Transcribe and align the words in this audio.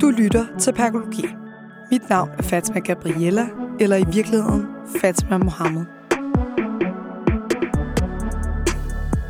Du 0.00 0.10
lytter 0.10 0.46
til 0.58 0.72
Perkologi. 0.72 1.26
Mit 1.90 2.08
navn 2.10 2.30
er 2.38 2.42
Fatima 2.42 2.78
Gabriella, 2.78 3.46
eller 3.80 3.96
i 3.96 4.04
virkeligheden 4.12 4.66
Fatima 5.00 5.38
Mohammed. 5.38 5.84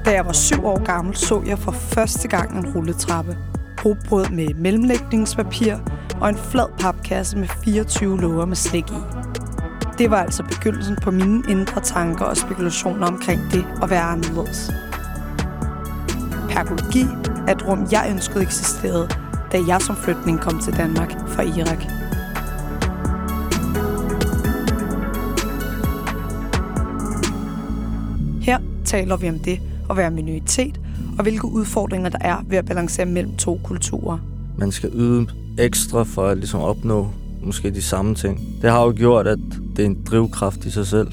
Da 0.04 0.10
jeg 0.12 0.26
var 0.26 0.32
syv 0.32 0.66
år 0.66 0.84
gammel, 0.84 1.16
så 1.16 1.42
jeg 1.46 1.58
for 1.58 1.72
første 1.72 2.28
gang 2.28 2.58
en 2.58 2.74
rulletrappe. 2.74 3.36
Rugbrød 3.84 4.28
med 4.28 4.54
mellemlægningspapir 4.54 5.74
og 6.20 6.28
en 6.28 6.36
flad 6.36 6.78
papkasse 6.78 7.38
med 7.38 7.48
24 7.48 8.20
låger 8.20 8.44
med 8.44 8.56
slik 8.56 8.90
i. 8.90 9.00
Det 9.98 10.10
var 10.10 10.16
altså 10.16 10.42
begyndelsen 10.42 10.96
på 11.02 11.10
mine 11.10 11.42
indre 11.48 11.80
tanker 11.80 12.24
og 12.24 12.36
spekulationer 12.36 13.06
omkring 13.06 13.40
det 13.52 13.66
at 13.82 13.90
være 13.90 14.02
anderledes. 14.02 14.70
Perkologi 16.50 17.06
er 17.48 17.54
et 17.54 17.68
rum, 17.68 17.86
jeg 17.92 18.08
ønskede 18.10 18.42
eksisterede, 18.42 19.25
da 19.52 19.60
jeg 19.68 19.82
som 19.82 19.96
flygtning 19.96 20.40
kom 20.40 20.58
til 20.58 20.76
Danmark 20.76 21.28
fra 21.28 21.42
Irak. 21.42 21.82
Her 28.42 28.58
taler 28.84 29.16
vi 29.16 29.28
om 29.28 29.38
det 29.38 29.60
at 29.90 29.96
være 29.96 30.10
minoritet, 30.10 30.80
og 31.18 31.22
hvilke 31.22 31.44
udfordringer 31.48 32.08
der 32.08 32.18
er 32.20 32.36
ved 32.48 32.58
at 32.58 32.66
balancere 32.66 33.06
mellem 33.06 33.36
to 33.36 33.60
kulturer. 33.64 34.18
Man 34.58 34.72
skal 34.72 34.90
yde 34.94 35.26
ekstra 35.58 36.02
for 36.02 36.26
at 36.26 36.36
ligesom 36.36 36.60
opnå 36.60 37.08
måske 37.42 37.70
de 37.70 37.82
samme 37.82 38.14
ting. 38.14 38.40
Det 38.62 38.70
har 38.70 38.82
jo 38.84 38.92
gjort, 38.96 39.26
at 39.26 39.38
det 39.76 39.82
er 39.82 39.86
en 39.86 40.04
drivkraft 40.04 40.64
i 40.64 40.70
sig 40.70 40.86
selv. 40.86 41.08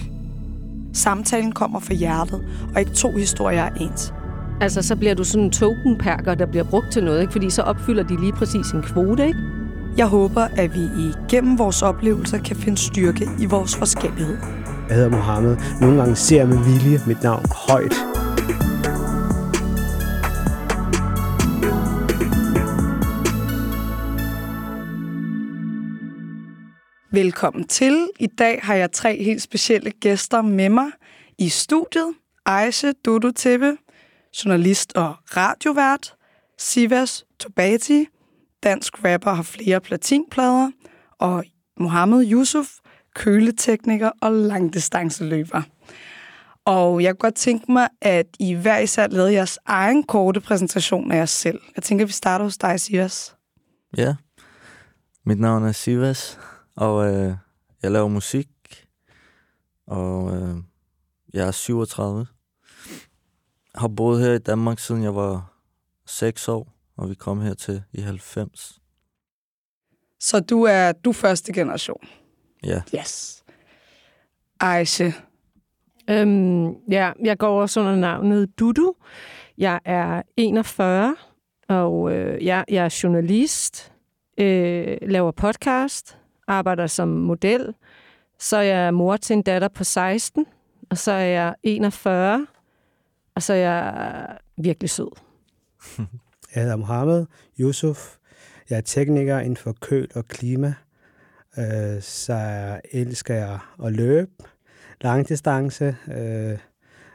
Samtalen 0.94 1.52
kommer 1.52 1.80
fra 1.80 1.94
hjertet, 1.94 2.46
og 2.74 2.80
ikke 2.80 2.92
to 2.92 3.12
historier 3.12 3.62
er 3.62 3.74
ens. 3.74 4.14
Altså, 4.62 4.82
så 4.82 4.96
bliver 4.96 5.14
du 5.14 5.24
sådan 5.24 5.44
en 5.44 5.52
tokenperker, 5.52 6.36
der 6.36 6.46
bliver 6.46 6.64
brugt 6.64 6.92
til 6.92 7.04
noget, 7.04 7.22
ikke? 7.22 7.32
fordi 7.32 7.50
så 7.50 7.62
opfylder 7.62 8.04
de 8.04 8.22
lige 8.22 8.34
præcis 8.34 8.72
en 8.72 8.82
kvote, 8.82 9.28
ikke? 9.28 9.40
Jeg 9.98 10.06
håber, 10.06 10.42
at 10.42 10.74
vi 10.76 10.80
igennem 10.82 11.60
vores 11.60 11.82
oplevelser 11.82 12.38
kan 12.38 12.56
finde 12.56 12.78
styrke 12.78 13.28
i 13.40 13.46
vores 13.46 13.76
forskellighed. 13.76 14.38
Jeg 14.88 14.96
hedder 14.96 15.10
Mohammed. 15.10 15.58
Nogle 15.82 15.98
gange 15.98 16.16
ser 16.16 16.38
jeg 16.38 16.48
med 16.48 16.58
vilje 16.58 17.00
mit 17.08 17.24
navn 17.24 17.46
højt. 17.70 17.94
Velkommen 27.12 27.68
til. 27.68 28.08
I 28.20 28.28
dag 28.28 28.60
har 28.64 28.76
jeg 28.76 28.92
tre 28.92 29.24
helt 29.24 29.42
specielle 29.42 29.92
gæster 29.92 30.42
med 30.42 30.70
mig 30.70 30.88
i 31.38 31.50
studiet. 31.50 32.14
Aisha 32.46 32.92
Dodo 33.06 33.32
Tebe, 33.32 33.78
journalist 34.34 34.94
og 34.96 35.16
radiovært. 35.38 36.16
Sivas 36.58 37.26
Tobati, 37.40 38.08
dansk 38.64 39.06
rapper, 39.06 39.34
har 39.34 39.44
flere 39.44 39.82
platinplader. 39.82 40.72
Og 41.20 41.44
Mohammed 41.80 42.32
Yusuf, 42.32 42.68
køletekniker 43.16 44.12
og 44.22 44.32
langdistanceløber. 44.34 45.62
Og 46.66 47.04
jeg 47.04 47.14
kunne 47.14 47.20
godt 47.20 47.36
tænke 47.36 47.72
mig, 47.72 47.88
at 48.02 48.26
I 48.40 48.54
hver 48.54 48.78
især 48.78 49.08
lavede 49.08 49.34
jeres 49.34 49.60
egen 49.66 50.04
korte 50.04 50.42
præsentation 50.42 51.12
af 51.12 51.18
jer 51.18 51.26
selv. 51.26 51.62
Jeg 51.76 51.84
tænker, 51.84 52.06
at 52.06 52.08
vi 52.08 52.14
starter 52.14 52.46
hos 52.46 52.58
dig, 52.58 52.80
Sivas. 52.80 53.36
Ja, 53.98 54.16
mit 55.26 55.40
navn 55.40 55.64
er 55.64 55.72
Sivas, 55.72 56.40
og 56.76 57.14
øh, 57.14 57.36
jeg 57.84 57.92
laver 57.92 58.08
musik, 58.08 58.50
og 59.88 60.36
øh, 60.36 60.56
jeg 61.34 61.48
er 61.48 61.52
37. 61.52 62.26
Har 63.76 63.88
boet 63.88 64.22
her 64.24 64.34
i 64.34 64.38
Danmark, 64.40 64.80
siden 64.80 65.04
jeg 65.04 65.16
var 65.16 65.54
6 66.06 66.48
år, 66.50 66.68
og 66.98 67.10
vi 67.10 67.16
kom 67.16 67.42
her 67.42 67.54
til 67.54 67.84
i 67.94 68.02
90. 68.02 68.80
Så 70.20 70.40
du 70.40 70.64
er 70.64 70.92
du 70.92 71.10
er 71.10 71.14
første 71.14 71.54
generation. 71.54 72.02
Ja, 72.64 72.82
Yes. 73.00 73.44
Aisha, 74.60 75.12
Øhm, 76.10 76.72
ja, 76.92 77.12
jeg 77.24 77.38
går 77.38 77.62
også 77.62 77.80
under 77.80 77.96
navnet 77.96 78.60
Dudu. 78.60 78.94
Jeg 79.58 79.80
er 79.86 80.22
41, 80.38 81.16
og 81.70 82.12
øh, 82.14 82.46
jeg, 82.46 82.66
jeg 82.70 82.86
er 82.86 83.00
journalist, 83.04 83.92
øh, 84.38 84.98
laver 85.02 85.32
podcast, 85.32 86.18
arbejder 86.48 86.88
som 86.88 87.08
model. 87.08 87.74
Så 88.40 88.58
er 88.58 88.62
jeg 88.62 88.94
mor 88.94 89.18
til 89.18 89.34
en 89.34 89.42
datter 89.42 89.68
på 89.68 89.84
16, 89.84 90.46
og 90.90 90.98
så 90.98 91.12
er 91.12 91.26
jeg 91.26 91.56
41, 91.64 92.48
og 93.36 93.44
så 93.44 93.54
er 93.54 93.58
jeg 93.58 94.38
virkelig 94.58 94.90
sød. 94.90 95.10
Jeg 96.56 96.64
hedder 96.64 96.76
Mohammed 96.76 97.26
Yusuf. 97.60 98.16
Jeg 98.70 98.78
er 98.78 98.82
tekniker 98.82 99.40
inden 99.40 99.58
for 99.58 99.76
køl 99.82 100.08
og 100.16 100.26
klima. 100.28 100.74
Øh, 101.58 102.02
Så 102.02 102.34
jeg 102.34 102.82
elsker 102.92 103.34
jeg 103.36 103.60
at 103.86 103.92
løbe. 103.94 104.32
Langdistance. 105.02 105.96
Øh, 106.12 106.58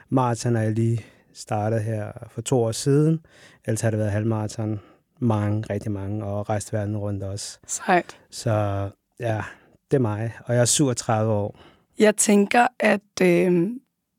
Marathon 0.09 0.57
er 0.57 0.61
jeg 0.63 0.73
lige 0.73 1.05
startet 1.35 1.83
her 1.83 2.13
for 2.31 2.41
to 2.41 2.63
år 2.63 2.73
siden. 2.73 3.21
Ellers 3.65 3.81
har 3.81 3.91
det 3.91 3.99
været 3.99 4.11
halvmarathon. 4.13 4.81
Mange, 5.21 5.65
rigtig 5.71 5.93
mange, 5.93 6.25
og 6.25 6.49
rejst 6.49 6.73
verden 6.73 6.97
rundt 6.97 7.23
også. 7.23 7.59
sejt. 7.67 8.21
Så 8.31 8.51
ja, 9.21 9.43
det 9.91 9.97
er 9.97 10.01
mig. 10.01 10.33
Og 10.45 10.55
jeg 10.55 10.61
er 10.61 10.65
37 10.65 11.33
år. 11.33 11.61
Jeg 11.99 12.17
tænker, 12.17 12.67
at 12.81 13.01
øh, 13.23 13.69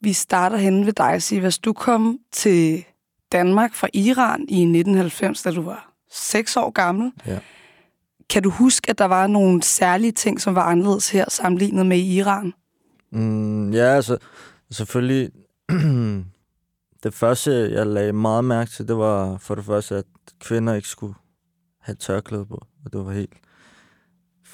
vi 0.02 0.14
starter 0.14 0.58
henne 0.58 0.86
ved 0.86 0.94
dig, 0.94 1.24
Sivas. 1.24 1.60
Du 1.60 1.74
kom 1.74 2.20
til 2.32 2.86
Danmark 3.32 3.74
fra 3.74 3.88
Iran 3.94 4.42
i 4.42 4.62
1990, 4.62 5.44
da 5.44 5.52
du 5.52 5.62
var 5.62 5.94
6 6.12 6.58
år 6.58 6.70
gammel. 6.72 7.12
Ja. 7.26 7.40
Kan 8.30 8.44
du 8.44 8.50
huske, 8.50 8.90
at 8.90 8.98
der 8.98 9.06
var 9.06 9.28
nogle 9.28 9.64
særlige 9.64 10.12
ting, 10.12 10.42
som 10.42 10.56
var 10.56 10.64
anderledes 10.64 11.09
her 11.09 11.26
sammenlignet 11.30 11.86
med 11.86 11.98
i 11.98 12.18
Iran? 12.18 12.54
mm, 13.12 13.74
ja 13.74 13.86
altså 13.86 14.18
selvfølgelig, 14.72 15.30
det 17.04 17.14
første, 17.14 17.52
jeg 17.52 17.88
lagde 17.88 18.14
meget 18.14 18.46
mærke 18.46 18.72
til, 18.72 18.88
det 18.88 18.98
var 18.98 19.38
for 19.38 19.56
det 19.56 19.66
første, 19.66 19.96
at 19.96 20.06
kvinder 20.40 20.74
ikke 20.74 20.88
skulle 20.88 21.16
have 21.82 21.96
tørklæde 21.96 22.46
på, 22.46 22.66
og 22.86 22.94
det 22.94 23.06
var 23.06 23.12
helt 23.12 23.34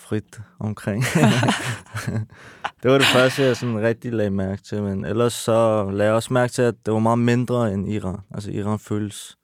frit 0.10 0.42
omkring. 0.60 1.04
det 2.84 2.92
var 2.92 2.98
det 2.98 3.08
første, 3.08 3.44
jeg 3.44 3.58
sådan 3.58 3.82
rigtig 3.82 4.14
lagde 4.14 4.30
mærke 4.32 4.62
til, 4.64 4.84
men 4.84 5.06
ellers 5.06 5.34
så 5.34 5.84
lagde 5.92 6.04
jeg 6.10 6.14
også 6.16 6.34
mærke 6.34 6.54
til, 6.54 6.62
at 6.62 6.76
det 6.86 6.94
var 6.94 7.00
meget 7.00 7.20
mindre 7.20 7.74
end 7.74 7.90
Iran. 7.92 8.18
Altså 8.32 8.52
Iran 8.52 8.80
føles 8.80 9.38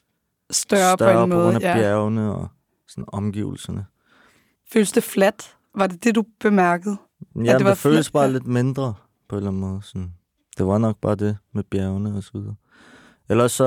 Større, 0.52 0.98
større 0.98 1.16
på 1.18 1.24
en 1.24 1.30
måde. 1.30 1.44
grund 1.52 1.64
af 1.64 1.70
Ja. 1.70 1.74
bjergene 1.78 2.36
og 2.36 2.48
sådan 2.88 3.06
omgivelserne. 3.08 3.86
Føles 4.74 4.92
det 4.92 5.04
fladt? 5.04 5.56
Var 5.76 5.88
det 5.88 6.04
det, 6.04 6.16
du 6.16 6.24
bemærkede? 6.40 6.98
Ja, 7.36 7.58
det 7.58 7.64
var 7.64 7.70
det 7.70 7.78
føles 7.78 8.08
fl- 8.08 8.12
bare 8.12 8.24
ja. 8.24 8.30
lidt 8.30 8.48
mindre 8.48 8.94
på 9.30 9.36
en 9.36 9.38
eller 9.38 9.50
anden 9.50 9.62
måde. 9.62 9.82
Sådan. 9.84 10.12
Det 10.58 10.66
var 10.68 10.78
nok 10.78 10.98
bare 11.02 11.16
det 11.16 11.38
med 11.54 11.64
bjergene 11.64 12.18
og 12.18 12.24
så 12.24 12.32
videre. 12.34 12.56
Ellers 13.30 13.52
så 13.52 13.66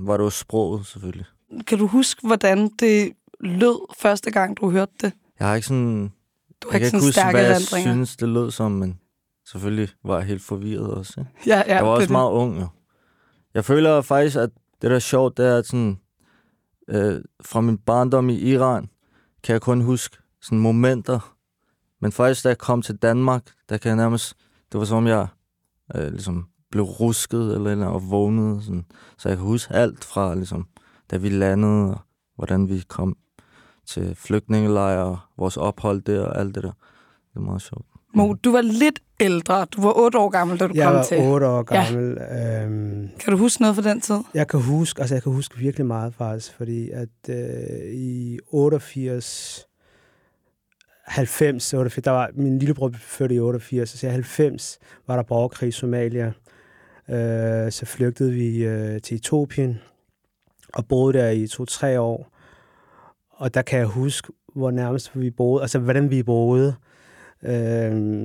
var 0.00 0.16
det 0.16 0.24
jo 0.24 0.30
sproget 0.30 0.86
selvfølgelig. 0.86 1.26
Kan 1.66 1.78
du 1.78 1.86
huske, 1.86 2.26
hvordan 2.26 2.68
det 2.78 3.12
lød 3.40 3.94
første 4.00 4.30
gang, 4.30 4.56
du 4.56 4.70
hørte 4.70 4.92
det? 5.00 5.12
Jeg 5.38 5.48
har 5.48 5.54
ikke 5.54 5.66
sådan... 5.66 6.12
Du 6.64 6.70
har 6.70 6.78
jeg 6.78 6.86
ikke 6.86 6.90
kan 6.90 7.00
sådan 7.00 7.06
ikke 7.06 7.06
huske, 7.06 7.20
stærke 7.20 7.38
hvad 7.38 7.46
jeg 7.46 7.94
synes, 7.94 8.16
det 8.16 8.28
lød 8.28 8.50
som, 8.50 8.72
men 8.72 8.98
selvfølgelig 9.46 9.88
var 10.04 10.16
jeg 10.16 10.26
helt 10.26 10.42
forvirret 10.42 10.90
også. 10.90 11.20
Ikke? 11.20 11.30
Ja, 11.46 11.62
ja, 11.66 11.74
jeg 11.74 11.84
var 11.84 11.90
også 11.90 12.06
det. 12.06 12.10
meget 12.10 12.30
ung, 12.30 12.60
jo. 12.60 12.66
Jeg 13.54 13.64
føler 13.64 14.00
faktisk, 14.00 14.36
at 14.36 14.50
det 14.82 14.90
der 14.90 14.96
er 14.96 15.00
sjovt, 15.00 15.36
det 15.36 15.46
er, 15.46 15.58
at 15.58 15.66
sådan, 15.66 15.98
øh, 16.88 17.20
fra 17.44 17.60
min 17.60 17.78
barndom 17.78 18.28
i 18.28 18.34
Iran, 18.34 18.88
kan 19.42 19.52
jeg 19.52 19.60
kun 19.60 19.80
huske 19.80 20.16
sådan 20.42 20.58
momenter. 20.58 21.34
Men 22.00 22.12
faktisk, 22.12 22.44
da 22.44 22.48
jeg 22.48 22.58
kom 22.58 22.82
til 22.82 22.96
Danmark, 22.96 23.42
der 23.68 23.78
kan 23.78 23.88
jeg 23.88 23.96
nærmest... 23.96 24.34
Det 24.72 24.78
var 24.78 24.84
som 24.84 24.96
om, 24.96 25.06
jeg 25.06 25.26
øh, 25.94 26.08
ligesom 26.08 26.48
blev 26.70 26.84
rusket 26.84 27.54
eller, 27.54 27.70
eller 27.70 27.86
og 27.86 28.10
vågnede. 28.10 28.62
Sådan. 28.62 28.84
Så 29.18 29.28
jeg 29.28 29.38
kan 29.38 29.46
huske 29.46 29.74
alt 29.74 30.04
fra, 30.04 30.34
ligesom, 30.34 30.66
da 31.10 31.16
vi 31.16 31.28
landede, 31.28 31.90
og 31.90 32.00
hvordan 32.36 32.68
vi 32.68 32.82
kom 32.88 33.16
til 33.86 34.14
flygtningelejre, 34.14 35.18
vores 35.38 35.56
ophold 35.56 36.02
der, 36.02 36.20
og 36.20 36.40
alt 36.40 36.54
det 36.54 36.62
der. 36.62 36.72
Det 37.30 37.36
er 37.36 37.40
meget 37.40 37.62
sjovt. 37.62 37.86
Mo, 38.16 38.32
du 38.44 38.52
var 38.52 38.60
lidt 38.60 39.00
ældre. 39.20 39.64
Du 39.64 39.82
var 39.82 39.92
otte 39.98 40.18
år 40.18 40.28
gammel, 40.28 40.60
da 40.60 40.66
du 40.66 40.72
Jeg 40.74 40.86
kom 40.86 40.94
var 40.94 41.02
til. 41.02 41.18
8 41.20 41.46
år 41.46 41.62
gammel. 41.62 42.16
Ja. 42.20 42.64
Øhm, 42.64 43.08
Kan 43.20 43.30
du 43.32 43.36
huske 43.38 43.62
noget 43.62 43.76
fra 43.76 43.82
den 43.82 44.00
tid? 44.00 44.18
Jeg 44.34 44.48
kan 44.48 44.60
huske, 44.60 45.00
altså 45.00 45.14
jeg 45.14 45.22
kan 45.22 45.32
huske 45.32 45.58
virkelig 45.58 45.86
meget 45.86 46.14
faktisk, 46.14 46.54
fordi 46.56 46.90
at 46.90 47.08
øh, 47.28 47.94
i 47.94 48.38
88, 48.48 49.66
90, 51.06 51.74
88, 51.74 52.04
der 52.04 52.10
var, 52.10 52.30
min 52.34 52.58
lillebror 52.58 52.90
født 53.00 53.32
i 53.32 53.38
88, 53.40 53.88
så 53.90 54.06
i 54.06 54.10
90 54.10 54.78
var 55.06 55.16
der 55.16 55.22
borgerkrig 55.22 55.68
i 55.68 55.72
Somalia. 55.72 56.26
Øh, 57.10 57.72
så 57.72 57.82
flygtede 57.86 58.32
vi 58.32 58.64
øh, 58.64 59.00
til 59.00 59.14
Etiopien 59.16 59.80
og 60.74 60.86
boede 60.88 61.18
der 61.18 61.30
i 61.30 61.46
to-tre 61.46 62.00
år. 62.00 62.33
Og 63.36 63.54
der 63.54 63.62
kan 63.62 63.78
jeg 63.78 63.86
huske, 63.86 64.32
hvor 64.54 64.70
nærmest 64.70 65.10
vi 65.20 65.30
boede, 65.30 65.62
altså 65.62 65.78
hvordan 65.78 66.10
vi 66.10 66.22
boede. 66.22 66.74
Øh, 67.42 68.22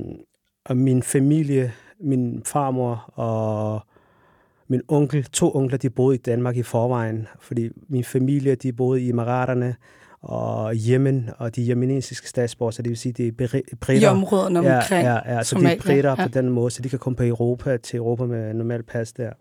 og 0.66 0.78
min 0.78 1.04
familie, 1.04 1.72
min 2.00 2.42
farmor 2.46 2.96
og 3.16 3.82
min 4.68 4.82
onkel, 4.88 5.24
to 5.24 5.56
onkler, 5.56 5.78
de 5.78 5.90
boede 5.90 6.16
i 6.16 6.20
Danmark 6.20 6.58
i 6.58 6.64
forvejen, 6.64 7.28
fordi 7.40 7.70
min 7.88 8.04
familie, 8.04 8.56
de 8.56 8.74
boede 8.74 9.02
i 9.02 9.10
Emiraterne, 9.10 9.76
og 10.22 10.74
Yemen, 10.90 11.30
og 11.38 11.56
de 11.56 11.70
yemenesiske 11.70 12.30
statsborgere, 12.30 12.74
så 12.74 12.82
det 12.82 12.90
vil 12.90 12.98
sige, 12.98 13.14
det 13.14 13.28
er 13.28 13.48
bri- 13.48 13.72
I 13.72 13.76
britter. 13.76 14.10
områderne 14.10 14.60
Ja, 14.60 14.78
omkring 14.78 15.06
ja, 15.08 15.34
ja, 15.34 15.44
så 15.44 15.56
de 15.56 15.60
Somalia, 15.60 15.78
er 15.78 15.82
britter 15.82 16.16
ja. 16.18 16.24
på 16.28 16.30
den 16.34 16.50
måde, 16.50 16.72
så 16.72 16.82
de 16.82 16.90
kan 16.90 17.00
komme 17.00 17.18
på 17.18 17.24
Europa, 17.24 17.78
til 17.78 17.98
Europa 17.98 18.26
med 18.26 18.54
normal 18.54 18.84
pas 18.84 19.12
der. 19.14 19.32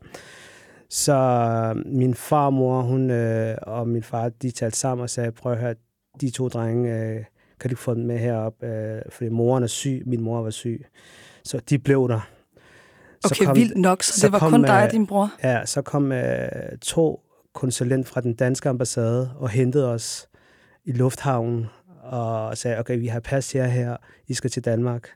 Så 0.91 1.15
øh, 1.15 1.93
min 1.93 2.15
farmor 2.15 2.83
hun, 2.83 3.11
øh, 3.11 3.57
og 3.63 3.89
min 3.89 4.03
far, 4.03 4.29
de 4.29 4.51
talte 4.51 4.79
sammen 4.79 5.03
og 5.03 5.11
sagde, 5.11 5.33
prøv 5.33 5.53
at 5.53 5.59
høre, 5.59 5.75
de 6.21 6.31
to 6.31 6.49
drenge, 6.49 6.95
øh, 6.95 7.25
kan 7.61 7.71
du 7.71 7.77
få 7.77 7.95
dem 7.95 8.05
med 8.05 8.19
herop? 8.19 8.63
Øh, 8.63 9.03
fordi 9.11 9.31
moren 9.31 9.63
er 9.63 9.69
syg, 9.69 10.03
min 10.07 10.21
mor 10.21 10.43
var 10.43 10.51
syg. 10.51 10.87
Så 11.45 11.61
de 11.69 11.79
blev 11.79 12.09
der. 12.09 12.21
Okay, 13.25 13.45
kom- 13.45 13.57
vildt 13.57 13.77
nok, 13.77 14.03
så, 14.03 14.21
så 14.21 14.27
det 14.27 14.33
var 14.33 14.39
kom, 14.39 14.51
kun 14.51 14.63
dig 14.63 14.79
og 14.79 14.85
øh, 14.85 14.91
din 14.91 15.07
bror? 15.07 15.33
Ja, 15.43 15.67
så 15.67 15.83
kom 15.83 16.13
øh, 16.13 16.49
to 16.83 17.21
konsulent 17.55 18.09
fra 18.09 18.21
den 18.21 18.35
danske 18.35 18.69
ambassade 18.69 19.31
og 19.37 19.49
hentede 19.49 19.93
os 19.93 20.29
i 20.85 20.93
lufthavnen 20.93 21.67
og 22.03 22.59
sagde, 22.59 22.79
okay, 22.79 22.99
vi 22.99 23.07
har 23.07 23.21
pas 23.21 23.55
jer 23.55 23.67
her, 23.67 23.97
I 24.29 24.35
skal 24.35 24.51
til 24.51 24.65
Danmark. 24.65 25.09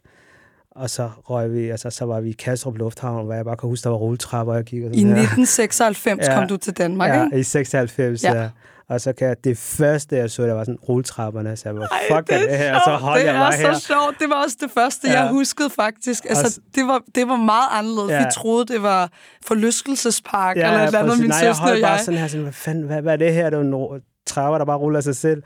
Og 0.76 0.90
så 0.90 1.10
røg 1.24 1.52
vi, 1.52 1.70
altså 1.70 1.90
så 1.90 2.04
var 2.04 2.20
vi 2.20 2.28
i 2.28 2.32
Kastrup 2.32 2.76
Lufthavn, 2.78 3.24
hvor 3.24 3.34
jeg 3.34 3.44
bare 3.44 3.56
kan 3.56 3.68
huske, 3.68 3.84
der 3.84 3.90
var 3.90 3.96
rulletrapper, 3.96 4.52
og 4.52 4.56
jeg 4.72 4.84
og 4.84 4.94
I 4.94 5.00
sådan 5.00 5.16
her. 5.16 5.22
1996 5.22 6.26
Ja. 6.28 6.34
kom 6.34 6.48
du 6.48 6.56
til 6.56 6.72
Danmark, 6.72 7.10
Ja, 7.10 7.24
ikke? 7.24 7.38
i 7.38 7.42
96, 7.42 8.24
Ja. 8.24 8.32
ja. 8.42 8.48
Og 8.88 9.00
så 9.00 9.12
kan 9.12 9.28
jeg, 9.28 9.44
det 9.44 9.58
første, 9.58 10.16
jeg 10.16 10.30
så, 10.30 10.42
der 10.42 10.52
var 10.52 10.64
sådan 10.64 10.78
rulletrapperne, 10.88 11.56
så 11.56 11.68
jeg 11.68 11.76
var, 11.76 11.80
Ej, 11.88 11.98
fuck 12.16 12.32
er 12.32 12.38
det 12.48 12.58
her? 12.58 12.74
Og 12.74 12.80
så 12.84 12.90
holdt 12.90 13.20
det 13.20 13.26
jeg 13.26 13.34
er 13.36 13.40
bare 13.40 13.52
så 13.52 13.58
her. 13.58 13.74
sjovt. 13.78 14.16
Det 14.20 14.28
var 14.30 14.42
også 14.44 14.56
det 14.60 14.70
første, 14.70 15.08
ja. 15.08 15.20
Jeg 15.22 15.30
huskede 15.30 15.70
faktisk. 15.70 16.24
Altså, 16.28 16.44
Altså- 16.44 16.60
det, 16.74 16.86
var, 16.86 17.00
det 17.14 17.28
var 17.28 17.36
meget 17.36 17.68
anderledes. 17.72 18.10
Ja. 18.10 18.18
Vi 18.18 18.24
troede, 18.34 18.72
det 18.72 18.82
var 18.82 19.10
forlystelsespark 19.46 20.56
Ja, 20.56 20.66
eller 20.66 20.78
et 20.80 20.86
eller 20.86 20.98
andet, 20.98 21.18
min 21.20 21.28
Nej, 21.28 21.38
jeg 21.38 21.46
søster 21.48 21.62
og 21.62 21.68
holdt 21.68 21.82
bare 21.82 21.90
jeg. 21.92 22.00
sådan 22.00 22.20
her, 22.20 22.26
sådan, 22.26 22.42
hvad, 22.42 22.52
fanden, 22.52 22.84
hvad, 22.84 23.02
hvad 23.02 23.12
er 23.12 23.16
det 23.16 23.34
her? 23.34 23.50
Det 23.50 23.58
er 23.58 23.62
jo 23.68 24.00
trapper, 24.26 24.58
der 24.58 24.64
bare 24.64 24.78
ruller 24.78 25.00
sig 25.00 25.16
selv. 25.16 25.42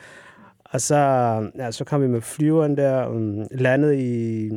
Og 0.65 0.81
så, 0.81 0.97
ja, 1.59 1.71
så 1.73 1.85
kom 1.85 2.03
vi 2.03 2.07
med 2.07 2.21
flyveren 2.21 2.77
der, 2.77 3.07
um, 3.07 3.47
landet 3.51 3.95
i 3.95 4.51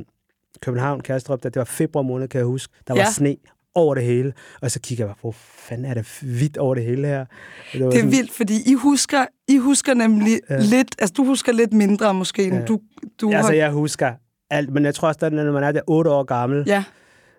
København, 0.62 1.00
Kastrup, 1.02 1.44
der, 1.44 1.50
det 1.50 1.60
var 1.60 1.64
februar 1.66 2.04
måned, 2.04 2.28
kan 2.28 2.38
jeg 2.40 2.46
huske. 2.46 2.74
Der 2.88 2.94
var 2.94 3.02
Ja. 3.02 3.12
sne 3.12 3.36
over 3.76 3.96
det 3.96 4.04
hele. 4.04 4.34
Og 4.62 4.72
så 4.72 4.80
kigger 4.80 5.04
jeg 5.06 5.10
bare 5.10 5.18
hvor 5.22 5.32
fanden 5.38 5.86
er 5.86 5.94
det 5.94 6.20
hvidt 6.22 6.58
over 6.58 6.76
det 6.76 6.84
hele 6.84 7.08
her? 7.08 7.26
Det, 7.74 7.84
var 7.86 7.90
Det 7.92 8.00
er 8.00 8.06
vildt, 8.06 8.32
fordi 8.32 8.54
I 8.66 8.74
husker, 8.74 9.26
I 9.48 9.58
husker 9.58 9.94
nemlig 9.94 10.40
ja. 10.50 10.56
Ja. 10.56 10.62
lidt, 10.62 10.96
altså 11.00 11.14
du 11.18 11.26
husker 11.26 11.52
lidt 11.52 11.74
mindre 11.74 12.14
måske, 12.14 12.44
end 12.44 12.54
Ja. 12.56 12.66
du, 12.66 12.80
du 13.22 13.32
Altså, 13.32 13.52
har... 13.52 13.58
jeg 13.58 13.72
husker 13.72 14.14
alt, 14.52 14.70
men 14.74 14.86
jeg 14.86 14.96
tror 14.96 15.08
også, 15.08 15.26
at 15.26 15.34
når 15.34 15.52
man 15.52 15.64
er 15.64 15.72
der 15.72 15.82
8 15.88 16.12
år 16.12 16.24
gammel, 16.24 16.64
Ja, 16.68 16.84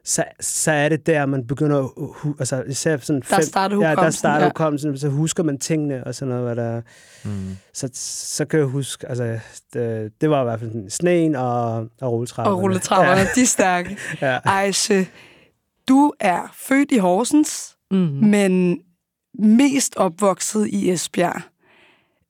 så, 0.04 0.24
så 0.40 0.70
er 0.72 0.88
det 0.88 1.06
der, 1.06 1.26
man 1.26 1.46
begynder 1.46 1.78
at 1.82 1.90
hu- 1.96 2.34
altså 2.38 2.62
især 2.62 2.96
sådan 2.96 3.22
Der 3.30 3.40
starter 3.40 3.76
ja, 3.76 3.82
der 3.82 3.88
hukommelsen, 3.90 4.18
starter 4.18 4.44
ja. 4.44 4.48
hukommelsen, 4.50 4.98
så 4.98 5.08
husker 5.08 5.42
man 5.42 5.58
tingene 5.58 6.04
og 6.06 6.14
sådan 6.14 6.34
noget, 6.34 6.44
hvad 6.54 6.64
der, 6.64 6.80
Mm. 7.24 7.56
så, 7.74 7.88
så 7.94 8.44
kan 8.44 8.58
jeg 8.58 8.66
huske, 8.66 9.08
altså, 9.08 9.38
det, 9.74 10.12
det 10.20 10.30
var 10.30 10.40
i 10.40 10.44
hvert 10.44 10.60
fald 10.60 10.70
sådan 10.70 10.90
sneen 10.90 11.34
og, 11.36 11.72
og 12.00 12.12
rulletrapperne. 12.12 12.56
og 12.56 12.62
rulletrapperne, 12.62 13.20
ja. 13.20 13.26
de 13.34 13.40
er 13.42 13.46
stærke. 13.46 13.96
Ja, 14.20 14.32
ja. 14.32 14.38
Ejse, 14.44 15.06
du 15.88 16.12
er 16.20 16.54
født 16.54 16.92
i 16.92 16.98
Horsens, 16.98 17.76
Mm. 17.92 17.96
men 17.98 18.78
mest 19.38 19.96
opvokset 19.96 20.66
i 20.66 20.90
Esbjerg. 20.90 21.42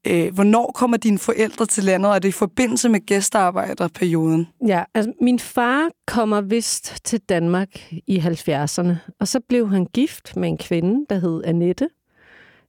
Øh, 0.07 0.35
hvornår 0.35 0.73
kommer 0.75 0.97
dine 0.97 1.19
forældre 1.19 1.67
til 1.67 1.85
landet? 1.85 2.11
Er 2.11 2.19
det 2.19 2.29
i 2.29 2.33
forbindelse 2.33 2.89
med 2.89 3.07
gæstearbejderperioden? 3.07 4.49
Ja, 4.67 4.85
altså 4.95 5.13
min 5.21 5.39
far 5.39 5.89
kommer 6.07 6.41
vist 6.41 7.05
til 7.05 7.21
Danmark 7.21 7.69
i 8.07 8.19
70'erne, 8.19 8.93
og 9.21 9.29
så 9.29 9.41
blev 9.49 9.69
han 9.71 9.85
gift 9.85 10.37
med 10.37 10.49
en 10.49 10.59
kvinde, 10.59 11.07
der 11.11 11.19
hed 11.19 11.43
Annette. 11.45 11.89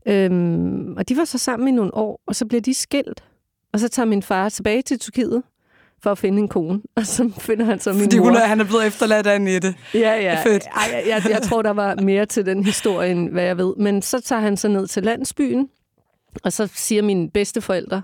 Øhm, 0.08 0.94
og 0.98 1.10
de 1.10 1.18
var 1.18 1.26
så 1.26 1.38
sammen 1.38 1.68
i 1.68 1.72
nogle 1.72 1.94
år, 1.94 2.22
og 2.28 2.36
så 2.36 2.46
bliver 2.46 2.62
de 2.62 2.74
skilt. 2.74 3.24
Og 3.74 3.80
så 3.80 3.88
tager 3.90 4.06
min 4.06 4.24
far 4.24 4.50
tilbage 4.50 4.82
til 4.82 5.00
Tyrkiet 5.00 5.44
for 6.04 6.12
at 6.12 6.18
finde 6.18 6.40
en 6.40 6.48
kone, 6.48 6.82
og 6.98 7.06
så 7.06 7.32
finder 7.38 7.66
han 7.66 7.80
så 7.80 7.94
min 7.94 8.02
Fordi 8.02 8.20
mor. 8.20 8.32
er, 8.32 8.48
han 8.48 8.60
er 8.60 8.66
blevet 8.66 8.88
efterladt 8.88 9.28
af 9.28 9.36
Annette. 9.36 9.76
Ja, 9.94 10.00
ja. 10.00 10.42
Fedt. 10.46 10.64
Ej, 10.64 10.82
jeg, 10.92 11.04
jeg, 11.08 11.32
jeg 11.32 11.42
tror, 11.42 11.62
der 11.62 11.74
var 11.74 11.96
mere 11.96 12.26
til 12.26 12.46
den 12.46 12.66
historie, 12.66 13.12
end 13.12 13.30
hvad 13.30 13.44
jeg 13.44 13.58
ved. 13.58 13.76
Men 13.78 14.02
så 14.02 14.20
tager 14.22 14.42
han 14.42 14.58
så 14.58 14.68
ned 14.68 14.88
til 14.88 15.04
landsbyen, 15.04 15.70
og 16.44 16.54
så 16.54 16.68
siger 16.76 17.02
mine 17.02 17.30
bedsteforældre 17.30 18.02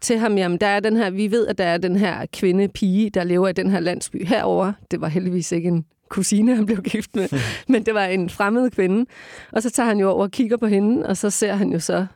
til 0.00 0.18
ham, 0.18 0.38
jamen, 0.38 0.58
der 0.60 0.66
er 0.66 0.80
den 0.80 0.96
her, 0.96 1.10
vi 1.10 1.30
ved, 1.30 1.46
at 1.46 1.58
der 1.58 1.64
er 1.64 1.78
den 1.78 1.96
her 1.96 2.26
kvinde, 2.32 2.68
pige, 2.68 3.10
der 3.10 3.24
lever 3.24 3.48
i 3.48 3.52
den 3.52 3.70
her 3.70 3.80
landsby 3.80 4.26
herover. 4.26 4.72
Det 4.90 5.00
var 5.00 5.08
heldigvis 5.08 5.52
ikke 5.52 5.68
en 5.68 5.84
kusine, 6.08 6.56
han 6.56 6.66
blev 6.66 6.82
gift 6.82 7.16
med, 7.16 7.28
men 7.72 7.86
det 7.86 7.94
var 7.94 8.04
en 8.04 8.30
fremmed 8.30 8.70
kvinde. 8.70 9.06
Og 9.52 9.62
så 9.62 9.70
tager 9.70 9.86
han 9.86 9.98
jo 9.98 10.10
over 10.10 10.22
og 10.22 10.30
kigger 10.30 10.56
på 10.56 10.66
hende, 10.66 11.06
og 11.06 11.16
så 11.16 11.30
ser 11.30 11.52
han 11.54 11.72
jo 11.72 11.78
så 11.80 12.06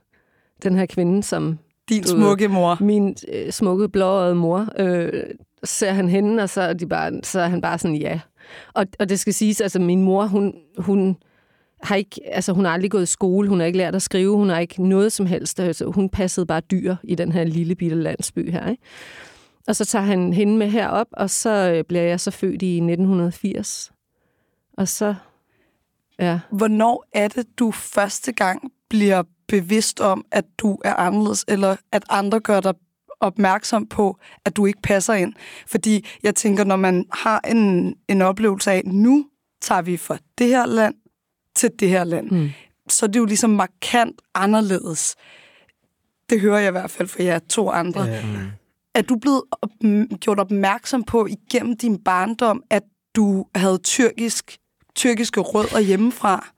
den 0.62 0.76
her 0.76 0.86
kvinde, 0.86 1.22
som 1.22 1.58
Din 1.88 2.02
Du- 2.02 2.08
smukke 2.08 2.48
mor. 2.48 2.76
min 2.80 3.16
øh, 3.32 3.50
smukke 3.52 3.88
blåøjede 3.88 4.34
mor, 4.34 4.66
øh, 4.78 5.22
ser 5.64 5.90
han 5.92 6.08
hende, 6.08 6.42
og 6.42 6.48
så 6.48 6.60
er, 6.60 6.72
de 6.72 6.86
bare, 6.86 7.12
så 7.22 7.40
er 7.40 7.48
han 7.48 7.60
bare 7.60 7.78
sådan, 7.78 7.96
ja. 7.96 8.20
Og, 8.74 8.86
og 8.98 9.08
det 9.08 9.20
skal 9.20 9.34
siges, 9.34 9.60
altså 9.60 9.78
min 9.78 10.02
mor, 10.02 10.24
hun, 10.26 10.54
hun 10.78 11.16
har 11.82 11.96
ikke, 11.96 12.20
altså 12.24 12.52
hun 12.52 12.64
har 12.64 12.72
aldrig 12.72 12.90
gået 12.90 13.02
i 13.02 13.06
skole, 13.06 13.48
hun 13.48 13.58
har 13.58 13.66
ikke 13.66 13.78
lært 13.78 13.94
at 13.94 14.02
skrive, 14.02 14.36
hun 14.36 14.48
har 14.48 14.58
ikke 14.58 14.88
noget 14.88 15.12
som 15.12 15.26
helst. 15.26 15.60
Altså, 15.60 15.84
hun 15.84 16.08
passede 16.08 16.46
bare 16.46 16.60
dyr 16.60 16.96
i 17.04 17.14
den 17.14 17.32
her 17.32 17.44
lille 17.44 17.74
bitte 17.74 17.96
landsby 17.96 18.50
her, 18.50 18.68
ikke? 18.68 18.82
Og 19.68 19.76
så 19.76 19.84
tager 19.84 20.04
han 20.04 20.32
hende 20.32 20.56
med 20.56 20.70
herop, 20.70 21.06
og 21.12 21.30
så 21.30 21.72
øh, 21.74 21.84
bliver 21.84 22.02
jeg 22.02 22.20
så 22.20 22.30
født 22.30 22.62
i 22.62 22.76
1980. 22.76 23.92
Og 24.78 24.88
så, 24.88 25.14
ja. 26.18 26.40
Hvornår 26.50 27.04
er 27.12 27.28
det, 27.28 27.46
du 27.58 27.70
første 27.70 28.32
gang 28.32 28.72
bliver 28.88 29.22
bevidst 29.48 30.00
om, 30.00 30.24
at 30.32 30.44
du 30.58 30.78
er 30.84 30.94
anderledes, 30.94 31.44
eller 31.48 31.76
at 31.92 32.04
andre 32.10 32.40
gør 32.40 32.60
dig 32.60 32.74
opmærksom 33.20 33.86
på, 33.86 34.18
at 34.44 34.56
du 34.56 34.66
ikke 34.66 34.82
passer 34.82 35.14
ind? 35.14 35.34
Fordi 35.66 36.06
jeg 36.22 36.34
tænker, 36.34 36.64
når 36.64 36.76
man 36.76 37.06
har 37.12 37.40
en, 37.48 37.94
en 38.08 38.22
oplevelse 38.22 38.70
af, 38.70 38.82
nu 38.84 39.26
tager 39.60 39.82
vi 39.82 39.96
fra 39.96 40.18
det 40.38 40.46
her 40.46 40.66
land 40.66 40.94
til 41.58 41.70
det 41.78 41.88
her 41.88 42.04
land, 42.04 42.30
Mm. 42.30 42.48
så 42.88 43.06
er 43.06 43.10
det 43.10 43.18
jo 43.20 43.24
ligesom 43.24 43.50
markant 43.50 44.20
anderledes. 44.34 45.16
Det 46.30 46.40
hører 46.40 46.58
jeg 46.58 46.68
i 46.68 46.70
hvert 46.70 46.90
fald 46.90 47.08
fra 47.08 47.22
jer 47.22 47.38
to 47.38 47.70
andre. 47.70 48.06
Mm. 48.24 48.46
Er 48.94 49.02
du 49.02 49.16
blevet 49.16 49.42
op, 49.62 49.70
gjort 50.20 50.38
opmærksom 50.40 51.04
på 51.04 51.26
igennem 51.26 51.76
din 51.76 51.98
barndom, 52.02 52.62
at 52.70 52.82
du 53.16 53.46
havde 53.54 53.78
tyrkisk, 53.78 54.58
tyrkiske 54.94 55.40
rødder 55.40 55.80
hjemmefra? 55.80 56.48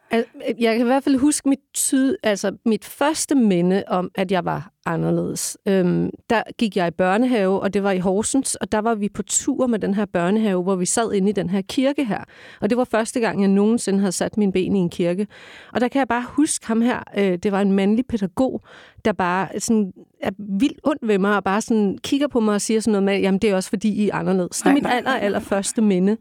Jeg 0.61 0.77
kan 0.77 0.81
i 0.81 0.85
hvert 0.85 1.05
fald 1.05 1.17
huske 1.17 1.49
mit, 1.49 1.59
tyd, 1.75 2.17
altså 2.23 2.57
mit 2.67 2.85
første 2.85 3.35
minde 3.35 3.85
om, 3.87 4.11
at 4.15 4.33
jeg 4.33 4.45
var 4.45 4.71
anderledes. 4.87 5.59
Øhm, 5.67 6.11
der 6.31 6.43
gik 6.59 6.77
jeg 6.77 6.89
i 6.89 6.91
børnehave, 6.91 7.61
og 7.61 7.75
det 7.75 7.83
var 7.83 7.91
i 7.91 7.99
Horsens, 7.99 8.55
og 8.55 8.73
der 8.73 8.79
var 8.79 8.95
vi 8.95 9.09
på 9.09 9.23
tur 9.23 9.67
med 9.67 9.79
den 9.79 9.95
her 9.95 10.05
børnehave, 10.05 10.63
hvor 10.63 10.77
vi 10.77 10.87
sad 10.87 11.13
inde 11.13 11.29
i 11.29 11.33
den 11.33 11.51
her 11.51 11.63
kirke 11.63 12.05
her. 12.05 12.25
Og 12.61 12.71
det 12.71 12.79
var 12.79 12.85
første 12.85 13.21
gang, 13.21 13.41
jeg 13.41 13.49
nogensinde 13.49 13.99
havde 13.99 14.13
sat 14.13 14.37
min 14.37 14.53
ben 14.53 14.77
i 14.77 14.79
en 14.79 14.91
kirke. 14.91 15.27
Og 15.73 15.81
der 15.81 15.89
kan 15.89 15.99
jeg 15.99 16.09
bare 16.09 16.25
huske 16.29 16.67
ham 16.67 16.81
her. 16.81 17.03
Øh, 17.19 17.39
det 17.39 17.53
var 17.53 17.61
en 17.61 17.73
mandlig 17.73 18.07
pædagog, 18.07 18.63
der 19.05 19.13
bare 19.13 19.61
sådan 19.61 19.93
er 20.23 20.31
vildt 20.39 20.81
ondt 20.85 21.09
ved 21.09 21.19
mig, 21.19 21.37
og 21.37 21.45
bare 21.45 21.61
sådan 21.61 21.99
kigger 22.03 22.29
på 22.29 22.41
mig 22.41 22.55
og 22.55 22.61
siger 22.61 22.81
sådan 22.81 22.93
noget 22.93 23.05
med, 23.05 23.21
jamen 23.21 23.39
det 23.39 23.51
er 23.51 23.57
også 23.57 23.69
fordi, 23.69 23.89
I 23.89 24.09
er 24.09 24.15
anderledes. 24.15 24.59
Det 24.59 24.67
er 24.67 24.75
mit 24.75 24.87
aller, 24.87 25.11
aller 25.11 25.41
første 25.41 25.83
minde. 25.83 26.17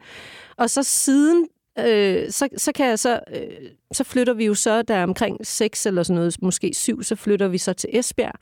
Og 0.58 0.70
så 0.70 0.84
siden 0.84 1.48
øh, 1.88 2.32
så, 2.32 2.48
så 2.58 2.72
kan 2.72 2.86
jeg 2.86 3.00
så, 3.00 3.20
øh, 3.36 3.70
så 3.92 4.04
flytter 4.04 4.34
vi 4.34 4.46
jo 4.46 4.54
så, 4.54 4.82
der 4.82 4.96
er 4.96 5.04
omkring 5.04 5.48
6 5.48 5.86
eller 5.86 6.04
sådan 6.04 6.16
noget, 6.16 6.36
måske 6.42 6.72
7, 6.74 7.04
så 7.04 7.16
flytter 7.16 7.48
vi 7.48 7.58
så 7.58 7.74
til 7.74 7.90
Esbjerg. 7.94 8.40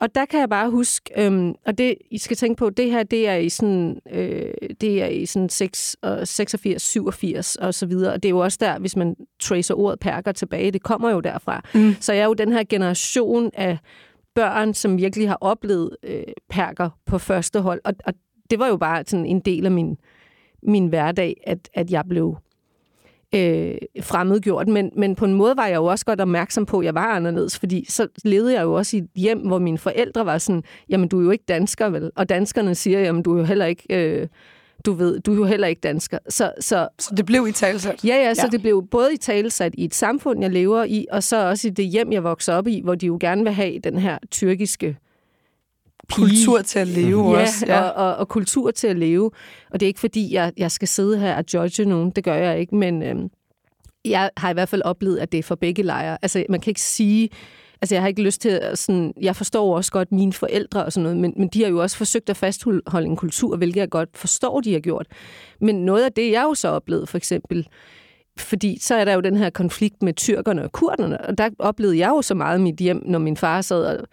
Og 0.00 0.14
der 0.14 0.24
kan 0.24 0.40
jeg 0.40 0.48
bare 0.48 0.70
huske, 0.70 1.24
øhm, 1.24 1.54
og 1.66 1.78
det, 1.78 1.94
I 2.10 2.18
skal 2.18 2.36
tænke 2.36 2.58
på, 2.58 2.70
det 2.70 2.90
her, 2.90 3.02
det 3.02 3.28
er 3.28 3.34
i 3.34 3.48
sådan, 3.48 4.00
øh, 4.12 4.52
det 4.80 5.02
er 5.02 5.06
i 5.06 5.26
sådan 5.26 5.48
6, 5.48 5.96
og 6.02 6.28
86, 6.28 6.82
87 6.82 7.56
og 7.56 7.74
så 7.74 7.86
videre. 7.86 8.12
Og 8.12 8.22
det 8.22 8.28
er 8.28 8.30
jo 8.30 8.38
også 8.38 8.58
der, 8.60 8.78
hvis 8.78 8.96
man 8.96 9.16
tracer 9.40 9.74
ordet 9.74 10.00
perker 10.00 10.32
tilbage, 10.32 10.70
det 10.70 10.82
kommer 10.82 11.10
jo 11.10 11.20
derfra. 11.20 11.62
Mm. 11.74 11.94
Så 12.00 12.12
jeg 12.12 12.22
er 12.22 12.26
jo 12.26 12.34
den 12.34 12.52
her 12.52 12.64
generation 12.68 13.50
af 13.54 13.78
børn, 14.34 14.74
som 14.74 14.98
virkelig 14.98 15.28
har 15.28 15.38
oplevet 15.40 15.96
øh, 16.02 16.22
perker 16.50 16.90
på 17.06 17.18
første 17.18 17.60
hold. 17.60 17.80
Og, 17.84 17.94
og 18.04 18.14
det 18.50 18.58
var 18.58 18.68
jo 18.68 18.76
bare 18.76 19.04
sådan 19.06 19.26
en 19.26 19.40
del 19.40 19.66
af 19.66 19.72
min, 19.72 19.96
min 20.66 20.86
hverdag, 20.86 21.36
at, 21.46 21.68
at 21.74 21.90
jeg 21.90 22.04
blev 22.08 22.36
øh, 23.34 23.74
fremmedgjort. 24.02 24.68
Men, 24.68 24.90
men 24.96 25.14
på 25.14 25.24
en 25.24 25.34
måde 25.34 25.56
var 25.56 25.66
jeg 25.66 25.76
jo 25.76 25.84
også 25.84 26.04
godt 26.04 26.20
opmærksom 26.20 26.66
på, 26.66 26.78
at 26.78 26.84
jeg 26.84 26.94
var 26.94 27.06
anderledes, 27.16 27.58
fordi 27.58 27.86
så 27.88 28.08
levede 28.24 28.54
jeg 28.54 28.62
jo 28.62 28.72
også 28.72 28.96
i 28.96 29.00
et 29.00 29.08
hjem, 29.16 29.38
hvor 29.38 29.58
mine 29.58 29.78
forældre 29.78 30.26
var 30.26 30.38
sådan, 30.38 30.62
jamen 30.88 31.08
du 31.08 31.18
er 31.20 31.24
jo 31.24 31.30
ikke 31.30 31.44
dansker, 31.48 31.88
vel? 31.88 32.10
Og 32.16 32.28
danskerne 32.28 32.74
siger, 32.74 33.00
jamen 33.00 33.22
du 33.22 33.34
er 33.34 33.38
jo 33.38 33.44
heller 33.44 33.66
ikke... 33.66 33.84
Øh, 33.90 34.28
du 34.86 34.92
ved, 34.92 35.20
du 35.20 35.32
er 35.32 35.36
jo 35.36 35.44
heller 35.44 35.66
ikke 35.66 35.80
dansker. 35.80 36.18
Så, 36.28 36.52
så 36.60 36.88
Så 36.98 37.14
det 37.16 37.26
blev 37.26 37.46
i 37.48 37.52
talsat. 37.52 38.04
Ja, 38.04 38.14
ja, 38.16 38.34
så 38.34 38.42
Ja. 38.44 38.48
det 38.48 38.60
blev 38.62 38.86
både 38.90 39.14
i 39.14 39.16
talesat 39.16 39.74
i 39.78 39.84
et 39.84 39.94
samfund, 39.94 40.40
jeg 40.40 40.50
lever 40.50 40.84
i, 40.84 41.06
og 41.12 41.22
så 41.22 41.48
også 41.48 41.68
i 41.68 41.70
det 41.70 41.86
hjem, 41.86 42.12
jeg 42.12 42.24
voksede 42.24 42.56
op 42.56 42.66
i, 42.66 42.80
hvor 42.84 42.94
de 42.94 43.06
jo 43.06 43.18
gerne 43.20 43.42
vil 43.44 43.52
have 43.52 43.78
den 43.78 43.98
her 43.98 44.18
tyrkiske 44.30 44.96
pige. 46.08 46.28
Kultur 46.28 46.62
til 46.62 46.78
at 46.78 46.88
leve 46.88 47.30
ja, 47.30 47.42
også. 47.42 47.66
Ja. 47.66 47.80
Og, 47.80 48.06
og, 48.06 48.16
og 48.16 48.28
kultur 48.28 48.70
til 48.70 48.86
at 48.86 48.98
leve. 48.98 49.30
Og 49.70 49.80
det 49.80 49.86
er 49.86 49.88
ikke 49.88 50.00
fordi, 50.00 50.34
jeg, 50.34 50.52
jeg 50.56 50.70
skal 50.70 50.88
sidde 50.88 51.18
her 51.18 51.36
og 51.36 51.44
judge 51.54 51.84
nogen, 51.84 52.10
det 52.10 52.24
gør 52.24 52.34
jeg 52.34 52.60
ikke, 52.60 52.74
men 52.74 53.02
øhm, 53.02 53.28
jeg 54.04 54.30
har 54.36 54.50
i 54.50 54.52
hvert 54.52 54.68
fald 54.68 54.82
oplevet, 54.82 55.18
at 55.18 55.32
det 55.32 55.38
er 55.38 55.42
for 55.42 55.54
begge 55.54 55.82
lejre. 55.82 56.18
Altså, 56.22 56.44
man 56.48 56.60
kan 56.60 56.70
ikke 56.70 56.80
sige, 56.80 57.28
Altså, 57.80 57.94
jeg 57.94 58.02
har 58.02 58.08
ikke 58.08 58.22
lyst 58.22 58.40
til 58.40 58.48
at 58.48 58.78
sådan... 58.78 59.12
Jeg 59.20 59.36
forstår 59.36 59.76
også 59.76 59.92
godt 59.92 60.12
mine 60.12 60.32
forældre 60.32 60.84
og 60.84 60.92
sådan 60.92 61.02
noget, 61.02 61.16
men, 61.16 61.34
men 61.36 61.48
de 61.48 61.62
har 61.62 61.70
jo 61.70 61.82
også 61.82 61.96
forsøgt 61.96 62.30
at 62.30 62.36
fastholde 62.36 63.06
en 63.06 63.16
kultur, 63.16 63.56
hvilket 63.56 63.80
jeg 63.80 63.90
godt 63.90 64.08
forstår, 64.14 64.60
de 64.60 64.72
har 64.72 64.80
gjort. 64.80 65.06
Men 65.60 65.74
noget 65.74 66.04
af 66.04 66.12
det, 66.12 66.32
jeg 66.32 66.42
jo 66.42 66.54
så 66.54 66.68
oplevede, 66.68 67.06
for 67.06 67.16
eksempel, 67.16 67.68
fordi 68.38 68.78
så 68.80 68.94
er 68.94 69.04
der 69.04 69.12
jo 69.12 69.20
den 69.20 69.36
her 69.36 69.50
konflikt 69.50 70.02
med 70.02 70.14
tyrkerne 70.14 70.64
og 70.64 70.72
kurderne, 70.72 71.20
og 71.20 71.38
der 71.38 71.50
oplevede 71.58 71.98
jeg 71.98 72.08
jo 72.08 72.22
så 72.22 72.34
meget 72.34 72.58
i 72.58 72.62
mit 72.62 72.76
hjem, 72.76 73.02
når 73.06 73.18
min 73.18 73.36
far 73.36 73.60
sad 73.60 73.84
og 73.84 74.08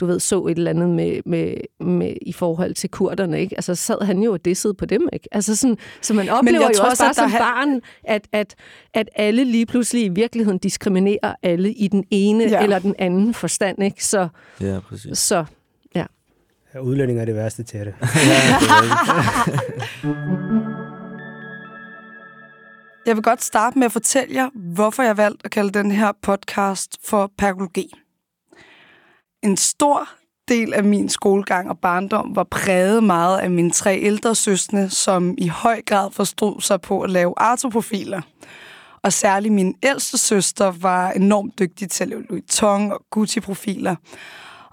du 0.00 0.06
ved, 0.06 0.20
så 0.20 0.46
et 0.46 0.58
eller 0.58 0.70
andet 0.70 0.88
med, 0.88 1.20
med, 1.26 1.54
med, 1.80 2.14
i 2.22 2.32
forhold 2.32 2.74
til 2.74 2.90
kurderne, 2.90 3.40
ikke? 3.40 3.56
Altså, 3.56 3.74
sad 3.74 4.04
han 4.04 4.22
jo 4.22 4.32
og 4.32 4.44
dissede 4.44 4.74
på 4.74 4.86
dem, 4.86 5.08
ikke? 5.12 5.28
Altså, 5.32 5.56
sådan, 5.56 5.76
så 6.00 6.14
man 6.14 6.28
oplever 6.28 6.60
jo 6.60 6.84
også, 6.84 7.04
bare 7.04 7.14
som 7.14 7.30
barn, 7.30 7.80
at, 8.04 8.28
at, 8.32 8.54
at 8.94 9.08
alle 9.14 9.44
lige 9.44 9.66
pludselig 9.66 10.04
i 10.04 10.08
virkeligheden 10.08 10.58
diskriminerer 10.58 11.34
alle 11.42 11.72
i 11.72 11.88
den 11.88 12.04
ene 12.10 12.44
ja. 12.44 12.62
eller 12.62 12.78
den 12.78 12.94
anden 12.98 13.34
forstand, 13.34 13.82
ikke? 13.82 14.04
Så, 14.04 14.28
ja, 14.60 14.80
præcis. 14.88 15.18
Så, 15.18 15.44
ja. 15.94 16.04
ja 16.74 16.80
udlænding 16.80 17.20
er 17.20 17.24
det 17.24 17.34
værste 17.34 17.62
til 17.62 17.78
det 17.84 17.94
Jeg 23.06 23.16
vil 23.16 23.22
godt 23.22 23.42
starte 23.42 23.78
med 23.78 23.86
at 23.86 23.92
fortælle 23.92 24.34
jer, 24.34 24.48
hvorfor 24.54 25.02
jeg 25.02 25.16
valgte 25.16 25.40
at 25.44 25.50
kalde 25.50 25.70
den 25.70 25.90
her 25.90 26.12
podcast 26.22 26.96
for 27.04 27.30
pergologi. 27.38 27.92
En 29.42 29.56
stor 29.56 30.08
del 30.48 30.74
af 30.74 30.84
min 30.84 31.08
skolegang 31.08 31.70
og 31.70 31.78
barndom 31.78 32.36
var 32.36 32.44
præget 32.44 33.04
meget 33.04 33.38
af 33.38 33.50
mine 33.50 33.70
tre 33.70 34.00
ældre 34.00 34.34
søstre, 34.34 34.90
som 34.90 35.34
i 35.38 35.48
høj 35.48 35.82
grad 35.86 36.10
forstod 36.10 36.60
sig 36.60 36.80
på 36.80 37.00
at 37.00 37.10
lave 37.10 37.34
artoprofiler. 37.36 38.20
Og 39.02 39.12
særligt 39.12 39.54
min 39.54 39.74
ældste 39.82 40.18
søster 40.18 40.70
var 40.70 41.10
enormt 41.10 41.58
dygtig 41.58 41.90
til 41.90 42.04
at 42.04 42.08
lave 42.08 42.22
Louis 42.22 42.30
Vuitton 42.30 42.92
og 42.92 43.00
Gucci-profiler. 43.10 43.94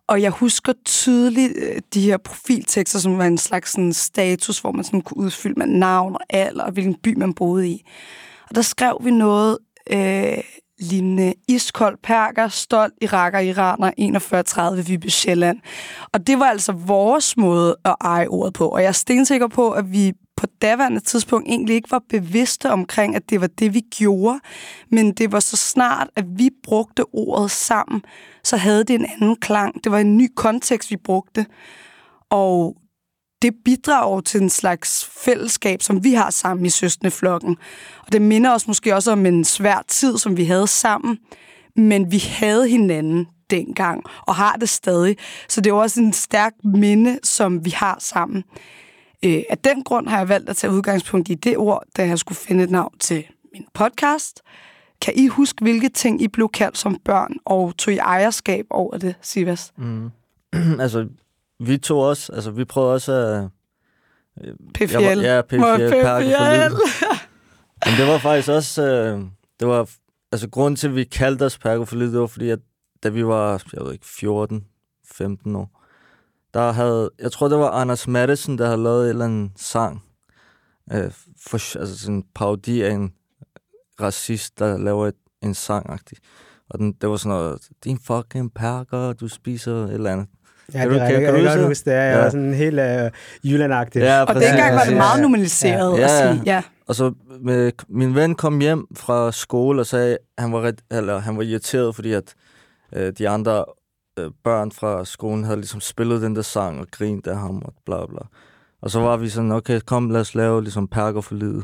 Og 0.08 0.22
jeg 0.22 0.32
husker 0.32 0.74
tydeligt 0.86 1.54
øh, 1.56 1.82
de 1.94 2.02
her 2.02 2.18
profiltekster, 2.18 3.00
som 3.00 3.18
var 3.18 3.26
en 3.26 3.38
slags 3.38 3.72
sådan 3.72 3.94
status, 3.94 4.60
hvor 4.60 4.72
man 4.72 4.84
sådan 4.84 5.02
kunne 5.02 5.18
udfylde 5.18 5.60
med 5.60 5.68
navn 5.68 6.16
og 6.16 6.22
alder, 6.30 6.64
og 6.64 6.72
hvilken 6.72 6.96
by 6.96 7.18
man 7.18 7.34
boede 7.34 7.70
i. 7.70 7.86
Og 8.50 8.56
der 8.56 8.62
skrev 8.62 8.98
vi 9.04 9.12
noget 9.12 9.58
øh, 9.92 10.38
lignende 10.80 11.34
iskold 11.48 11.98
perker, 12.04 12.48
stolt 12.48 12.94
iraker, 13.02 13.40
iraner, 13.40 13.92
4130 13.98 14.86
Viby 14.86 15.08
Sjælland. 15.08 15.60
Og 16.14 16.28
det 16.28 16.40
var 16.40 16.46
altså 16.46 16.72
vores 16.72 17.38
måde 17.38 17.76
at 17.86 17.96
eje 18.02 18.28
ordet 18.28 18.54
på. 18.54 18.70
Og 18.70 18.82
jeg 18.82 18.88
er 18.88 18.92
stensikker 18.92 19.48
på, 19.48 19.72
at 19.72 19.92
vi 19.92 20.14
på 20.38 20.46
daværende 20.62 21.00
tidspunkt 21.00 21.48
egentlig 21.48 21.76
ikke 21.76 21.92
var 21.92 22.02
bevidste 22.10 22.72
omkring, 22.72 23.16
at 23.16 23.30
det 23.30 23.42
var 23.42 23.48
det, 23.48 23.74
vi 23.74 23.80
gjorde. 23.80 24.40
Men 24.92 25.12
det 25.14 25.32
var 25.32 25.40
så 25.40 25.58
snart, 25.58 26.10
at 26.16 26.26
vi 26.28 26.50
brugte 26.64 27.04
ordet 27.14 27.52
sammen, 27.52 28.02
så 28.44 28.58
havde 28.58 28.84
det 28.84 28.94
en 28.94 29.06
anden 29.06 29.36
klang. 29.36 29.84
Det 29.84 29.92
var 29.92 30.00
en 30.00 30.18
ny 30.18 30.28
kontekst, 30.36 30.92
vi 30.92 30.98
brugte. 30.98 31.46
Og 32.30 32.76
det 33.46 33.54
bidrager 33.66 34.22
til 34.22 34.42
en 34.42 34.50
slags 34.50 35.06
fællesskab, 35.06 35.82
som 35.82 36.04
vi 36.04 36.14
har 36.14 36.30
sammen 36.30 36.66
i 36.66 36.70
søstneflokken. 36.70 37.58
Og 38.06 38.12
det 38.12 38.22
minder 38.22 38.54
os 38.54 38.68
måske 38.68 38.96
også 38.96 39.12
om 39.12 39.26
en 39.26 39.44
svær 39.44 39.84
tid, 39.88 40.18
som 40.18 40.38
vi 40.38 40.46
havde 40.46 40.68
sammen. 40.68 41.18
Men 41.76 42.12
vi 42.12 42.18
havde 42.18 42.68
hinanden 42.70 43.28
dengang, 43.50 44.04
og 44.28 44.36
har 44.36 44.56
det 44.56 44.70
stadig. 44.70 45.18
Så 45.50 45.62
det 45.62 45.70
er 45.70 45.74
også 45.74 46.02
en 46.02 46.14
stærk 46.14 46.54
minde, 46.64 47.20
som 47.24 47.66
vi 47.66 47.70
har 47.70 47.98
sammen. 48.00 48.44
Øh, 49.26 49.44
af 49.50 49.58
den 49.58 49.84
grund 49.84 50.08
har 50.08 50.18
jeg 50.18 50.30
valgt 50.30 50.50
at 50.50 50.56
tage 50.56 50.74
udgangspunkt 50.74 51.30
i 51.30 51.34
det 51.34 51.58
ord, 51.58 51.84
da 51.98 52.08
jeg 52.08 52.20
skulle 52.20 52.38
finde 52.38 52.64
et 52.64 52.70
navn 52.70 52.98
til 53.00 53.24
min 53.54 53.66
podcast. 53.74 54.42
Kan 55.02 55.14
I 55.16 55.28
huske, 55.28 55.64
hvilke 55.64 55.90
ting 55.90 56.22
I 56.22 56.28
blev 56.28 56.50
kaldt 56.50 56.78
som 56.78 56.98
børn, 57.06 57.34
og 57.46 57.78
tog 57.78 57.94
I 57.94 57.98
ejerskab 57.98 58.66
over 58.70 58.98
det, 58.98 59.16
Sivas? 59.22 59.74
Mm. 59.78 60.10
altså, 60.80 61.08
vi 61.60 61.78
tog 61.78 62.00
også, 62.02 62.34
altså 62.34 62.52
vi 62.52 62.66
prøvede 62.66 62.94
også 62.94 63.12
at... 63.12 63.50
Øh, 64.44 64.54
PFL. 64.74 64.94
Var, 64.94 65.02
ja, 65.02 65.42
PFL. 65.42 65.56
PFL. 65.56 66.76
Men 67.86 67.98
det 67.98 68.08
var 68.08 68.18
faktisk 68.18 68.50
også... 68.50 68.84
Øh, 68.84 69.22
det 69.60 69.68
var, 69.68 69.90
altså 70.32 70.50
grunden 70.50 70.76
til, 70.76 70.88
at 70.88 70.96
vi 70.96 71.04
kaldte 71.04 71.44
os 71.44 71.58
Pergofolit, 71.58 72.12
det 72.12 72.20
var 72.20 72.28
fordi, 72.28 72.50
at 72.50 72.60
da 73.04 73.10
vi 73.10 73.26
var, 73.26 73.64
jeg 73.74 73.86
ved 73.86 73.94
ikke, 73.94 74.06
14, 74.06 74.66
15 75.06 75.56
år, 75.56 75.82
der 76.54 76.72
havde, 76.72 77.10
jeg 77.20 77.32
tror, 77.32 77.48
det 77.48 77.58
var 77.58 77.70
Anders 77.70 78.08
Madison, 78.08 78.58
der 78.58 78.66
havde 78.66 78.84
lavet 78.84 79.04
en 79.04 79.10
eller 79.10 79.26
anden 79.26 79.52
sang, 79.56 80.04
øh, 80.92 81.12
for, 81.48 81.78
altså 81.80 82.00
sådan 82.00 82.16
en 82.16 82.26
parodi 82.36 82.82
af 82.82 82.92
en 82.92 83.14
racist, 84.02 84.60
der 84.60 84.78
laver 84.78 85.08
et, 85.08 85.16
en 85.42 85.54
sang 85.54 85.90
-agtig. 85.90 86.20
Og 86.70 86.80
den, 86.80 86.94
det 86.94 87.10
var 87.10 87.18
sådan 87.18 87.38
noget, 87.38 87.70
din 87.84 88.00
fucking 88.00 88.54
perker, 88.54 89.14
du 89.14 89.28
spiser 89.28 89.74
et 89.74 89.94
eller 89.94 90.12
andet. 90.12 90.28
Ja, 90.74 90.82
det, 90.82 90.90
kan, 90.90 91.00
kan, 91.00 91.10
kan, 91.10 91.22
kan 91.22 91.34
du 91.34 91.50
godt 91.50 91.68
huske 91.68 91.90
det. 91.90 91.96
Jeg 91.96 92.16
ja. 92.16 92.22
var 92.22 92.30
sådan 92.30 92.54
helt 92.54 92.80
uh, 92.80 93.52
jyllandagtig. 93.52 94.00
Ja, 94.00 94.22
og 94.22 94.36
dengang 94.36 94.76
var 94.76 94.84
det 94.84 94.98
meget 94.98 95.22
normaliseret 95.22 95.98
ja. 95.98 96.04
at 96.04 96.10
sige. 96.10 96.44
Ja. 96.46 96.62
Og 96.88 96.96
så 96.96 97.14
med, 97.42 97.72
min 97.88 98.16
ven 98.16 98.36
kom 98.36 98.60
hjem 98.60 98.88
fra 98.96 99.32
skole 99.32 99.82
og 99.82 99.86
sagde, 99.86 100.12
at 100.12 100.44
han 100.44 100.54
var, 100.54 100.62
ret, 100.62 100.82
eller, 100.92 101.20
han 101.20 101.38
var 101.38 101.44
irriteret, 101.44 101.96
fordi 101.96 102.14
at 102.14 102.34
øh, 102.96 103.14
de 103.18 103.30
andre 103.30 103.66
øh, 104.20 104.32
børn 104.44 104.72
fra 104.72 105.06
skolen 105.06 105.44
havde 105.44 105.58
ligesom 105.58 105.82
spillet 105.82 106.22
den 106.22 106.36
der 106.36 106.42
sang 106.42 106.80
og 106.80 106.88
grint 106.92 107.28
af 107.28 107.38
ham 107.38 107.62
og 107.66 107.74
bla 107.86 108.06
bla. 108.06 108.22
Og 108.82 108.92
så 108.92 109.00
var 109.00 109.18
vi 109.18 109.30
sådan, 109.30 109.52
okay, 109.52 109.80
kom, 109.80 110.10
lad 110.10 110.22
os 110.22 110.36
lave 110.36 110.62
ligesom 110.62 110.88
perker 110.88 111.22
for 111.22 111.36
livet. 111.36 111.64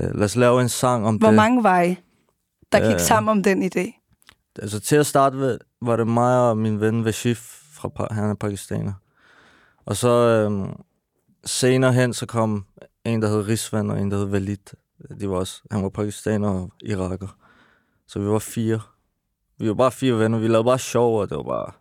Øh, 0.00 0.14
lad 0.14 0.24
os 0.24 0.36
lave 0.36 0.60
en 0.60 0.68
sang 0.68 1.06
om 1.06 1.14
Hvor 1.14 1.28
det. 1.28 1.34
Hvor 1.34 1.42
mange 1.42 1.62
var 1.62 1.82
I, 1.82 1.96
der 2.72 2.86
gik 2.86 2.94
øh, 2.94 3.00
sammen 3.00 3.30
om 3.30 3.42
den 3.42 3.62
idé? 3.62 3.98
Altså 4.62 4.80
til 4.80 4.96
at 4.96 5.06
starte 5.06 5.36
med, 5.36 5.58
var 5.82 5.96
det 5.96 6.06
mig 6.06 6.38
og 6.38 6.56
min 6.58 6.80
ven 6.80 7.04
Vashif, 7.04 7.61
fra, 7.88 8.08
han 8.10 8.30
er 8.30 8.34
pakistaner. 8.34 8.92
Og 9.86 9.96
så 9.96 10.08
øhm, 10.08 10.72
senere 11.44 11.92
hen, 11.92 12.12
så 12.12 12.26
kom 12.26 12.66
en, 13.04 13.22
der 13.22 13.28
hed 13.28 13.48
Risvan, 13.48 13.90
og 13.90 14.00
en, 14.00 14.10
der 14.10 14.16
hed 14.16 14.24
Valid. 14.24 14.76
De 15.20 15.30
var 15.30 15.36
også, 15.36 15.62
han 15.70 15.82
var 15.82 15.88
pakistaner 15.88 16.48
og 16.48 16.72
iraker. 16.80 17.36
Så 18.06 18.18
vi 18.18 18.26
var 18.26 18.38
fire. 18.38 18.80
Vi 19.58 19.68
var 19.68 19.74
bare 19.74 19.92
fire 19.92 20.18
venner. 20.18 20.38
Vi 20.38 20.48
lavede 20.48 20.64
bare 20.64 20.78
sjov, 20.78 21.20
og 21.20 21.30
det 21.30 21.36
var 21.36 21.42
bare 21.42 21.72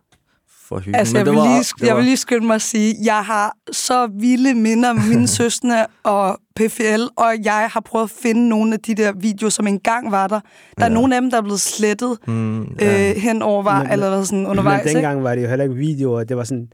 for 0.72 0.80
hyggeligt. 0.80 0.98
Altså, 0.98 1.18
jeg, 1.18 1.26
vil 1.26 1.34
var, 1.34 1.44
lige, 1.44 1.66
var... 1.80 1.88
jeg 1.88 1.96
vil 1.96 2.04
lige 2.04 2.18
skynde 2.18 2.48
mig 2.48 2.56
at 2.56 2.62
sige, 2.62 2.96
jeg 3.04 3.26
har 3.26 3.56
så 3.72 4.08
vilde 4.20 4.54
minder 4.54 4.94
med 4.94 5.04
mine 5.10 5.28
søstre 5.38 5.86
og 6.04 6.40
PFL, 6.56 7.04
og 7.18 7.34
jeg 7.44 7.70
har 7.74 7.82
prøvet 7.86 8.04
at 8.04 8.12
finde 8.22 8.50
nogle 8.50 8.74
af 8.74 8.80
de 8.80 8.96
der 8.96 9.12
videoer, 9.12 9.50
som 9.50 9.68
engang 9.68 10.12
var 10.12 10.28
der. 10.28 10.40
Der 10.78 10.84
er 10.86 10.88
ja. 10.88 10.94
nogle 10.94 11.16
af 11.16 11.22
dem, 11.22 11.32
der 11.32 11.38
er 11.38 11.42
blevet 11.42 11.60
slettet 11.60 12.18
mm, 12.28 12.64
ja. 12.64 13.10
øh, 13.10 13.16
hen 13.16 13.42
over, 13.42 13.84
men, 13.84 13.92
eller 13.92 14.24
sådan 14.24 14.48
undervejs. 14.48 14.86
Men 14.86 14.94
dengang 14.94 15.18
ikke? 15.18 15.24
var 15.24 15.36
det 15.36 15.44
jo 15.44 15.48
heller 15.48 15.64
ikke 15.64 15.76
videoer, 15.76 16.24
det 16.24 16.38
var 16.38 16.44
sådan 16.44 16.68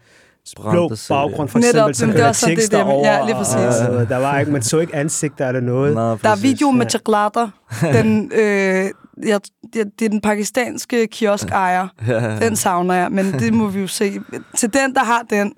blå 0.56 0.92
baggrund, 1.10 1.50
for 1.50 1.60
Netop, 1.60 1.90
eksempel, 1.90 2.18
så 2.18 2.18
det 2.18 2.26
var 2.26 2.32
så 2.32 2.50
det, 2.50 2.72
det, 2.72 2.84
over, 2.84 3.08
ja, 3.08 3.26
lige 3.26 3.36
præcis. 3.36 3.88
Og, 3.90 4.10
der 4.10 4.18
var 4.18 4.40
ikke, 4.40 4.52
man 4.52 4.62
så 4.62 4.80
ikke 4.80 4.96
ansigter 4.96 5.48
eller 5.48 5.62
noget. 5.62 5.96
Nå, 5.96 6.16
der 6.16 6.30
er 6.30 6.42
video 6.42 6.72
med 6.72 6.90
chokolade. 6.90 7.52
Den, 7.82 8.32
øh, 8.42 8.90
jeg, 9.24 9.42
det, 9.74 10.00
det 10.00 10.06
er 10.06 10.10
den 10.10 10.22
pakistanske 10.22 11.08
kioskejer. 11.08 11.88
Ja. 12.08 12.40
Den 12.40 12.56
savner 12.56 12.94
jeg, 12.94 13.12
men 13.12 13.26
det 13.26 13.54
må 13.54 13.68
vi 13.68 13.80
jo 13.80 13.88
se. 13.88 14.20
Til 14.56 14.74
den, 14.74 14.96
der 14.96 15.04
har 15.04 15.22
den, 15.30 15.54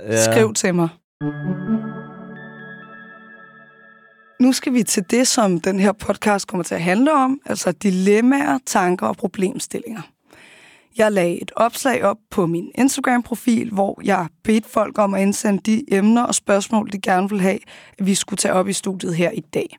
ja. 0.00 0.24
skriv 0.24 0.54
til 0.54 0.74
mig. 0.74 0.88
Nu 4.40 4.52
skal 4.52 4.74
vi 4.74 4.82
til 4.82 5.04
det, 5.10 5.26
som 5.26 5.60
den 5.60 5.80
her 5.80 5.92
podcast 5.92 6.46
kommer 6.46 6.64
til 6.64 6.74
at 6.74 6.82
handle 6.82 7.12
om, 7.12 7.40
altså 7.46 7.72
dilemmaer, 7.72 8.58
tanker 8.66 9.06
og 9.06 9.16
problemstillinger. 9.16 10.02
Jeg 10.98 11.12
lagde 11.12 11.42
et 11.42 11.52
opslag 11.56 12.04
op 12.04 12.16
på 12.30 12.46
min 12.46 12.70
Instagram-profil, 12.74 13.70
hvor 13.70 14.00
jeg 14.04 14.26
bedte 14.44 14.68
folk 14.68 14.98
om 14.98 15.14
at 15.14 15.22
indsende 15.22 15.60
de 15.66 15.94
emner 15.94 16.22
og 16.22 16.34
spørgsmål, 16.34 16.92
de 16.92 17.00
gerne 17.00 17.30
vil 17.30 17.40
have, 17.40 17.58
at 17.98 18.06
vi 18.06 18.14
skulle 18.14 18.38
tage 18.38 18.54
op 18.54 18.68
i 18.68 18.72
studiet 18.72 19.14
her 19.14 19.30
i 19.30 19.40
dag. 19.40 19.76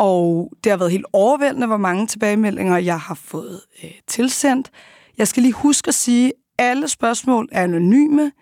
Og 0.00 0.52
det 0.64 0.70
har 0.72 0.76
været 0.76 0.90
helt 0.90 1.06
overvældende, 1.12 1.66
hvor 1.66 1.76
mange 1.76 2.06
tilbagemeldinger 2.06 2.76
jeg 2.78 3.00
har 3.00 3.14
fået 3.14 3.60
øh, 3.84 3.90
tilsendt. 4.06 4.70
Jeg 5.18 5.28
skal 5.28 5.42
lige 5.42 5.52
huske 5.52 5.88
at 5.88 5.94
sige, 5.94 6.26
at 6.26 6.32
alle 6.58 6.88
spørgsmål 6.88 7.48
er 7.52 7.62
anonyme. 7.62 8.32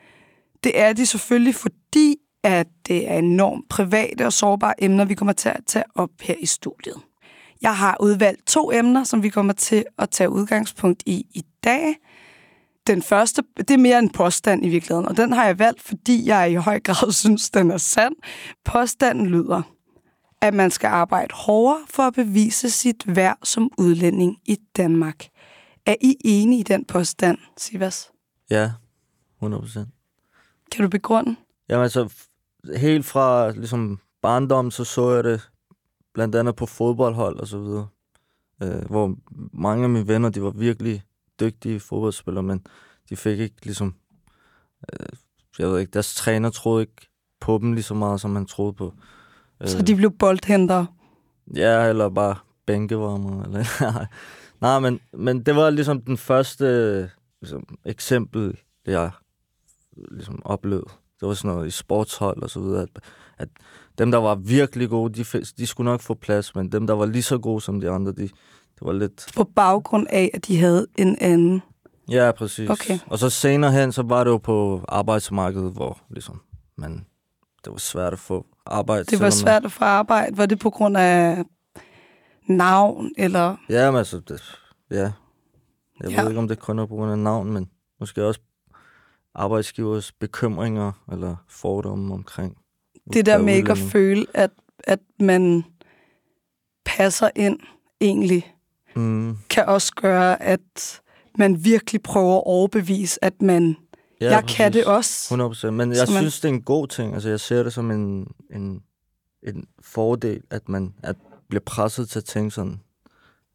Det 0.65 0.81
er 0.81 0.93
de 0.93 1.07
selvfølgelig, 1.07 1.55
fordi 1.55 2.17
at 2.45 2.67
det 2.89 3.11
er 3.11 3.19
enormt 3.19 3.69
private 3.69 4.27
og 4.27 4.33
sårbare 4.33 4.85
emner, 4.85 5.05
vi 5.05 5.15
kommer 5.15 5.33
til 5.33 5.49
at 5.49 5.61
tage 5.67 5.85
op 5.95 6.11
her 6.23 6.35
i 6.39 6.47
studiet. 6.47 6.97
Jeg 7.63 7.77
har 7.77 7.97
udvalgt 8.01 8.47
to 8.47 8.73
emner, 8.73 9.05
som 9.05 9.23
vi 9.23 9.29
kommer 9.29 9.53
til 9.53 9.85
at 9.99 10.11
tage 10.11 10.31
udgangspunkt 10.31 11.03
i 11.07 11.27
i 11.35 11.43
dag. 11.65 11.97
Den 12.87 13.03
første, 13.03 13.43
det 13.57 13.71
er 13.71 13.79
mere 13.79 13.99
en 13.99 14.11
påstand 14.11 14.65
i 14.65 14.69
virkeligheden, 14.69 15.09
og 15.09 15.17
den 15.17 15.33
har 15.33 15.47
jeg 15.47 15.59
valgt, 15.59 15.83
fordi 15.83 16.27
jeg 16.27 16.51
i 16.51 16.55
høj 16.55 16.81
grad 16.81 17.13
synes, 17.23 17.51
den 17.51 17.71
er 17.71 17.77
sand. 17.77 18.15
Påstanden 18.65 19.27
lyder, 19.27 19.63
at 20.41 20.55
man 20.55 20.71
skal 20.71 20.89
arbejde 20.89 21.35
hårdere 21.35 21.81
for 21.91 22.03
at 22.03 22.15
bevise 22.15 22.71
sit 22.71 23.17
værd 23.17 23.39
som 23.43 23.71
udlænding 23.79 24.39
i 24.45 24.59
Danmark. 24.77 25.29
Er 25.87 25.95
I 26.01 26.17
enige 26.25 26.61
i 26.61 26.63
den 26.63 26.85
påstand, 26.85 27.39
Sivas? 27.57 28.11
Ja, 28.51 28.73
100 29.39 29.63
procent. 29.63 29.89
Kan 30.73 30.85
du 30.85 30.91
begrunde? 30.91 31.37
Jamen 31.69 31.83
altså, 31.83 32.09
helt 32.77 33.07
fra 33.07 33.51
ligesom 33.51 34.01
barndom, 34.23 34.71
så 34.71 34.85
så 34.85 35.15
jeg 35.15 35.25
det 35.25 35.51
blandt 36.15 36.35
andet 36.35 36.57
på 36.57 36.67
fodboldhold 36.67 37.37
og 37.37 37.49
så 37.49 37.59
videre. 37.59 37.89
Øh, 38.63 38.85
hvor 38.91 39.15
mange 39.53 39.85
af 39.85 39.91
mine 39.91 40.09
venner, 40.09 40.29
de 40.29 40.43
var 40.43 40.51
virkelig 40.51 41.03
dygtige 41.41 41.81
fodboldspillere, 41.81 42.43
men 42.43 42.67
de 43.11 43.17
fik 43.17 43.39
ikke 43.41 43.65
ligesom... 43.65 43.95
Øh, 44.93 45.09
jeg 45.59 45.69
ved 45.69 45.79
ikke, 45.79 45.91
deres 45.91 46.15
træner 46.15 46.51
troede 46.51 46.83
ikke 46.83 47.09
på 47.41 47.59
dem 47.59 47.73
lige 47.73 47.83
så 47.83 47.95
meget, 47.95 48.21
som 48.21 48.35
han 48.35 48.47
troede 48.47 48.73
på. 48.73 48.95
Øh, 49.63 49.69
Så 49.69 49.83
de 49.83 49.97
blev 49.97 50.11
boldhenter. 50.11 50.87
Ja, 51.55 51.89
eller 51.89 52.09
bare 52.09 52.37
bænkevarmer. 52.67 53.43
Eller, 53.45 53.65
Nej, 54.61 54.79
men, 54.79 55.01
men 55.13 55.43
det 55.43 55.57
var 55.57 55.71
ligesom 55.71 56.01
den 56.01 56.17
første 56.17 57.11
ligesom, 57.41 57.65
eksempel, 57.85 58.59
jeg 58.87 59.11
ligesom 60.11 60.43
oplevede. 60.45 60.87
Det 61.21 61.29
var 61.29 61.35
sådan 61.35 61.55
noget 61.55 61.67
i 61.67 61.71
sportshold 61.71 62.43
og 62.43 62.51
så 62.51 62.61
videre, 62.61 62.83
at, 62.83 62.89
at 63.39 63.49
dem, 63.99 64.11
der 64.11 64.19
var 64.19 64.35
virkelig 64.35 64.89
gode, 64.89 65.25
de, 65.25 65.41
de 65.59 65.67
skulle 65.67 65.91
nok 65.91 66.01
få 66.01 66.15
plads, 66.15 66.55
men 66.55 66.73
dem, 66.73 66.87
der 66.87 66.95
var 66.95 67.07
lige 67.07 67.23
så 67.23 67.39
gode 67.39 67.61
som 67.61 67.81
de 67.81 67.91
andre, 67.91 68.13
de, 68.13 68.23
det 68.23 68.83
var 68.83 68.93
lidt... 68.93 69.27
På 69.37 69.45
baggrund 69.45 70.07
af, 70.11 70.31
at 70.35 70.47
de 70.47 70.59
havde 70.59 70.87
en 70.99 71.17
anden. 71.21 71.63
Ja, 72.11 72.33
præcis. 72.33 72.71
Okay. 72.71 72.99
Og 73.07 73.19
så 73.19 73.31
senere 73.31 73.73
hen, 73.73 73.93
så 73.93 74.03
var 74.03 74.25
det 74.25 74.31
jo 74.31 74.39
på 74.39 74.85
arbejdsmarkedet, 74.89 75.73
hvor 75.73 75.99
ligesom, 76.11 76.41
man, 76.77 76.93
det 77.65 77.73
var 77.73 77.79
svært 77.79 78.13
at 78.13 78.19
få 78.19 78.47
arbejde. 78.69 79.05
Det 79.05 79.21
var 79.21 79.31
svært 79.31 79.65
at 79.65 79.73
få 79.73 79.85
arbejde. 79.85 80.37
Var 80.37 80.47
det 80.47 80.59
på 80.59 80.71
grund 80.71 80.97
af 80.97 81.45
navn, 82.49 83.11
eller... 83.19 83.57
Ja, 83.69 83.91
men 83.91 83.99
altså, 83.99 84.21
det, 84.29 84.59
ja. 84.91 84.97
Jeg 86.01 86.11
Ja. 86.11 86.21
ved 86.23 86.29
ikke, 86.31 86.39
om 86.41 86.49
det 86.49 86.59
kun 86.59 86.79
er 86.79 86.87
på 86.87 86.95
grund 86.95 87.13
af 87.13 87.19
navn, 87.19 87.53
men 87.53 87.71
måske 88.01 88.25
også 88.25 88.41
arbejdsgivers 89.35 90.13
bekymringer 90.13 90.93
eller 91.13 91.37
fordomme 91.49 92.15
omkring. 92.15 92.57
det 93.13 93.27
der 93.27 93.39
med 93.39 93.55
ikke 93.55 93.73
at 93.73 93.79
føle, 93.79 94.27
at, 94.35 94.51
at 94.85 95.01
man 95.21 95.65
passer 96.85 97.31
ind 97.37 97.59
egentlig, 98.01 98.55
Mm, 98.97 99.37
kan 99.51 99.67
også 99.67 99.93
gøre, 99.95 100.43
at 100.43 101.01
man 101.39 101.65
virkelig 101.65 102.03
prøver 102.03 102.37
at 102.37 102.43
overbevise, 102.47 103.25
at 103.25 103.43
man, 103.43 103.77
ja, 104.21 104.31
jeg 104.31 104.45
kan 104.49 104.73
det 104.73 104.85
præcis. 104.87 105.31
også. 105.31 105.67
100%. 105.67 105.71
Men 105.71 105.93
jeg 105.93 106.07
man- 106.09 106.17
synes, 106.23 106.41
det 106.41 106.49
er 106.49 106.53
en 106.53 106.63
god 106.63 106.87
ting. 106.89 107.15
Altså, 107.15 107.29
jeg 107.29 107.41
ser 107.41 107.63
det 107.63 107.73
som 107.73 107.91
en, 107.91 108.33
en, 108.51 108.83
en 109.43 109.65
fordel, 109.83 110.43
at 110.51 110.69
man 110.69 110.95
at 111.03 111.17
bliver 111.49 111.63
presset 111.67 112.09
til 112.09 112.19
at 112.19 112.25
tænke 112.25 112.51
sådan. 112.51 112.81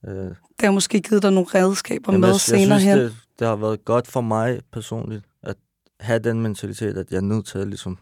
Øh, 0.07 0.13
Det 0.13 0.35
har 0.63 0.71
måske 0.71 1.01
givet 1.01 1.23
dig 1.23 1.31
nogle 1.31 1.47
redskaber 1.55 2.11
Jamen, 2.11 2.21
med 2.21 2.29
jeg, 2.29 2.39
senere 2.39 2.71
jeg 2.71 2.79
synes, 2.81 2.83
hen. 2.95 2.97
Det, 2.99 3.15
det 3.39 3.47
har 3.47 3.55
været 3.55 3.85
godt 3.85 4.07
for 4.07 4.21
mig 4.21 4.61
personligt, 4.71 5.25
at 5.43 5.55
have 5.99 6.19
den 6.19 6.41
mentalitet, 6.41 6.97
at 6.97 7.11
jeg 7.11 7.17
er 7.17 7.21
nødt 7.21 7.45
til 7.45 7.57
at 7.59 7.67
ligesom 7.67 7.97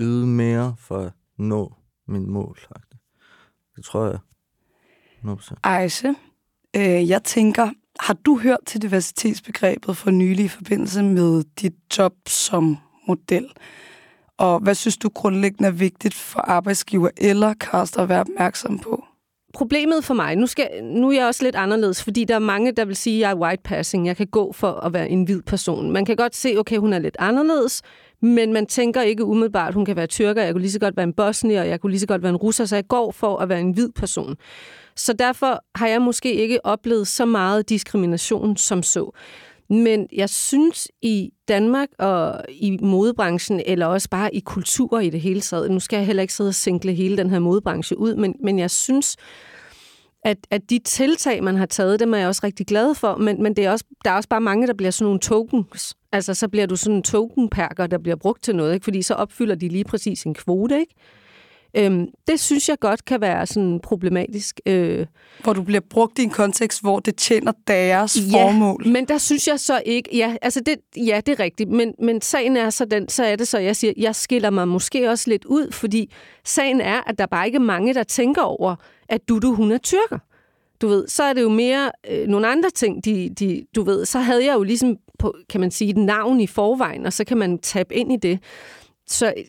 yde 0.00 0.26
mere 0.26 0.74
for 0.78 0.98
at 0.98 1.12
nå 1.38 1.74
min 2.08 2.30
mål. 2.30 2.58
Det 3.76 3.84
tror 3.84 4.06
jeg. 4.06 4.18
100%. 5.24 5.54
Ejse, 5.64 6.08
øh, 6.76 7.08
jeg 7.08 7.22
tænker, 7.24 7.70
har 8.10 8.14
du 8.14 8.38
hørt 8.38 8.58
til 8.66 8.82
diversitetsbegrebet 8.82 9.96
for 9.96 10.10
nylig 10.10 10.44
i 10.44 10.48
forbindelse 10.48 11.02
med 11.02 11.44
dit 11.60 11.72
job 11.98 12.12
som 12.26 12.76
model? 13.08 13.48
Og 14.38 14.60
hvad 14.60 14.74
synes 14.74 14.96
du 14.96 15.08
grundlæggende 15.08 15.68
er 15.68 15.72
vigtigt 15.72 16.14
for 16.14 16.40
arbejdsgiver 16.40 17.08
eller 17.16 17.54
kaster 17.54 18.02
at 18.02 18.08
være 18.08 18.20
opmærksom 18.20 18.78
på? 18.78 19.04
Problemet 19.54 20.04
for 20.04 20.14
mig, 20.14 20.36
nu, 20.36 20.46
skal, 20.46 20.68
nu 20.82 21.08
er 21.08 21.12
jeg 21.12 21.26
også 21.26 21.44
lidt 21.44 21.56
anderledes, 21.56 22.04
fordi 22.04 22.24
der 22.24 22.34
er 22.34 22.38
mange, 22.38 22.72
der 22.72 22.84
vil 22.84 22.96
sige, 22.96 23.16
at 23.16 23.20
jeg 23.20 23.30
er 23.30 23.40
white 23.40 23.62
passing. 23.62 24.06
Jeg 24.06 24.16
kan 24.16 24.26
gå 24.26 24.52
for 24.52 24.72
at 24.72 24.92
være 24.92 25.08
en 25.08 25.24
hvid 25.24 25.42
person. 25.42 25.90
Man 25.90 26.04
kan 26.04 26.16
godt 26.16 26.36
se, 26.36 26.54
okay, 26.58 26.76
hun 26.76 26.92
er 26.92 26.98
lidt 26.98 27.16
anderledes, 27.18 27.82
men 28.22 28.52
man 28.52 28.66
tænker 28.66 29.02
ikke 29.02 29.24
umiddelbart, 29.24 29.74
hun 29.74 29.84
kan 29.84 29.96
være 29.96 30.06
tyrker, 30.06 30.42
jeg 30.42 30.52
kunne 30.52 30.60
lige 30.60 30.72
så 30.72 30.80
godt 30.80 30.96
være 30.96 31.04
en 31.04 31.12
bosnier, 31.12 31.62
jeg 31.62 31.80
kunne 31.80 31.90
lige 31.90 32.00
så 32.00 32.06
godt 32.06 32.22
være 32.22 32.30
en 32.30 32.36
russer, 32.36 32.64
så 32.64 32.76
jeg 32.76 32.88
går 32.88 33.12
for 33.12 33.36
at 33.36 33.48
være 33.48 33.60
en 33.60 33.70
hvid 33.70 33.88
person. 33.92 34.36
Så 34.96 35.12
derfor 35.12 35.64
har 35.74 35.88
jeg 35.88 36.02
måske 36.02 36.34
ikke 36.34 36.66
oplevet 36.66 37.08
så 37.08 37.24
meget 37.24 37.68
diskrimination 37.68 38.56
som 38.56 38.82
så. 38.82 39.10
Men 39.70 40.06
jeg 40.12 40.30
synes 40.30 40.88
i 41.02 41.30
Danmark 41.48 41.88
og 41.98 42.44
i 42.48 42.78
modebranchen, 42.82 43.62
eller 43.66 43.86
også 43.86 44.08
bare 44.10 44.34
i 44.34 44.40
kultur 44.40 45.00
i 45.00 45.10
det 45.10 45.20
hele 45.20 45.40
taget, 45.40 45.70
nu 45.70 45.80
skal 45.80 45.96
jeg 45.96 46.06
heller 46.06 46.20
ikke 46.22 46.34
sidde 46.34 46.48
og 46.48 46.54
sinkle 46.54 46.92
hele 46.92 47.16
den 47.16 47.30
her 47.30 47.38
modebranche 47.38 47.98
ud, 47.98 48.14
men, 48.14 48.34
men 48.40 48.58
jeg 48.58 48.70
synes, 48.70 49.16
at, 50.24 50.38
at 50.50 50.70
de 50.70 50.78
tiltag, 50.78 51.44
man 51.44 51.56
har 51.56 51.66
taget, 51.66 52.00
dem 52.00 52.14
er 52.14 52.18
jeg 52.18 52.28
også 52.28 52.40
rigtig 52.44 52.66
glad 52.66 52.94
for, 52.94 53.16
men, 53.16 53.42
men 53.42 53.56
det 53.56 53.64
er 53.64 53.70
også, 53.70 53.84
der 54.04 54.10
er 54.10 54.14
også 54.14 54.28
bare 54.28 54.40
mange, 54.40 54.66
der 54.66 54.74
bliver 54.74 54.90
sådan 54.90 55.04
nogle 55.04 55.20
tokens. 55.20 55.96
Altså, 56.12 56.34
så 56.34 56.48
bliver 56.48 56.66
du 56.66 56.76
sådan 56.76 56.96
en 56.96 57.02
tokenperker, 57.02 57.86
der 57.86 57.98
bliver 57.98 58.16
brugt 58.16 58.42
til 58.42 58.56
noget, 58.56 58.74
ikke? 58.74 58.84
fordi 58.84 59.02
så 59.02 59.14
opfylder 59.14 59.54
de 59.54 59.68
lige 59.68 59.84
præcis 59.84 60.22
en 60.22 60.34
kvote, 60.34 60.80
ikke? 60.80 60.94
Øhm, 61.74 62.06
det 62.26 62.40
synes 62.40 62.68
jeg 62.68 62.78
godt 62.80 63.04
kan 63.04 63.20
være 63.20 63.46
sådan 63.46 63.80
problematisk. 63.82 64.60
Øh, 64.66 65.06
Hvor 65.42 65.52
du 65.52 65.62
bliver 65.62 65.80
brugt 65.90 66.18
i 66.18 66.22
en 66.22 66.30
kontekst, 66.30 66.80
hvor 66.82 67.00
det 67.00 67.16
tjener 67.16 67.52
deres 67.66 68.18
formål. 68.32 68.88
men 68.88 69.04
der 69.04 69.18
synes 69.18 69.48
jeg 69.48 69.60
så 69.60 69.82
ikke, 69.86 70.16
ja, 70.16 70.36
altså 70.42 70.60
det, 70.60 70.76
ja, 70.96 71.20
det 71.26 71.32
er 71.32 71.44
rigtigt, 71.44 71.70
men, 71.70 71.94
men 72.02 72.20
sagen 72.20 72.56
er 72.56 72.70
så 72.70 72.84
den, 72.84 73.08
så 73.08 73.24
er 73.24 73.36
det 73.36 73.48
så, 73.48 73.58
jeg 73.58 73.76
siger, 73.76 73.92
jeg 73.96 74.14
skiller 74.14 74.50
mig 74.50 74.68
måske 74.68 75.10
også 75.10 75.30
lidt 75.30 75.44
ud, 75.44 75.72
fordi 75.72 76.12
sagen 76.44 76.80
er, 76.80 77.00
at 77.06 77.18
der 77.18 77.26
bare 77.26 77.46
ikke 77.46 77.56
er 77.56 77.60
mange, 77.60 77.94
der 77.94 78.02
tænker 78.02 78.42
over, 78.42 78.76
at 79.10 79.28
du 79.28 79.54
hun 79.54 79.72
er 79.72 79.78
tyrker. 79.78 80.18
Du 80.80 80.88
ved, 80.88 81.08
så 81.08 81.22
er 81.22 81.32
det 81.32 81.42
jo 81.42 81.48
mere 81.48 81.90
øh, 82.10 82.28
nogle 82.28 82.48
andre 82.48 82.70
ting, 82.70 83.04
de, 83.04 83.30
de, 83.38 83.66
du 83.76 83.82
ved, 83.82 84.04
så 84.04 84.18
havde 84.18 84.44
jeg 84.46 84.54
jo 84.54 84.62
ligesom, 84.62 84.96
på, 85.18 85.34
kan 85.48 85.60
man 85.60 85.70
sige, 85.70 85.90
et 85.90 85.96
navn 85.96 86.40
i 86.40 86.46
forvejen, 86.46 87.06
og 87.06 87.12
så 87.12 87.24
kan 87.24 87.38
man 87.38 87.58
tabe 87.58 87.94
ind 87.94 88.12
i 88.12 88.16
det. 88.16 88.38
Så 89.06 89.26
øh, 89.26 89.44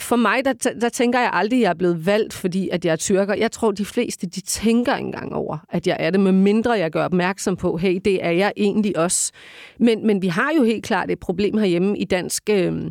for 0.00 0.16
mig, 0.16 0.44
der, 0.44 0.52
der 0.52 0.88
tænker 0.88 1.20
jeg 1.20 1.30
aldrig, 1.32 1.58
at 1.58 1.62
jeg 1.62 1.70
er 1.70 1.74
blevet 1.74 2.06
valgt, 2.06 2.32
fordi 2.32 2.68
at 2.68 2.84
jeg 2.84 2.92
er 2.92 2.96
tyrker. 2.96 3.34
Jeg 3.34 3.52
tror, 3.52 3.70
de 3.70 3.84
fleste, 3.84 4.26
de 4.26 4.40
tænker 4.40 4.94
engang 4.94 5.34
over, 5.34 5.58
at 5.68 5.86
jeg 5.86 5.96
er 6.00 6.10
det, 6.10 6.20
med 6.20 6.32
mindre 6.32 6.72
jeg 6.72 6.90
gør 6.90 7.04
opmærksom 7.04 7.56
på, 7.56 7.76
hey, 7.76 8.00
det 8.04 8.24
er 8.24 8.30
jeg 8.30 8.52
egentlig 8.56 8.98
også. 8.98 9.32
Men, 9.78 10.06
men 10.06 10.22
vi 10.22 10.28
har 10.28 10.52
jo 10.56 10.62
helt 10.62 10.84
klart 10.84 11.10
et 11.10 11.18
problem 11.18 11.58
herhjemme 11.58 11.98
i 11.98 12.04
dansk, 12.04 12.42
øh, 12.50 12.90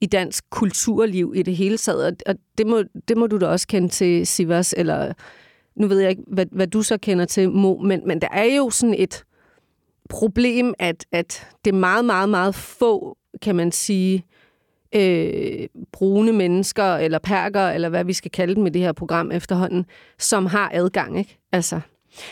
i 0.00 0.06
dansk 0.06 0.44
kulturliv 0.50 1.32
i 1.36 1.42
det 1.42 1.56
hele 1.56 1.76
taget, 1.78 2.22
og- 2.26 2.34
det 2.58 2.66
må, 2.66 2.82
det 3.08 3.16
må 3.16 3.26
du 3.26 3.38
da 3.38 3.46
også 3.46 3.66
kende 3.66 3.88
til, 3.88 4.26
Sivas, 4.26 4.74
eller 4.78 5.12
nu 5.76 5.86
ved 5.86 5.98
jeg 6.00 6.10
ikke, 6.10 6.22
hvad, 6.26 6.46
hvad 6.52 6.66
du 6.66 6.82
så 6.82 6.98
kender 6.98 7.24
til, 7.24 7.50
Mo, 7.50 7.76
men, 7.78 8.00
men 8.06 8.20
der 8.20 8.28
er 8.32 8.44
jo 8.56 8.70
sådan 8.70 8.94
et 8.98 9.24
problem, 10.08 10.74
at, 10.78 11.06
at 11.12 11.46
det 11.64 11.74
er 11.74 11.78
meget, 11.78 12.04
meget, 12.04 12.28
meget 12.28 12.54
få, 12.54 13.16
kan 13.42 13.56
man 13.56 13.72
sige, 13.72 14.24
øh, 14.94 15.66
brune 15.92 16.32
mennesker, 16.32 16.94
eller 16.96 17.18
perker, 17.18 17.68
eller 17.68 17.88
hvad 17.88 18.04
vi 18.04 18.12
skal 18.12 18.30
kalde 18.30 18.54
dem 18.54 18.66
i 18.66 18.70
det 18.70 18.82
her 18.82 18.92
program 18.92 19.32
efterhånden, 19.32 19.86
som 20.18 20.46
har 20.46 20.70
adgang, 20.74 21.18
ikke? 21.18 21.38
Altså, 21.52 21.80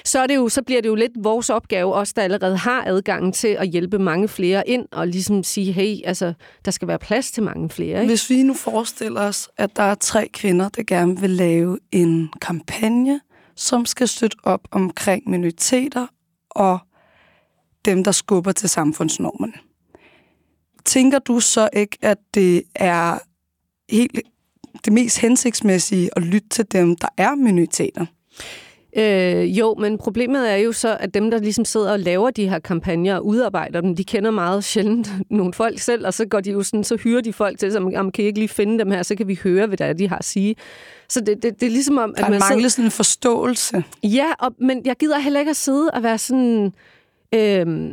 så, 0.04 0.18
er 0.18 0.26
det 0.26 0.36
jo, 0.36 0.48
så 0.48 0.62
bliver 0.62 0.80
det 0.80 0.88
jo 0.88 0.94
lidt 0.94 1.12
vores 1.16 1.50
opgave, 1.50 1.94
os 1.94 2.12
der 2.12 2.22
allerede 2.22 2.56
har 2.56 2.84
adgangen 2.86 3.32
til 3.32 3.48
at 3.48 3.68
hjælpe 3.68 3.98
mange 3.98 4.28
flere 4.28 4.68
ind, 4.68 4.86
og 4.92 5.08
ligesom 5.08 5.42
sige, 5.42 5.72
hey, 5.72 5.96
altså, 6.04 6.32
der 6.64 6.70
skal 6.70 6.88
være 6.88 6.98
plads 6.98 7.30
til 7.30 7.42
mange 7.42 7.70
flere, 7.70 8.00
ikke? 8.00 8.10
Hvis 8.10 8.30
vi 8.30 8.42
nu 8.42 8.54
forestiller 8.54 9.20
os, 9.20 9.48
at 9.56 9.76
der 9.76 9.82
er 9.82 9.94
tre 9.94 10.28
kvinder, 10.32 10.68
der 10.68 10.82
gerne 10.86 11.20
vil 11.20 11.30
lave 11.30 11.78
en 11.92 12.30
kampagne, 12.40 13.20
som 13.56 13.86
skal 13.86 14.08
støtte 14.08 14.36
op 14.42 14.68
omkring 14.70 15.30
minoriteter 15.30 16.06
og 16.50 16.78
dem, 17.84 18.04
der 18.04 18.12
skubber 18.12 18.52
til 18.52 18.68
samfundsnormerne. 18.68 19.52
Tænker 20.84 21.18
du 21.18 21.40
så 21.40 21.68
ikke, 21.72 21.98
at 22.02 22.18
det 22.34 22.62
er 22.74 23.18
helt 23.90 24.20
det 24.84 24.92
mest 24.92 25.18
hensigtsmæssige 25.18 26.10
at 26.16 26.22
lytte 26.22 26.48
til 26.48 26.72
dem, 26.72 26.96
der 26.96 27.08
er 27.16 27.34
minoriteter? 27.34 28.06
Øh, 28.96 29.59
jo, 29.59 29.74
men 29.74 29.98
problemet 29.98 30.50
er 30.50 30.57
jo 30.57 30.72
så, 30.72 30.96
at 31.00 31.14
dem, 31.14 31.31
der 31.31 31.38
ligesom 31.38 31.64
sidder 31.64 31.92
og 31.92 32.00
laver 32.00 32.31
de 32.31 32.48
her 32.48 32.59
kampagner 32.59 33.16
og 33.16 33.26
udarbejder 33.26 33.81
dem, 33.81 33.96
de 33.96 34.05
kender 34.05 34.31
meget 34.31 34.64
sjældent 34.64 35.11
nogle 35.31 35.52
folk 35.52 35.78
selv, 35.78 36.07
og 36.07 36.14
så 36.14 36.26
går 36.26 36.40
de 36.40 36.50
jo 36.50 36.62
sådan, 36.62 36.85
så 36.85 36.96
hyrer 36.96 37.20
de 37.20 37.33
folk 37.33 37.59
til, 37.59 37.72
som 37.72 38.12
kan 38.12 38.24
I 38.24 38.26
ikke 38.26 38.38
lige 38.38 38.48
finde 38.48 38.78
dem 38.78 38.90
her, 38.90 39.02
så 39.02 39.16
kan 39.16 39.28
vi 39.28 39.38
høre, 39.44 39.66
hvad 39.66 39.76
det 39.76 39.87
er, 39.87 39.92
de 39.92 40.09
har 40.09 40.18
at 40.18 40.24
sige. 40.24 40.57
Så 41.09 41.20
det, 41.20 41.42
det, 41.42 41.61
det 41.61 41.66
er 41.66 41.70
ligesom 41.70 41.98
om, 41.98 42.14
Der 42.14 42.24
at 42.24 42.31
man 42.31 42.40
mangler 42.40 42.57
sidder... 42.57 42.68
sådan 42.68 42.85
en 42.85 42.90
forståelse. 42.90 43.85
Ja, 44.02 44.33
og, 44.38 44.55
men 44.59 44.83
jeg 44.85 44.96
gider 44.96 45.18
heller 45.18 45.40
ikke 45.40 45.50
at 45.50 45.57
sidde 45.57 45.90
og 45.90 46.02
være 46.02 46.18
sådan... 46.18 46.72
Øhm, 47.35 47.92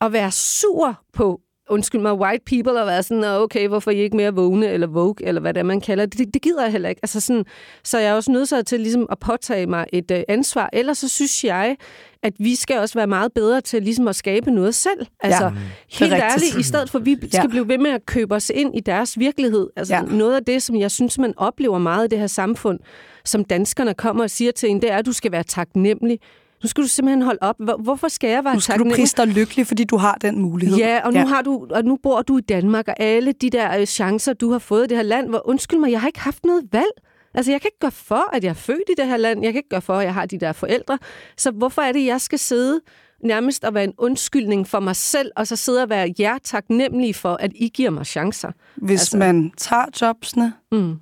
at 0.00 0.12
være 0.12 0.30
sur 0.30 1.00
på 1.12 1.40
undskyld 1.72 2.00
mig, 2.00 2.12
white 2.14 2.44
people, 2.46 2.80
og 2.80 2.86
være 2.86 3.02
sådan, 3.02 3.20
"Nå, 3.20 3.26
okay, 3.26 3.68
hvorfor 3.68 3.90
er 3.90 3.94
I 3.94 3.98
ikke 3.98 4.16
mere 4.16 4.34
vågne, 4.34 4.66
eller 4.68 4.86
woke, 4.86 5.24
eller 5.24 5.40
hvad 5.40 5.54
det 5.54 5.60
er, 5.60 5.64
man 5.64 5.80
kalder 5.80 6.06
det. 6.06 6.18
Det, 6.18 6.34
det 6.34 6.42
gider 6.42 6.62
jeg 6.62 6.72
heller 6.72 6.88
ikke. 6.88 6.98
Altså 7.02 7.20
sådan, 7.20 7.44
så 7.84 7.98
jeg 7.98 8.08
er 8.08 8.14
også 8.14 8.30
nødt 8.32 8.66
til 8.66 8.80
ligesom 8.80 9.06
at 9.10 9.18
påtage 9.18 9.66
mig 9.66 9.86
et 9.92 10.10
øh, 10.10 10.22
ansvar. 10.28 10.70
Ellers 10.72 10.98
så 10.98 11.08
synes 11.08 11.44
jeg, 11.44 11.76
at 12.22 12.32
vi 12.38 12.54
skal 12.54 12.78
også 12.78 12.94
være 12.98 13.06
meget 13.06 13.32
bedre 13.34 13.60
til 13.60 13.82
ligesom 13.82 14.08
at 14.08 14.16
skabe 14.16 14.50
noget 14.50 14.74
selv. 14.74 15.06
Altså, 15.20 15.44
Ja, 15.44 15.50
helt 15.98 16.12
ærligt, 16.12 16.56
i 16.58 16.62
stedet 16.62 16.90
for 16.90 16.98
at 16.98 17.04
vi 17.06 17.16
skal 17.16 17.40
Ja. 17.42 17.46
blive 17.46 17.68
ved 17.68 17.78
med 17.78 17.90
at 17.90 18.06
købe 18.06 18.34
os 18.34 18.50
ind 18.54 18.76
i 18.76 18.80
deres 18.80 19.18
virkelighed. 19.18 19.66
Altså, 19.76 19.94
ja. 19.94 20.02
noget 20.02 20.36
af 20.36 20.44
det, 20.44 20.62
som 20.62 20.76
jeg 20.76 20.90
synes, 20.90 21.18
man 21.18 21.34
oplever 21.36 21.78
meget 21.78 22.04
i 22.04 22.08
det 22.08 22.18
her 22.18 22.26
samfund, 22.26 22.78
som 23.24 23.44
danskerne 23.44 23.94
kommer 23.94 24.22
og 24.24 24.30
siger 24.30 24.52
til 24.52 24.68
en, 24.70 24.82
det 24.82 24.92
er, 24.92 24.96
at 24.96 25.06
du 25.06 25.12
skal 25.12 25.32
være 25.32 25.42
taknemmelig. 25.44 26.18
Nu 26.62 26.68
skal 26.68 26.82
du 26.84 26.88
simpelthen 26.88 27.22
holde 27.22 27.38
op. 27.40 27.56
Hvor- 27.58 27.76
Hvorfor 27.82 28.08
skal 28.08 28.30
jeg 28.30 28.44
være 28.44 28.54
Nu 28.54 28.60
skal 28.60 28.72
du 28.72 28.78
taknemmelig? 28.78 29.02
prise 29.02 29.16
dig 29.16 29.26
lykkelig, 29.26 29.66
fordi 29.66 29.84
du 29.84 29.96
har 29.96 30.14
den 30.14 30.38
mulighed. 30.40 30.76
Ja, 30.78 31.00
og 31.04 31.12
nu, 31.12 31.18
ja. 31.18 31.26
Har 31.26 31.42
du, 31.42 31.66
og 31.70 31.84
nu 31.84 31.98
bor 32.02 32.22
du 32.22 32.38
i 32.38 32.40
Danmark, 32.40 32.88
og 32.88 32.94
alle 33.00 33.32
de 33.32 33.50
der 33.50 33.78
øh, 33.80 33.86
chancer, 33.86 34.32
du 34.32 34.50
har 34.52 34.58
fået 34.58 34.84
i 34.84 34.86
det 34.88 34.96
her 34.96 35.04
land, 35.04 35.28
hvor 35.28 35.48
undskyld 35.48 35.78
mig, 35.78 35.90
jeg 35.90 36.00
har 36.00 36.08
ikke 36.08 36.20
haft 36.20 36.44
noget 36.44 36.64
valg. 36.72 36.90
Altså, 37.34 37.52
jeg 37.52 37.60
kan 37.60 37.68
ikke 37.68 37.78
gøre 37.78 37.90
for, 37.90 38.34
at 38.36 38.44
jeg 38.44 38.50
er 38.50 38.54
født 38.54 38.82
i 38.88 38.92
det 38.98 39.06
her 39.06 39.16
land. 39.16 39.42
Jeg 39.44 39.52
kan 39.52 39.58
ikke 39.58 39.68
gøre 39.68 39.80
for, 39.82 39.94
at 39.94 40.04
jeg 40.04 40.14
har 40.14 40.26
de 40.26 40.38
der 40.40 40.52
forældre. 40.52 40.98
Så 41.36 41.50
hvorfor 41.50 41.82
er 41.82 41.92
det, 41.92 42.06
jeg 42.06 42.20
skal 42.20 42.38
sidde 42.38 42.80
nærmest 43.24 43.64
at 43.64 43.74
være 43.74 43.84
en 43.84 43.92
undskyldning 43.98 44.68
for 44.68 44.80
mig 44.80 44.96
selv, 44.96 45.30
og 45.36 45.46
så 45.46 45.56
sidde 45.56 45.82
og 45.82 45.90
være 45.90 46.12
jer 46.18 46.38
taknemmelig 46.44 47.14
for, 47.14 47.34
at 47.40 47.50
I 47.54 47.68
giver 47.68 47.90
mig 47.90 48.06
chancer. 48.06 48.52
Hvis 48.76 49.00
altså, 49.00 49.16
man 49.18 49.52
tager 49.56 49.84
jobsene, 50.00 50.52
Mm. 50.72 50.94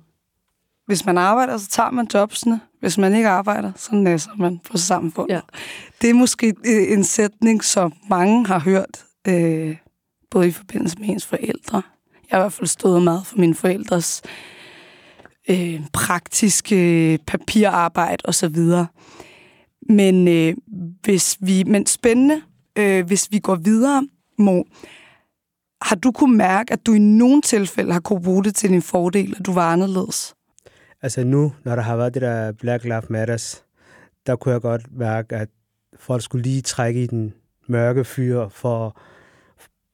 Hvis 0.91 1.05
man 1.05 1.17
arbejder, 1.17 1.57
så 1.57 1.67
tager 1.67 1.91
man 1.91 2.07
jobsene. 2.13 2.61
Hvis 2.79 2.97
man 2.97 3.15
ikke 3.15 3.29
arbejder, 3.29 3.71
så 3.75 3.95
næsser 3.95 4.31
man 4.37 4.59
på 4.71 4.77
samfundet. 4.77 5.33
Ja. 5.33 5.39
Det 6.01 6.09
er 6.09 6.13
måske 6.13 6.47
øh, 6.65 6.91
en 6.91 7.03
sætning, 7.03 7.63
som 7.63 7.93
mange 8.09 8.47
har 8.47 8.59
hørt, 8.59 9.05
øh, 9.27 9.75
både 10.31 10.47
i 10.47 10.51
forbindelse 10.51 10.99
med 10.99 11.09
ens 11.09 11.25
forældre. 11.25 11.81
Jeg 12.13 12.37
har 12.37 12.37
i 12.37 12.41
hvert 12.43 12.53
fald 12.53 12.67
stået 12.67 13.01
meget 13.01 13.25
for 13.25 13.37
mine 13.37 13.55
forældres 13.55 14.21
øh, 15.49 15.81
praktiske 15.93 17.19
papirarbejde 17.27 18.23
osv. 18.25 18.57
Men 19.89 20.27
øh, 20.27 20.55
hvis 21.01 21.37
vi, 21.41 21.63
men 21.63 21.85
spændende, 21.85 22.41
øh, 22.75 23.05
hvis 23.05 23.27
vi 23.31 23.39
går 23.39 23.55
videre, 23.55 24.07
Mo, 24.37 24.63
har 25.81 25.95
du 25.95 26.11
kunne 26.11 26.37
mærke, 26.37 26.73
at 26.73 26.85
du 26.85 26.93
i 26.93 26.99
nogle 26.99 27.41
tilfælde 27.41 27.93
har 27.93 27.99
kunne 27.99 28.21
bruge 28.21 28.43
det 28.43 28.55
til 28.55 28.69
din 28.69 28.81
fordel, 28.81 29.35
at 29.39 29.45
du 29.45 29.53
var 29.53 29.71
anderledes? 29.71 30.35
Altså 31.01 31.23
nu, 31.23 31.53
når 31.63 31.75
der 31.75 31.81
har 31.81 31.95
været 31.95 32.13
det 32.13 32.21
der 32.21 32.51
Black 32.51 32.83
Lives 32.83 33.09
Matters, 33.09 33.63
der 34.27 34.35
kunne 34.35 34.53
jeg 34.53 34.61
godt 34.61 34.97
mærke, 34.97 35.35
at 35.35 35.49
folk 35.95 36.21
skulle 36.21 36.43
lige 36.43 36.61
trække 36.61 37.03
i 37.03 37.07
den 37.07 37.33
mørke 37.67 38.03
fyr, 38.03 38.47
for, 38.49 39.01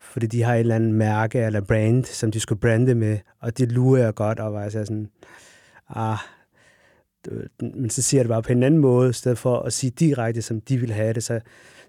fordi 0.02 0.28
de 0.28 0.44
har 0.44 0.54
et 0.54 0.60
eller 0.60 0.76
andet 0.76 0.94
mærke 0.94 1.40
eller 1.40 1.62
brand, 1.62 2.06
som 2.06 2.32
de 2.32 2.40
skulle 2.40 2.60
brande 2.60 2.96
med, 2.96 3.18
og 3.40 3.58
det 3.58 3.72
lurer 3.72 4.04
jeg 4.04 4.16
godt, 4.16 4.40
og 4.40 4.54
var 4.54 4.64
altså 4.64 4.86
sådan, 4.86 5.10
ah, 5.90 6.18
men 7.62 7.90
så 7.90 8.02
siger 8.02 8.20
jeg 8.20 8.26
det 8.26 8.30
bare 8.30 8.44
på 8.44 8.52
en 8.52 8.64
anden 8.64 8.80
måde, 8.80 9.10
i 9.10 9.14
stedet 9.14 9.38
for 9.38 9.60
at 9.60 9.74
sige 9.74 9.92
direkte, 9.92 10.42
som 10.42 10.62
de 10.62 10.78
vil 10.78 10.92
have 10.92 11.14
det. 11.14 11.24
Så, 11.24 11.40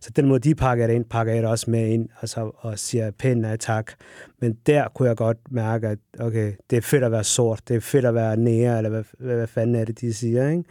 så 0.01 0.11
den 0.11 0.27
måde, 0.27 0.41
de 0.41 0.55
pakker 0.55 0.87
det 0.87 0.95
ind, 0.95 1.05
pakker 1.05 1.33
jeg 1.33 1.43
det 1.43 1.51
også 1.51 1.71
med 1.71 1.89
ind, 1.89 2.09
og, 2.21 2.29
så, 2.29 2.51
og 2.57 2.79
siger 2.79 3.11
pænt 3.11 3.41
nej 3.41 3.57
tak. 3.57 3.93
Men 4.41 4.57
der 4.67 4.89
kunne 4.89 5.09
jeg 5.09 5.17
godt 5.17 5.39
mærke, 5.51 5.89
at 5.89 5.99
okay, 6.21 6.53
det 6.71 6.77
er 6.77 6.81
fedt 6.81 7.05
at 7.05 7.13
være 7.13 7.25
sort, 7.25 7.69
det 7.69 7.77
er 7.77 7.81
fedt 7.81 8.05
at 8.05 8.15
være 8.15 8.37
nære, 8.37 8.77
eller 8.77 8.91
hvad, 8.91 9.05
hvad, 9.19 9.37
hvad 9.37 9.47
fanden 9.47 9.77
er 9.77 9.85
det, 9.85 10.01
de 10.01 10.15
siger, 10.15 10.49
ikke? 10.49 10.65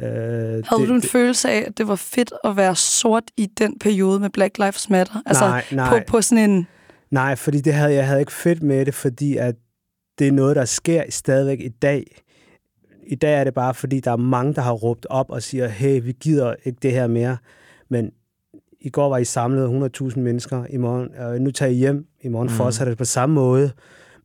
Øh, 0.00 0.06
Havde 0.06 0.62
det, 0.80 0.88
du 0.88 0.94
en 0.94 1.00
det, 1.00 1.10
følelse 1.10 1.50
af, 1.50 1.64
at 1.66 1.78
det 1.78 1.88
var 1.88 1.96
fedt 1.96 2.32
at 2.44 2.56
være 2.56 2.76
sort 2.76 3.24
i 3.36 3.46
den 3.46 3.78
periode 3.78 4.20
med 4.20 4.30
Black 4.30 4.58
Lives 4.58 4.90
Matter? 4.90 5.22
Altså 5.26 5.44
nej, 5.44 5.64
nej, 5.72 5.88
På, 5.88 6.04
på 6.06 6.22
sådan 6.22 6.50
en... 6.50 6.66
nej, 7.10 7.36
fordi 7.36 7.60
det 7.60 7.74
havde, 7.74 7.94
jeg 7.94 8.06
havde 8.06 8.20
ikke 8.20 8.32
fedt 8.32 8.62
med 8.62 8.86
det, 8.86 8.94
fordi 8.94 9.36
at 9.36 9.54
det 10.18 10.28
er 10.28 10.32
noget, 10.32 10.56
der 10.56 10.64
sker 10.64 11.02
stadigvæk 11.10 11.60
i 11.60 11.68
dag. 11.68 12.22
I 13.06 13.14
dag 13.14 13.40
er 13.40 13.44
det 13.44 13.54
bare, 13.54 13.74
fordi 13.74 14.00
der 14.00 14.12
er 14.12 14.16
mange, 14.16 14.54
der 14.54 14.60
har 14.60 14.72
råbt 14.72 15.06
op 15.10 15.30
og 15.30 15.42
siger, 15.42 15.68
hey, 15.68 16.02
vi 16.02 16.12
gider 16.12 16.54
ikke 16.64 16.78
det 16.82 16.92
her 16.92 17.06
mere. 17.06 17.36
Men 17.88 18.10
i 18.80 18.90
går 18.90 19.08
var 19.08 19.18
I 19.18 19.24
samlet 19.24 19.90
100.000 20.00 20.18
mennesker, 20.18 20.64
i 20.70 20.76
morgen, 20.76 21.08
og 21.18 21.40
nu 21.40 21.50
tager 21.50 21.70
I 21.70 21.74
hjem, 21.74 22.06
i 22.20 22.28
morgen 22.28 22.48
mm. 22.48 22.54
Fortsætter 22.54 22.90
det 22.90 22.98
på 22.98 23.04
samme 23.04 23.34
måde. 23.34 23.70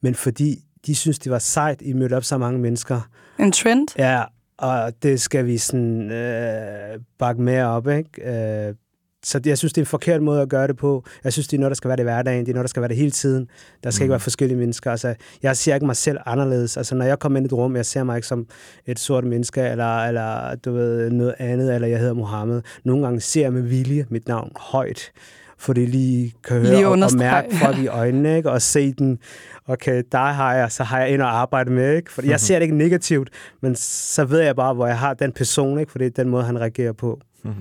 Men 0.02 0.16
fordi 0.16 0.60
de 0.86 0.96
synes, 0.96 1.20
det 1.20 1.32
var 1.32 1.40
sejt, 1.40 1.82
I 1.82 1.94
mødte 1.94 2.14
op 2.14 2.24
så 2.24 2.38
mange 2.38 2.60
mennesker, 2.60 3.02
En 3.40 3.52
trend? 3.52 3.88
Ja, 3.98 4.24
og 4.58 5.04
det 5.04 5.22
skal 5.22 5.46
vi 5.46 5.58
sådan 5.58 6.12
øh, 6.12 7.00
bakke 7.20 7.42
mere 7.42 7.66
op, 7.66 7.88
ikke? 7.88 8.68
Øh, 8.68 8.76
så 9.26 9.42
jeg 9.46 9.58
synes, 9.58 9.74
det 9.74 9.82
er 9.82 9.86
en 9.86 9.88
forkert 9.88 10.22
måde 10.22 10.42
at 10.42 10.50
gøre 10.50 10.68
det 10.68 10.78
på. 10.78 11.04
Jeg 11.24 11.34
synes, 11.34 11.48
det 11.48 11.58
er 11.58 11.60
noget, 11.60 11.70
der 11.72 11.76
skal 11.76 11.88
være 11.88 11.98
det 11.98 12.04
i 12.04 12.10
hverdagen. 12.12 12.46
Det 12.46 12.52
er 12.52 12.54
noget, 12.54 12.64
der 12.64 12.70
skal 12.70 12.82
være 12.82 12.90
det 12.90 12.98
hele 12.98 13.12
tiden. 13.12 13.48
Der 13.84 13.90
skal 13.92 14.02
mm. 14.02 14.06
ikke 14.06 14.12
være 14.12 14.20
forskellige 14.20 14.58
mennesker. 14.58 14.92
Altså, 14.92 15.16
jeg 15.44 15.58
ser 15.58 15.74
ikke 15.74 15.86
mig 15.86 15.96
selv 15.96 16.18
anderledes. 16.26 16.78
Altså, 16.78 16.96
når 16.96 17.06
jeg 17.06 17.20
kommer 17.20 17.38
ind 17.38 17.46
i 17.46 17.48
et 17.48 17.54
rum, 17.54 17.76
jeg 17.76 17.86
ser 17.86 18.04
mig 18.04 18.16
ikke 18.16 18.28
som 18.28 18.46
et 18.86 19.00
sort 19.00 19.24
menneske, 19.24 19.62
eller, 19.62 20.04
eller 20.06 20.56
du 20.56 20.72
ved, 20.74 21.10
noget 21.10 21.36
andet, 21.40 21.76
eller 21.76 21.88
jeg 21.88 22.00
hedder 22.00 22.14
Mohammed. 22.14 22.62
Nogle 22.84 23.04
gange 23.04 23.22
ser 23.22 23.42
jeg 23.42 23.54
med 23.54 23.62
vilje 23.62 24.06
mit 24.10 24.28
navn 24.28 24.52
højt, 24.56 25.12
for 25.58 25.74
det 25.74 25.90
lige 25.90 26.34
kan 26.44 26.62
Lige 26.62 26.72
høre 26.76 26.80
og, 26.80 26.86
og 26.86 26.92
understrege. 26.92 27.32
mærke 27.32 27.56
folk 27.56 27.78
i 27.78 27.88
øjnene, 27.88 28.38
ikke? 28.38 28.52
og 28.52 28.62
se 28.62 28.94
den, 28.94 29.20
okay, 29.68 30.04
der 30.12 30.18
har 30.18 30.54
jeg, 30.56 30.72
så 30.72 30.84
har 30.84 31.00
jeg 31.00 31.10
ind 31.10 31.22
og 31.22 31.40
arbejde 31.40 31.72
med, 31.72 31.96
ikke? 31.96 32.12
For 32.12 32.22
jeg 32.26 32.40
ser 32.40 32.56
det 32.56 32.64
ikke 32.64 32.78
negativt, 32.78 33.30
men 33.62 33.76
så 33.76 34.26
ved 34.26 34.40
jeg 34.40 34.56
bare, 34.56 34.74
hvor 34.74 34.88
jeg 34.88 35.00
har 35.00 35.14
den 35.14 35.32
person, 35.32 35.80
ikke? 35.80 35.92
For 35.92 35.98
det 36.00 36.06
er 36.06 36.10
den 36.24 36.30
måde, 36.30 36.44
han 36.44 36.60
reagerer 36.60 36.94
på. 36.94 37.20
Mhm. 37.44 37.54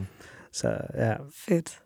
Så 0.52 0.68
ja, 0.94 1.14
Fedt. 1.34 1.80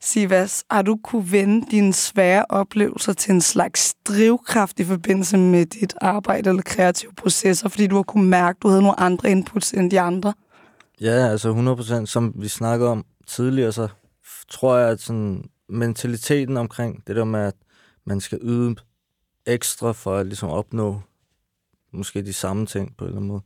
Sivas, 0.00 0.64
har 0.70 0.82
du 0.82 0.98
kunne 1.04 1.32
vende 1.32 1.66
dine 1.70 1.92
svære 1.92 2.44
oplevelser 2.48 3.12
til 3.12 3.32
en 3.32 3.40
slags 3.40 3.94
drivkraft 4.04 4.80
i 4.80 4.84
forbindelse 4.84 5.38
med 5.38 5.66
dit 5.66 5.94
arbejde 6.00 6.48
eller 6.48 6.62
kreative 6.62 7.12
processer, 7.14 7.68
fordi 7.68 7.86
du 7.86 7.96
har 7.96 8.02
kunne 8.02 8.28
mærke, 8.28 8.56
at 8.56 8.62
du 8.62 8.68
havde 8.68 8.82
nogle 8.82 9.00
andre 9.00 9.30
inputs 9.30 9.72
end 9.72 9.90
de 9.90 10.00
andre? 10.00 10.34
Ja, 11.00 11.28
altså 11.28 11.76
100%, 12.02 12.06
som 12.06 12.32
vi 12.36 12.48
snakkede 12.48 12.90
om 12.90 13.04
tidligere, 13.26 13.72
så 13.72 13.88
tror 14.50 14.76
jeg, 14.76 14.88
at 14.88 15.00
sådan 15.00 15.44
mentaliteten 15.68 16.56
omkring 16.56 17.06
det 17.06 17.16
der 17.16 17.24
med, 17.24 17.40
at 17.40 17.54
man 18.04 18.20
skal 18.20 18.38
yde 18.42 18.76
ekstra 19.46 19.92
for 19.92 20.16
at 20.16 20.26
ligesom 20.26 20.48
opnå 20.48 21.00
måske 21.92 22.22
de 22.22 22.32
samme 22.32 22.66
ting 22.66 22.96
på 22.96 23.04
en 23.04 23.08
eller 23.08 23.18
anden 23.18 23.28
måde. 23.28 23.42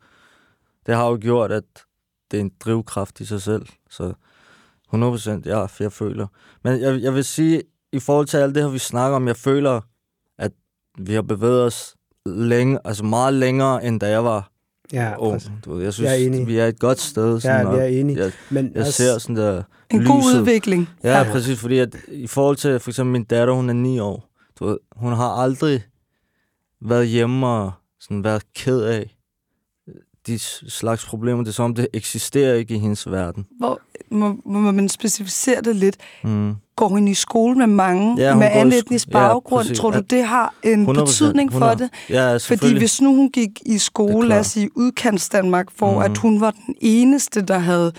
Det 0.86 0.94
har 0.94 1.06
jo 1.08 1.18
gjort, 1.20 1.52
at 1.52 1.64
det 2.30 2.36
er 2.36 2.40
en 2.40 2.52
drivkraft 2.60 3.20
i 3.20 3.24
sig 3.24 3.42
selv. 3.42 3.66
Så 3.90 4.12
100% 4.94 5.30
ja, 5.46 5.66
jeg 5.80 5.92
føler. 5.92 6.26
Men 6.64 6.80
jeg, 6.80 7.02
jeg 7.02 7.14
vil 7.14 7.24
sige, 7.24 7.62
i 7.92 7.98
forhold 7.98 8.26
til 8.26 8.36
alt 8.36 8.54
det 8.54 8.62
her, 8.62 8.70
vi 8.70 8.78
snakker 8.78 9.16
om, 9.16 9.28
jeg 9.28 9.36
føler, 9.36 9.80
at 10.38 10.52
vi 10.98 11.12
har 11.14 11.22
bevæget 11.22 11.62
os 11.64 11.94
længe, 12.26 12.78
altså 12.84 13.04
meget 13.04 13.34
længere, 13.34 13.84
end 13.84 14.00
da 14.00 14.08
jeg 14.10 14.24
var 14.24 14.50
ja, 14.92 15.14
ung. 15.18 15.32
præcis. 15.34 15.50
Du 15.64 15.74
ved, 15.74 15.82
jeg 15.82 15.92
synes, 15.94 16.10
Jeg 16.10 16.22
er 16.22 16.26
enig. 16.26 16.46
vi 16.46 16.58
er 16.58 16.66
et 16.66 16.78
godt 16.78 17.00
sted. 17.00 17.34
ja 17.34 17.40
Sådan, 17.40 17.72
vi 17.72 17.78
er 17.78 17.84
enige. 17.84 18.18
jeg, 18.18 18.32
Men 18.50 18.72
jeg 18.74 18.86
ser 18.86 19.18
sådan 19.18 19.36
der 19.36 19.62
En 19.90 20.00
lyset. 20.00 20.12
god 20.12 20.22
udvikling. 20.40 20.88
Ja, 21.04 21.18
Ja. 21.18 21.32
præcis, 21.32 21.58
fordi 21.60 21.78
at 21.78 21.96
i 22.08 22.26
forhold 22.26 22.56
til 22.56 22.80
for 22.80 22.90
eksempel 22.90 23.12
min 23.12 23.24
datter, 23.24 23.54
hun 23.54 23.68
er 23.68 23.74
9 23.74 23.98
år. 23.98 24.28
Du 24.58 24.66
ved, 24.66 24.78
hun 24.96 25.12
har 25.12 25.28
aldrig 25.28 25.84
været 26.82 27.08
hjemme 27.08 27.46
og 27.46 27.72
sådan 28.00 28.24
været 28.24 28.42
ked 28.54 28.80
af 28.82 29.15
de 30.26 30.38
slags 30.68 31.04
problemer. 31.06 31.42
Det 31.42 31.48
er 31.48 31.52
som 31.52 31.64
om, 31.64 31.74
det 31.74 31.88
eksisterer 31.92 32.54
ikke 32.54 32.74
i 32.74 32.78
hendes 32.78 33.10
verden. 33.10 33.46
Hvor, 33.58 33.80
må, 34.10 34.36
må 34.46 34.60
man 34.72 34.88
specificere 34.88 35.60
det 35.60 35.76
lidt? 35.76 35.96
Mm. 36.24 36.54
Går 36.76 36.88
hun 36.88 37.08
i 37.08 37.14
skole 37.14 37.54
med 37.58 37.66
mange 37.66 38.14
Ja, 38.22 38.34
med 38.34 38.46
anden 38.50 38.72
sk- 38.72 38.78
etnisk 38.78 39.08
ja, 39.08 39.12
baggrund? 39.12 39.62
præcis. 39.64 39.78
Tror 39.78 39.90
du, 39.90 40.00
det 40.10 40.24
har 40.24 40.54
en 40.62 40.86
100%, 40.88 40.92
betydning 41.04 41.52
for 41.52 41.58
100. 41.60 41.90
det? 42.08 42.10
Ja, 42.14 42.36
Fordi 42.36 42.78
hvis 42.78 43.00
nu 43.00 43.14
hun 43.14 43.30
gik 43.30 43.50
i 43.66 43.78
skole, 43.78 44.28
lad 44.28 44.38
os 44.40 44.46
sige 44.46 44.70
udkants 44.76 45.28
Danmark, 45.28 45.66
hvor 45.78 45.92
mm. 45.94 45.98
At 46.12 46.18
hun 46.18 46.40
var 46.40 46.50
den 46.50 46.74
eneste, 46.80 47.42
der 47.42 47.58
havde 47.58 47.92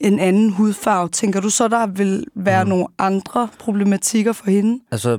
en 0.00 0.18
anden 0.18 0.50
hudfarve, 0.50 1.08
tænker 1.08 1.40
du 1.40 1.50
så, 1.50 1.68
der 1.68 1.86
vil 1.86 2.24
være 2.36 2.64
mm. 2.64 2.68
Nogle 2.70 2.86
andre 2.98 3.48
problematikker 3.58 4.32
for 4.32 4.50
hende? 4.50 4.80
Altså, 4.90 5.18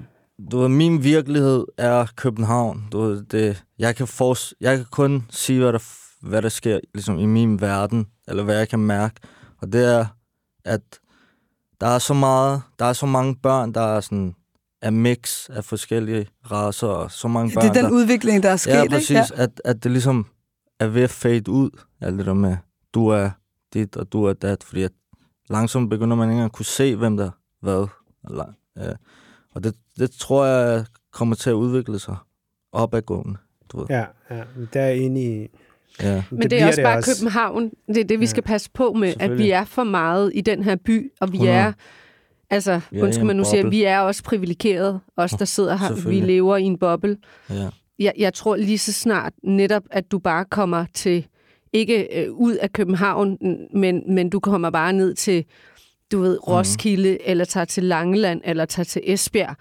du 0.51 0.60
ved, 0.60 0.67
min 0.69 1.04
virkelighed 1.04 1.65
er 1.78 2.06
København. 2.15 2.84
Du 2.91 3.01
ved, 3.01 3.23
det, 3.32 3.63
jeg, 3.80 3.95
kan 3.95 4.08
fors- 4.08 4.51
jeg 4.62 4.78
kan 4.78 4.86
kun 4.91 5.25
sige, 5.30 5.60
hvad 5.60 5.73
der, 5.73 5.80
hvad 6.25 6.41
der 6.41 6.49
sker 6.49 6.79
ligesom, 6.93 7.19
i 7.19 7.25
min 7.25 7.61
verden, 7.61 8.07
eller 8.27 8.43
hvad 8.43 8.57
jeg 8.57 8.69
kan 8.69 8.79
mærke. 8.79 9.15
Og 9.61 9.73
det 9.73 9.93
er, 9.95 10.05
at 10.65 10.81
der 11.81 11.88
er 11.88 11.99
så 11.99 12.13
meget, 12.13 12.61
der 12.79 12.85
er 12.85 12.93
så 12.93 13.05
mange 13.05 13.35
børn, 13.35 13.71
der 13.73 13.81
er 13.81 14.01
sådan 14.01 14.35
er 14.81 14.89
mix 14.89 15.49
af 15.49 15.65
forskellige 15.65 16.27
raser, 16.51 16.88
og 16.88 17.11
så 17.11 17.27
mange 17.27 17.53
børn, 17.53 17.63
Det 17.63 17.69
er 17.69 17.73
den 17.73 17.85
der, 17.85 17.91
udvikling, 17.91 18.43
der 18.43 18.49
er 18.49 18.55
sket, 18.55 18.71
Ja, 18.71 18.81
ikke? 18.81 18.93
præcis. 18.95 19.31
At, 19.31 19.61
at 19.65 19.83
det 19.83 19.91
ligesom 19.91 20.25
er 20.79 20.88
ved 20.88 21.01
at 21.03 21.09
fade 21.09 21.49
ud, 21.51 21.69
alt 22.01 22.17
det 22.17 22.25
der 22.25 22.33
med, 22.33 22.57
du 22.93 23.07
er 23.07 23.29
dit, 23.73 23.97
og 23.97 24.11
du 24.11 24.23
er 24.23 24.33
dat, 24.33 24.63
fordi 24.63 24.83
at 24.83 24.91
langsomt 25.49 25.89
begynder 25.89 26.15
man 26.15 26.29
ikke 26.29 26.31
engang 26.33 26.45
at 26.45 26.51
kunne 26.51 26.65
se, 26.65 26.95
hvem 26.95 27.17
der 27.17 27.29
hvad. 27.61 27.88
Eller, 28.29 28.45
ja. 28.77 28.91
Og 29.55 29.63
det, 29.63 29.75
det 29.97 30.11
tror 30.11 30.45
jeg 30.45 30.85
kommer 31.11 31.35
til 31.35 31.49
at 31.49 31.53
udvikle 31.53 31.99
sig 31.99 32.15
opadgående. 32.71 33.38
Du 33.71 33.77
ved. 33.77 33.85
Ja, 33.89 34.05
ja, 34.29 34.43
der 34.73 34.81
er 34.81 34.85
jeg 34.88 34.97
enig 34.97 35.43
i. 35.43 35.47
Ja. 36.03 36.23
Men 36.31 36.41
det, 36.41 36.51
det 36.51 36.62
er 36.62 36.67
også 36.67 36.81
bare 36.81 36.97
også. 36.97 37.17
København. 37.19 37.71
Det 37.88 37.97
er 37.97 38.03
det, 38.03 38.19
vi 38.19 38.25
Ja. 38.25 38.29
skal 38.29 38.43
passe 38.43 38.69
på 38.73 38.93
med, 38.93 39.13
at 39.19 39.38
vi 39.38 39.51
er 39.51 39.65
for 39.65 39.84
meget 39.84 40.31
i 40.36 40.41
den 40.41 40.63
her 40.63 40.75
by, 40.75 41.12
og 41.21 41.31
vi 41.31 41.38
100. 41.38 41.58
er... 41.60 41.73
Altså, 42.49 42.81
Vi 42.91 43.01
undskyld 43.01 43.25
mig, 43.25 43.36
nu 43.36 43.43
siger 43.43 43.69
vi 43.69 43.84
er 43.84 43.99
også 43.99 44.23
privilegerede, 44.23 44.99
os 45.17 45.31
der 45.31 45.45
sidder 45.45 45.75
her. 45.77 46.10
Vi 46.10 46.19
lever 46.19 46.58
i 46.58 46.63
en 46.63 46.77
boble. 46.79 47.17
ja. 47.49 47.69
Jeg, 47.99 48.13
jeg 48.17 48.34
tror 48.34 48.55
lige 48.55 48.77
så 48.77 48.93
snart 48.93 49.34
netop, 49.43 49.84
at 49.91 50.12
du 50.12 50.19
bare 50.19 50.45
kommer 50.45 50.86
til, 50.93 51.27
ikke 51.73 52.23
øh, 52.25 52.31
ud 52.31 52.55
af 52.55 52.73
København, 52.73 53.38
men, 53.73 54.13
men 54.13 54.29
du 54.29 54.39
kommer 54.39 54.69
bare 54.69 54.93
ned 54.93 55.13
til, 55.13 55.45
du 56.12 56.19
ved, 56.19 56.47
Roskilde, 56.47 57.12
mm. 57.12 57.17
eller 57.25 57.45
tager 57.45 57.65
til 57.65 57.84
Langeland, 57.84 58.41
eller 58.43 58.65
tager 58.65 58.84
til 58.84 59.01
Esbjerg. 59.05 59.55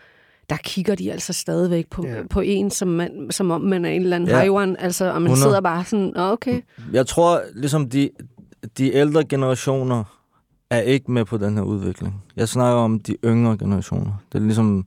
Der 0.50 0.56
kigger 0.56 0.94
de 0.94 1.12
altså 1.12 1.32
stadigvæk 1.32 1.90
på, 1.90 2.06
Ja. 2.06 2.22
på 2.30 2.40
en, 2.40 2.70
som, 2.70 2.88
man, 2.88 3.26
som 3.30 3.50
om 3.50 3.60
man 3.60 3.84
er 3.84 3.90
en 3.90 4.02
eller 4.02 4.16
anden 4.16 4.28
Ja. 4.28 4.34
hejwan, 4.36 4.76
altså, 4.78 5.04
og 5.12 5.22
man 5.22 5.30
100. 5.32 5.42
sidder 5.42 5.60
bare 5.60 5.84
sådan, 5.84 6.12
"Nå, 6.16 6.22
okay. 6.22 6.60
Jeg 6.92 7.06
tror, 7.06 7.40
ligesom 7.54 7.90
de, 7.90 8.10
de 8.78 8.92
ældre 8.94 9.24
generationer 9.24 10.04
er 10.70 10.80
ikke 10.80 11.12
med 11.12 11.24
på 11.24 11.36
den 11.36 11.56
her 11.56 11.62
udvikling. 11.64 12.22
Jeg 12.36 12.48
snakker 12.48 12.80
om 12.82 13.00
de 13.00 13.16
yngre 13.24 13.58
generationer. 13.58 14.12
Det 14.32 14.38
er 14.38 14.42
ligesom, 14.42 14.86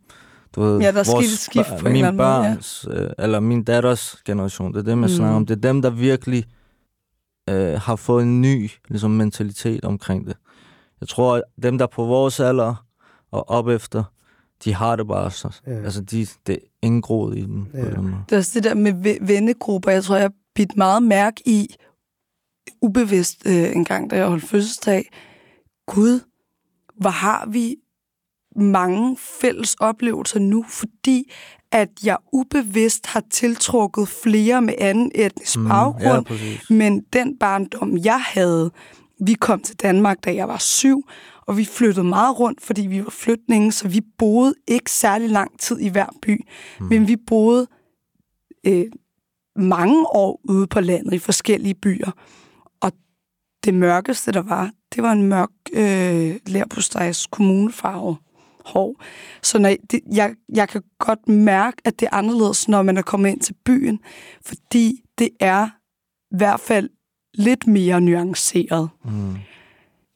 du 0.55 0.61
ved, 0.61 0.79
Ja, 0.79 0.91
der 0.91 0.99
er 0.99 1.11
vores 1.13 1.25
skift 1.39 1.69
bør- 1.69 1.77
på 1.79 1.85
min 1.85 1.95
eller 1.95 2.11
måde, 2.11 2.27
ja. 2.27 2.41
børns, 2.53 2.87
øh, 2.91 3.09
eller 3.19 3.39
min 3.39 3.63
datters 3.63 4.15
generation. 4.25 4.73
Det 4.73 4.79
er 4.79 4.83
dem, 4.83 5.01
jeg 5.01 5.09
Mm. 5.09 5.15
snakker 5.15 5.35
om. 5.35 5.45
Det 5.45 5.55
er 5.57 5.61
dem, 5.61 5.81
der 5.81 5.89
virkelig 5.89 6.43
øh, 7.49 7.79
har 7.81 7.95
fået 7.95 8.23
en 8.23 8.41
ny 8.41 8.69
ligesom, 8.89 9.11
mentalitet 9.11 9.85
omkring 9.85 10.27
det. 10.27 10.35
jeg 11.01 11.07
tror, 11.09 11.35
at 11.35 11.43
dem, 11.63 11.77
der 11.77 11.85
er 11.85 11.89
på 11.95 12.05
vores 12.05 12.39
alder 12.39 12.85
og 13.31 13.49
op 13.49 13.67
efter, 13.67 14.03
de 14.63 14.73
har 14.73 14.95
det 14.95 15.07
bare 15.07 15.31
så. 15.31 15.49
Ja. 15.67 15.71
Altså, 15.83 16.01
de, 16.01 16.27
det 16.47 16.53
er 16.55 16.59
indgroet 16.81 17.37
i 17.37 17.41
den. 17.41 17.67
Ja. 17.73 17.79
Ja. 17.79 17.85
På 17.89 17.95
den 17.95 18.03
måde. 18.03 18.23
Det 18.29 18.31
er 18.35 18.37
også 18.37 18.51
det 18.53 18.63
der 18.63 18.73
med 18.73 18.93
ve- 18.93 19.27
vennegrupper. 19.27 19.91
Jeg 19.91 20.03
tror, 20.03 20.15
jeg 20.15 20.31
bidt 20.55 20.77
meget 20.77 21.03
mærke 21.03 21.41
i, 21.45 21.75
ubevidst 22.81 23.41
øh, 23.45 23.71
en 23.75 23.85
gang, 23.85 24.09
da 24.09 24.15
jeg 24.17 24.27
holdt 24.27 24.43
fødselsdag. 24.43 25.09
Gud, 25.87 26.19
hvor 26.99 27.09
har 27.09 27.45
vi 27.51 27.75
mange 28.55 29.17
fælles 29.41 29.75
oplevelser 29.75 30.39
nu, 30.39 30.65
fordi 30.69 31.31
at 31.71 31.89
jeg 32.03 32.17
ubevidst 32.33 33.05
har 33.07 33.23
tiltrukket 33.31 34.07
flere 34.07 34.61
med 34.61 34.73
anden 34.77 35.11
etnisk 35.15 35.57
Mm, 35.57 35.67
baggrund. 35.67 36.03
ja, 36.03 36.21
præcis. 36.21 36.69
Men 36.69 37.01
den 37.13 37.37
barndom, 37.37 37.97
jeg 37.97 38.21
havde, 38.21 38.71
vi 39.25 39.33
kom 39.33 39.59
til 39.61 39.75
Danmark, 39.75 40.17
da 40.25 40.35
jeg 40.35 40.47
var 40.47 40.57
syv, 40.57 41.03
og 41.47 41.57
vi 41.57 41.65
flyttede 41.65 42.05
meget 42.07 42.39
rundt, 42.39 42.61
fordi 42.61 42.87
vi 42.87 43.03
var 43.03 43.09
flytninge, 43.09 43.71
så 43.71 43.87
vi 43.87 44.01
boede 44.17 44.53
ikke 44.67 44.91
særlig 44.91 45.29
lang 45.29 45.59
tid 45.59 45.79
i 45.79 45.87
hver 45.87 46.09
by. 46.21 46.45
Mm. 46.79 46.85
Men 46.85 47.07
vi 47.07 47.15
boede 47.15 47.67
øh, 48.67 48.85
mange 49.55 50.07
år 50.07 50.41
ude 50.43 50.67
på 50.67 50.79
landet 50.79 51.13
i 51.13 51.19
forskellige 51.19 51.75
byer. 51.75 52.11
Og 52.81 52.91
det 53.63 53.73
mørkeste, 53.73 54.31
der 54.31 54.41
var, 54.41 54.71
det 54.95 55.03
var 55.03 55.11
en 55.11 55.23
mørk 55.23 55.49
øh, 55.73 56.39
lærpostejs 56.47 57.27
kommunefarve 57.27 58.17
hår. 58.65 59.03
Så 59.41 59.59
når 59.59 59.75
det, 59.91 60.01
jeg, 60.13 60.35
jeg 60.53 60.69
kan 60.69 60.81
godt 60.99 61.27
mærke, 61.27 61.77
at 61.85 61.99
det 61.99 62.05
er 62.05 62.15
anderledes, 62.15 62.67
når 62.67 62.81
man 62.81 62.97
er 62.97 63.01
kommet 63.01 63.29
ind 63.29 63.39
til 63.39 63.55
byen, 63.65 63.99
fordi 64.45 65.01
det 65.17 65.29
er 65.39 65.69
i 66.31 66.37
hvert 66.37 66.59
fald 66.59 66.89
lidt 67.33 67.67
mere 67.67 68.01
nuanceret. 68.01 68.89
Mm. 69.05 69.35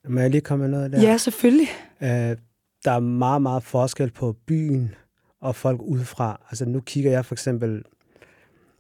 Må 0.09 0.19
jeg 0.19 0.29
lige 0.29 0.41
komme 0.41 0.63
med 0.67 0.77
noget 0.77 0.91
der? 0.91 1.01
Ja, 1.01 1.17
selvfølgelig. 1.17 1.67
Øh, 2.01 2.37
der 2.85 2.91
er 2.91 2.99
meget, 2.99 3.41
meget 3.41 3.63
forskel 3.63 4.11
på 4.11 4.35
byen 4.47 4.95
og 5.41 5.55
folk 5.55 5.81
udefra. 5.81 6.41
Altså 6.49 6.65
nu 6.65 6.79
kigger 6.79 7.11
jeg 7.11 7.25
for 7.25 7.35
eksempel, 7.35 7.83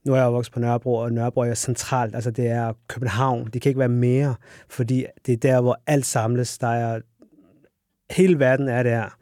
nu 0.05 0.13
er 0.13 0.17
jeg 0.17 0.33
vokset 0.33 0.53
på 0.53 0.59
Nørrebro, 0.59 0.95
og 0.95 1.11
Nørrebro 1.11 1.41
er 1.41 1.53
centralt, 1.53 2.15
altså 2.15 2.31
det 2.31 2.47
er 2.47 2.73
København. 2.87 3.49
Det 3.53 3.61
kan 3.61 3.69
ikke 3.69 3.79
være 3.79 3.89
mere, 3.89 4.35
fordi 4.69 5.05
det 5.25 5.33
er 5.33 5.37
der, 5.37 5.61
hvor 5.61 5.81
alt 5.87 6.05
samles. 6.05 6.57
Der 6.57 6.67
er, 6.67 6.99
hele 8.11 8.39
verden 8.39 8.67
er 8.67 8.83
der. 8.83 9.17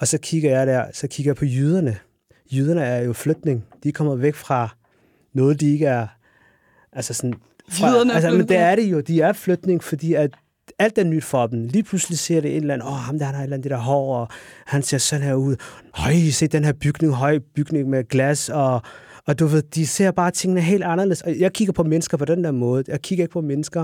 Og 0.00 0.08
så 0.08 0.18
kigger 0.18 0.58
jeg 0.58 0.66
der, 0.66 0.84
så 0.92 1.08
kigger 1.08 1.30
jeg 1.30 1.36
på 1.36 1.44
jyderne. 1.44 1.98
Jyderne 2.52 2.82
er 2.82 3.02
jo 3.02 3.12
flytning. 3.12 3.64
De 3.82 3.88
er 3.88 3.92
kommet 3.92 4.22
væk 4.22 4.34
fra 4.34 4.76
noget, 5.32 5.60
de 5.60 5.72
ikke 5.72 5.86
er, 5.86 6.06
altså 6.92 7.14
sådan, 7.14 7.34
fra, 7.70 7.88
Jyderne 7.88 8.10
er 8.10 8.14
altså, 8.14 8.30
men 8.30 8.48
det 8.48 8.56
er 8.56 8.76
det 8.76 8.84
jo. 8.84 9.00
De 9.00 9.20
er 9.20 9.32
flytning, 9.32 9.84
fordi 9.84 10.14
at 10.14 10.30
alt 10.80 10.98
er 10.98 11.04
nyt 11.04 11.24
for 11.24 11.46
dem. 11.46 11.64
Lige 11.64 11.82
pludselig 11.82 12.18
ser 12.18 12.40
det 12.40 12.50
et 12.50 12.56
eller 12.56 12.74
andet, 12.74 12.88
åh, 12.88 12.92
oh, 12.92 12.98
ham 12.98 13.18
der, 13.18 13.26
han 13.26 13.34
har 13.34 13.42
et 13.42 13.44
eller 13.44 13.56
andet 13.56 13.64
det 13.64 13.70
der 13.70 13.78
hår, 13.78 14.16
og 14.16 14.28
han 14.66 14.82
ser 14.82 14.98
sådan 14.98 15.26
her 15.26 15.34
ud. 15.34 15.56
Høj, 15.94 16.12
se 16.30 16.46
den 16.46 16.64
her 16.64 16.72
bygning, 16.72 17.14
høj 17.14 17.38
bygning 17.54 17.88
med 17.88 18.08
glas, 18.08 18.48
og, 18.48 18.82
og 19.26 19.38
du 19.38 19.46
ved, 19.46 19.62
de 19.62 19.86
ser 19.86 20.10
bare 20.10 20.30
tingene 20.30 20.60
helt 20.60 20.84
anderledes. 20.84 21.22
Og 21.22 21.38
jeg 21.38 21.52
kigger 21.52 21.72
på 21.72 21.82
mennesker 21.82 22.16
på 22.16 22.24
den 22.24 22.44
der 22.44 22.50
måde. 22.50 22.84
Jeg 22.88 23.00
kigger 23.00 23.22
ikke 23.22 23.32
på 23.32 23.40
mennesker 23.40 23.82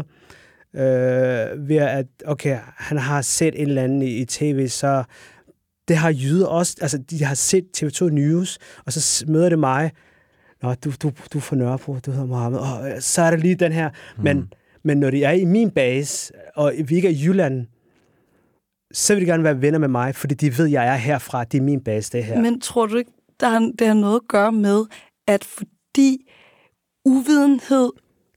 øh, 0.74 1.68
ved 1.68 1.76
at, 1.76 2.06
okay, 2.26 2.58
han 2.76 2.98
har 2.98 3.22
set 3.22 3.54
en 3.62 3.68
eller 3.68 3.82
anden 3.82 4.02
i, 4.02 4.10
i 4.10 4.24
tv, 4.24 4.68
så 4.68 5.04
det 5.88 5.96
har 5.96 6.10
jyder 6.10 6.46
også, 6.46 6.76
altså 6.80 6.98
de 6.98 7.24
har 7.24 7.34
set 7.34 7.64
TV2 7.76 8.04
News, 8.04 8.58
og 8.86 8.92
så 8.92 9.24
møder 9.28 9.48
det 9.48 9.58
mig, 9.58 9.90
Nå, 10.62 10.74
du, 10.74 10.92
du, 11.02 11.12
du 11.32 11.38
er 11.38 11.42
fra 11.42 11.56
Nørrebro, 11.56 11.98
du 12.06 12.10
hedder 12.10 12.26
Mohammed, 12.26 12.58
og 12.58 13.02
så 13.02 13.22
er 13.22 13.30
det 13.30 13.40
lige 13.40 13.54
den 13.54 13.72
her, 13.72 13.90
mm. 14.16 14.24
men, 14.24 14.52
men 14.86 14.98
når 15.00 15.10
de 15.10 15.24
er 15.24 15.30
i 15.32 15.44
min 15.44 15.70
base, 15.70 16.32
og 16.56 16.72
vi 16.84 16.96
ikke 16.96 17.08
er 17.08 17.12
i 17.12 17.24
Jylland, 17.26 17.66
så 18.92 19.14
vil 19.14 19.20
de 19.20 19.26
gerne 19.26 19.44
være 19.44 19.60
venner 19.62 19.78
med 19.78 19.88
mig, 19.88 20.14
fordi 20.14 20.34
de 20.34 20.58
ved, 20.58 20.64
at 20.66 20.72
jeg 20.72 20.86
er 20.86 20.94
herfra, 20.96 21.44
det 21.44 21.58
er 21.58 21.62
min 21.62 21.80
base, 21.80 22.12
det 22.12 22.24
her. 22.24 22.40
Men 22.40 22.60
tror 22.60 22.86
du 22.86 22.96
ikke, 22.96 23.10
der 23.40 23.48
har, 23.48 23.72
det 23.78 23.86
har 23.86 23.94
noget 23.94 24.16
at 24.16 24.28
gøre 24.28 24.52
med, 24.52 24.84
at 25.28 25.44
fordi 25.44 26.30
uvidenhed 27.04 27.90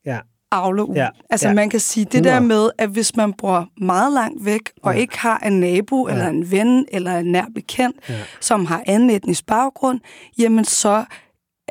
ja. 0.05 0.19
avler 0.51 0.83
ud. 0.83 0.95
Ja, 0.95 1.09
Altså 1.29 1.47
ja. 1.47 1.53
man 1.53 1.69
kan 1.69 1.79
sige, 1.79 2.05
det 2.05 2.13
100. 2.15 2.35
der 2.35 2.41
med, 2.41 2.69
at 2.77 2.89
hvis 2.89 3.15
man 3.15 3.33
bor 3.33 3.69
meget 3.81 4.13
langt 4.13 4.45
væk, 4.45 4.61
og 4.83 4.93
Ja. 4.93 4.99
ikke 4.99 5.17
har 5.19 5.37
en 5.39 5.59
nabo, 5.59 6.07
Ja. 6.07 6.13
eller 6.13 6.27
en 6.27 6.51
ven, 6.51 6.85
eller 6.91 7.17
en 7.17 7.25
nær 7.31 7.45
bekendt, 7.55 7.97
Ja. 8.09 8.15
som 8.41 8.65
har 8.65 8.83
anden 8.87 9.09
etnisk 9.09 9.45
baggrund, 9.45 9.99
jamen 10.37 10.65
så 10.65 11.05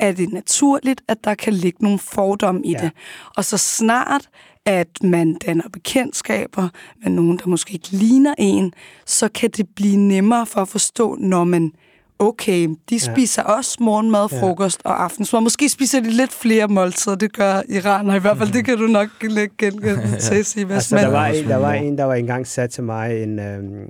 er 0.01 0.11
det 0.11 0.33
naturligt, 0.33 1.01
at 1.07 1.17
der 1.23 1.33
kan 1.35 1.53
ligge 1.53 1.83
nogle 1.83 1.99
fordomme 1.99 2.61
i 2.65 2.71
Ja. 2.71 2.77
det. 2.77 2.91
Og 3.37 3.45
så 3.45 3.57
snart, 3.57 4.29
at 4.65 4.87
man 5.03 5.33
danner 5.45 5.69
bekendtskaber 5.73 6.69
med 7.03 7.11
nogen, 7.11 7.37
der 7.37 7.47
måske 7.47 7.73
ikke 7.73 7.87
ligner 7.91 8.33
en, 8.37 8.73
så 9.05 9.29
kan 9.29 9.49
det 9.57 9.65
blive 9.75 9.97
nemmere 9.97 10.45
for 10.45 10.61
at 10.61 10.67
forstå, 10.67 11.15
når 11.19 11.43
man 11.43 11.71
okay, 12.19 12.69
de 12.89 12.99
spiser 12.99 13.43
ja. 13.47 13.51
også 13.53 13.77
morgenmad, 13.81 14.27
Ja. 14.31 14.41
frokost 14.41 14.81
og 14.83 15.03
aftensmad. 15.03 15.41
Måske 15.41 15.69
spiser 15.69 15.99
de 15.99 16.09
lidt 16.09 16.31
flere 16.33 16.67
måltider, 16.67 17.15
det 17.15 17.33
gør 17.33 17.61
iraner 17.69 18.15
i 18.15 18.19
hvert 18.19 18.37
fald. 18.37 18.51
Det 18.53 18.65
kan 18.65 18.77
du 18.77 18.87
nok 18.87 19.07
lægge 19.21 19.53
gengældelse 19.57 20.19
til, 20.35 20.45
Sivas. 20.45 20.75
Altså, 20.75 20.95
der 20.95 21.07
var, 21.07 21.27
en, 21.27 21.47
der 21.47 21.55
var 21.55 21.73
en, 21.73 21.97
der 21.97 22.03
var 22.03 22.13
engang 22.15 22.47
sat 22.47 22.69
til 22.69 22.83
mig, 22.83 23.23
en, 23.23 23.39
øhm, 23.39 23.89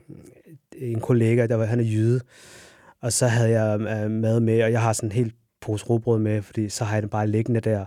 en 0.82 1.00
kollega, 1.00 1.48
der 1.48 1.56
var, 1.56 1.66
han 1.66 1.80
er 1.80 1.84
jyde, 1.84 2.22
og 3.02 3.14
så 3.14 3.28
havde 3.28 3.50
jeg 3.50 3.80
øh, 3.82 4.12
mad 4.12 4.40
med, 4.40 4.64
og 4.64 4.72
jeg 4.72 4.82
har 4.82 4.94
sådan 4.94 5.12
helt 5.12 5.34
pose 5.62 5.86
rugbrød 5.86 6.20
med, 6.20 6.42
fordi 6.42 6.70
så 6.70 6.84
har 6.84 6.94
jeg 6.96 7.02
den 7.02 7.10
bare 7.10 7.28
liggende 7.28 7.60
der. 7.60 7.86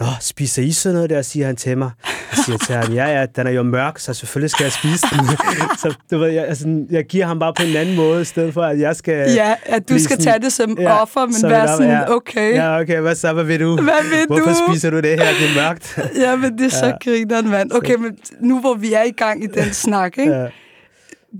Nå, 0.00 0.06
spiser 0.20 0.62
I 0.62 0.72
sådan 0.72 0.94
noget 0.94 1.10
der, 1.10 1.22
siger 1.22 1.46
han 1.46 1.56
til 1.56 1.78
mig. 1.78 1.90
Jeg 2.36 2.44
siger 2.44 2.58
til 2.58 2.74
ham, 2.74 2.92
ja, 2.92 3.18
ja, 3.20 3.26
den 3.36 3.46
er 3.46 3.50
jo 3.50 3.62
mørk, 3.62 3.98
så 3.98 4.14
selvfølgelig 4.14 4.50
skal 4.50 4.64
jeg 4.64 4.72
spise 4.72 5.06
den. 5.12 5.26
så 5.82 5.94
du 6.10 6.18
ved, 6.18 6.28
jeg, 6.30 6.44
altså, 6.48 6.84
jeg 6.90 7.04
giver 7.04 7.26
ham 7.26 7.38
bare 7.38 7.54
på 7.54 7.62
en 7.62 7.76
anden 7.76 7.96
måde, 7.96 8.22
i 8.22 8.24
stedet 8.24 8.54
for, 8.54 8.62
at 8.62 8.80
jeg 8.80 8.96
skal... 8.96 9.30
ja, 9.32 9.54
at 9.66 9.88
du 9.88 9.98
skal 9.98 10.08
sådan- 10.08 10.24
tage 10.24 10.38
det 10.38 10.52
som 10.52 10.76
Ja, 10.80 11.02
offer, 11.02 11.26
men 11.26 11.34
som 11.34 11.50
være 11.50 11.68
sådan, 11.68 11.90
ja. 11.90 12.14
okay, 12.14 12.54
Ja, 12.54 12.80
okay, 12.80 13.00
hvad 13.00 13.14
så, 13.14 13.32
hvad 13.32 13.44
vil 13.44 13.60
du? 13.60 13.74
hvad 13.74 13.84
vil 14.10 14.26
Hvorfor 14.26 14.44
du? 14.66 14.72
spiser 14.72 14.90
du 14.90 14.96
det 14.96 15.10
her? 15.10 15.18
Det 15.40 15.58
er 15.58 15.62
mørkt. 15.68 15.98
Ja, 16.24 16.36
men 16.36 16.58
det 16.58 16.66
er 16.66 16.70
så 16.70 16.86
ja. 16.86 16.92
grineren, 17.04 17.48
mand. 17.50 17.72
Okay, 17.72 17.94
men 17.94 18.18
nu 18.40 18.60
hvor 18.60 18.74
vi 18.74 18.92
er 18.92 19.02
i 19.02 19.10
gang 19.10 19.44
i 19.44 19.46
den 19.46 19.72
snak, 19.72 20.18
ikke? 20.18 20.32
Ja. 20.32 20.46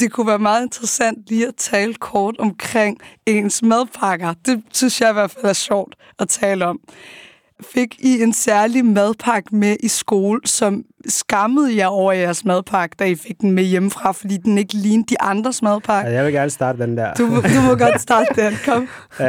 Det 0.01 0.13
kunne 0.13 0.27
være 0.27 0.39
meget 0.39 0.63
interessant 0.63 1.19
lige 1.29 1.49
at 1.49 1.55
tale 1.57 1.95
kort 1.95 2.35
omkring 2.39 2.99
ens 3.27 3.63
madpakker. 3.63 4.35
Det 4.47 4.63
synes 4.73 5.01
jeg 5.01 5.11
i 5.11 5.13
hvert 5.13 5.31
fald 5.31 5.45
er 5.45 5.53
sjovt 5.53 5.95
at 6.19 6.29
tale 6.29 6.67
om. 6.67 6.81
Fik 7.75 7.97
I 7.99 8.23
en 8.23 8.33
særlig 8.33 8.85
madpakke 8.85 9.57
med 9.57 9.77
i 9.81 9.89
skole, 9.89 10.41
som 10.45 10.85
skammede 11.09 11.77
jer 11.77 11.87
over 11.87 12.13
jeres 12.13 12.45
madpakke, 12.45 12.97
da 12.99 13.05
I 13.05 13.15
fik 13.15 13.41
den 13.41 13.51
med 13.51 13.65
hjemmefra, 13.65 14.13
fordi 14.13 14.37
den 14.37 14.59
ikke 14.59 14.75
lignede 14.75 15.07
de 15.09 15.21
andres 15.21 15.63
madpakke? 15.63 16.11
Ja, 16.11 16.17
jeg 16.17 16.25
vil 16.25 16.33
gerne 16.33 16.51
starte 16.51 16.83
den 16.83 16.97
der. 16.97 17.15
Du, 17.15 17.25
du 17.27 17.61
må 17.69 17.75
godt 17.75 18.01
starte 18.01 18.45
den, 18.45 18.55
kom. 18.65 18.89
Uh, 19.21 19.27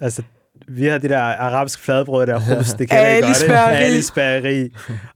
altså, 0.04 0.22
vi 0.68 0.86
har 0.86 0.98
det 0.98 1.10
der 1.10 1.18
arabiske 1.20 1.82
fladbrød 1.82 2.26
der, 2.26 2.38
hus, 2.56 2.68
det 2.68 2.90
kan 2.90 2.98
jeg 2.98 3.22
godt. 3.22 3.28
ikke? 3.28 3.40
Spageri. 3.52 3.82
Ali 3.84 4.02
Spageri. 4.02 4.68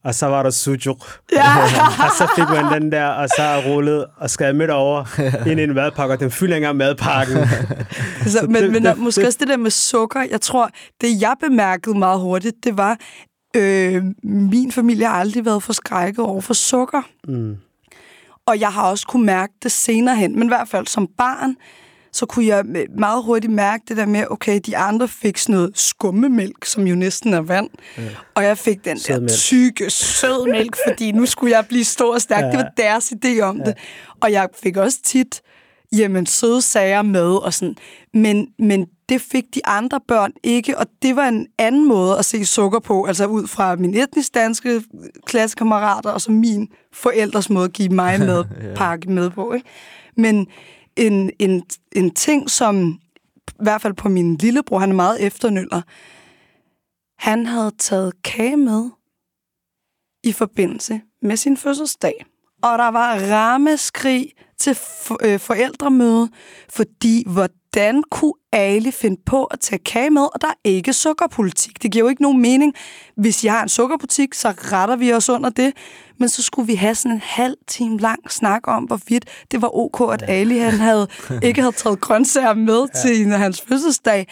Og 0.04 0.14
så 0.14 0.26
var 0.26 0.42
der 0.42 0.50
sujuk. 0.50 0.98
Ja. 1.32 1.42
og 2.04 2.10
så 2.18 2.28
fik 2.36 2.44
man 2.48 2.82
den 2.82 2.92
der, 2.92 3.06
og 3.06 3.28
så 3.28 3.62
rullet 3.66 4.04
og 4.16 4.30
skrev 4.30 4.54
midt 4.54 4.70
over 4.70 5.20
ind 5.48 5.60
i 5.60 5.62
en 5.62 5.74
madpakke, 5.74 6.14
og 6.14 6.20
den 6.20 6.30
fylder 6.30 6.56
ikke 6.56 6.64
engang 6.64 6.76
madpakken. 6.76 7.36
Altså, 8.22 8.46
men, 8.48 8.62
det- 8.62 8.72
men 8.72 8.84
det- 8.84 8.98
måske 8.98 9.20
det- 9.20 9.26
også 9.26 9.38
det 9.40 9.48
der 9.48 9.56
med 9.56 9.70
sukker. 9.70 10.22
Jeg 10.30 10.40
tror, 10.40 10.70
det 11.00 11.20
jeg 11.20 11.34
bemærkede 11.40 11.98
meget 11.98 12.20
hurtigt, 12.20 12.56
det 12.64 12.76
var, 12.76 12.96
øh, 13.56 14.02
min 14.24 14.72
familie 14.72 15.06
har 15.06 15.14
aldrig 15.20 15.44
været 15.44 15.62
forskrækket 15.62 16.18
over 16.24 16.40
for 16.40 16.54
sukker. 16.54 17.02
Mm. 17.28 17.56
Og 18.46 18.60
jeg 18.60 18.68
har 18.68 18.82
også 18.82 19.06
kunne 19.06 19.26
mærke 19.26 19.52
det 19.62 19.72
senere 19.72 20.16
hen. 20.16 20.38
Men 20.38 20.42
i 20.42 20.48
hvert 20.48 20.68
fald 20.68 20.86
som 20.86 21.08
barn, 21.18 21.54
så 22.12 22.26
kunne 22.26 22.46
jeg 22.46 22.64
meget 22.98 23.24
hurtigt 23.24 23.52
mærke 23.52 23.84
det 23.88 23.96
der 23.96 24.06
med, 24.06 24.24
okay, 24.30 24.60
de 24.66 24.76
andre 24.76 25.08
fik 25.08 25.38
sådan 25.38 25.54
noget 25.54 25.70
skummemælk, 25.74 26.64
som 26.64 26.86
jo 26.86 26.94
næsten 26.94 27.34
er 27.34 27.40
vand. 27.40 27.70
Ja. 27.98 28.02
Og 28.34 28.44
jeg 28.44 28.58
fik 28.58 28.84
den 28.84 28.96
der 28.96 29.02
Sødmælk. 29.02 29.32
tykke 29.32 29.90
sødmælk, 29.90 30.76
fordi 30.88 31.12
nu 31.12 31.26
skulle 31.26 31.56
jeg 31.56 31.66
blive 31.68 31.84
stor 31.84 32.14
og 32.14 32.20
stærk. 32.20 32.42
Ja. 32.42 32.46
Ja. 32.46 32.52
Det 32.52 32.58
var 32.58 32.70
deres 32.76 33.12
idé 33.12 33.40
om 33.40 33.58
ja. 33.58 33.64
det. 33.64 33.74
Og 34.20 34.32
jeg 34.32 34.48
fik 34.62 34.76
også 34.76 34.98
tit, 35.04 35.42
jamen, 35.92 36.26
søde 36.26 36.62
sager 36.62 37.02
med 37.02 37.44
og 37.44 37.54
sådan. 37.54 37.76
Men, 38.14 38.48
men 38.58 38.86
det 39.08 39.20
fik 39.20 39.44
de 39.54 39.66
andre 39.66 40.00
børn 40.08 40.32
ikke, 40.42 40.78
og 40.78 40.86
det 41.02 41.16
var 41.16 41.28
en 41.28 41.46
anden 41.58 41.88
måde 41.88 42.18
at 42.18 42.24
se 42.24 42.46
sukker 42.46 42.78
på, 42.78 43.04
altså 43.04 43.26
ud 43.26 43.46
fra 43.46 43.76
min 43.76 43.94
etnisk 43.94 44.34
danske 44.34 44.82
klassekammerater, 45.26 46.10
og 46.10 46.20
så 46.20 46.32
min 46.32 46.68
forældres 46.92 47.50
måde 47.50 47.64
at 47.64 47.72
give 47.72 47.88
mig 47.88 48.20
med 48.28 48.44
pakke 48.76 49.10
med 49.10 49.30
på. 49.30 49.52
Ikke? 49.52 49.66
Men 50.16 50.46
en, 50.98 51.30
en, 51.38 51.62
en 51.92 52.10
ting, 52.10 52.50
som 52.50 53.00
i 53.48 53.62
hvert 53.62 53.82
fald 53.82 53.94
på 53.94 54.08
min 54.08 54.36
lillebror, 54.36 54.78
han 54.78 54.90
er 54.90 54.94
meget 54.94 55.26
efternøller, 55.26 55.82
han 57.18 57.46
havde 57.46 57.72
taget 57.78 58.22
kage 58.22 58.56
med 58.56 58.90
i 60.24 60.32
forbindelse 60.32 61.00
med 61.22 61.36
sin 61.36 61.56
fødselsdag. 61.56 62.24
Og 62.62 62.78
der 62.78 62.88
var 62.88 63.18
rammeskrig 63.18 64.32
til 64.58 64.74
for, 64.74 65.18
øh, 65.24 65.40
forældremøde, 65.40 66.30
fordi 66.68 67.24
hvor 67.26 67.48
hvordan 67.72 68.02
kunne 68.10 68.32
Ali 68.52 68.90
finde 68.90 69.20
på 69.26 69.44
at 69.44 69.60
tage 69.60 69.78
kage 69.78 70.10
med, 70.10 70.22
og 70.22 70.40
der 70.40 70.48
er 70.48 70.54
ikke 70.64 70.92
sukkerpolitik. 70.92 71.82
Det 71.82 71.92
giver 71.92 72.04
jo 72.04 72.08
ikke 72.08 72.22
nogen 72.22 72.42
mening. 72.42 72.74
Hvis 73.16 73.44
jeg 73.44 73.52
har 73.52 73.62
en 73.62 73.68
sukkerbutik, 73.68 74.34
så 74.34 74.48
retter 74.48 74.96
vi 74.96 75.12
os 75.12 75.28
under 75.28 75.50
det. 75.50 75.72
Men 76.18 76.28
så 76.28 76.42
skulle 76.42 76.66
vi 76.66 76.74
have 76.74 76.94
sådan 76.94 77.12
en 77.12 77.22
halv 77.24 77.54
time 77.66 77.98
lang 77.98 78.32
snak 78.32 78.68
om, 78.68 78.84
hvorvidt 78.84 79.24
det 79.50 79.62
var 79.62 79.76
ok, 79.76 80.12
at 80.12 80.24
Ali 80.28 80.58
han 80.58 80.72
havde, 80.72 81.08
ikke 81.42 81.60
havde 81.60 81.76
taget 81.76 82.00
grøntsager 82.00 82.54
med 82.54 82.86
ja. 82.94 83.00
til 83.00 83.32
hans 83.32 83.60
fødselsdag. 83.60 84.26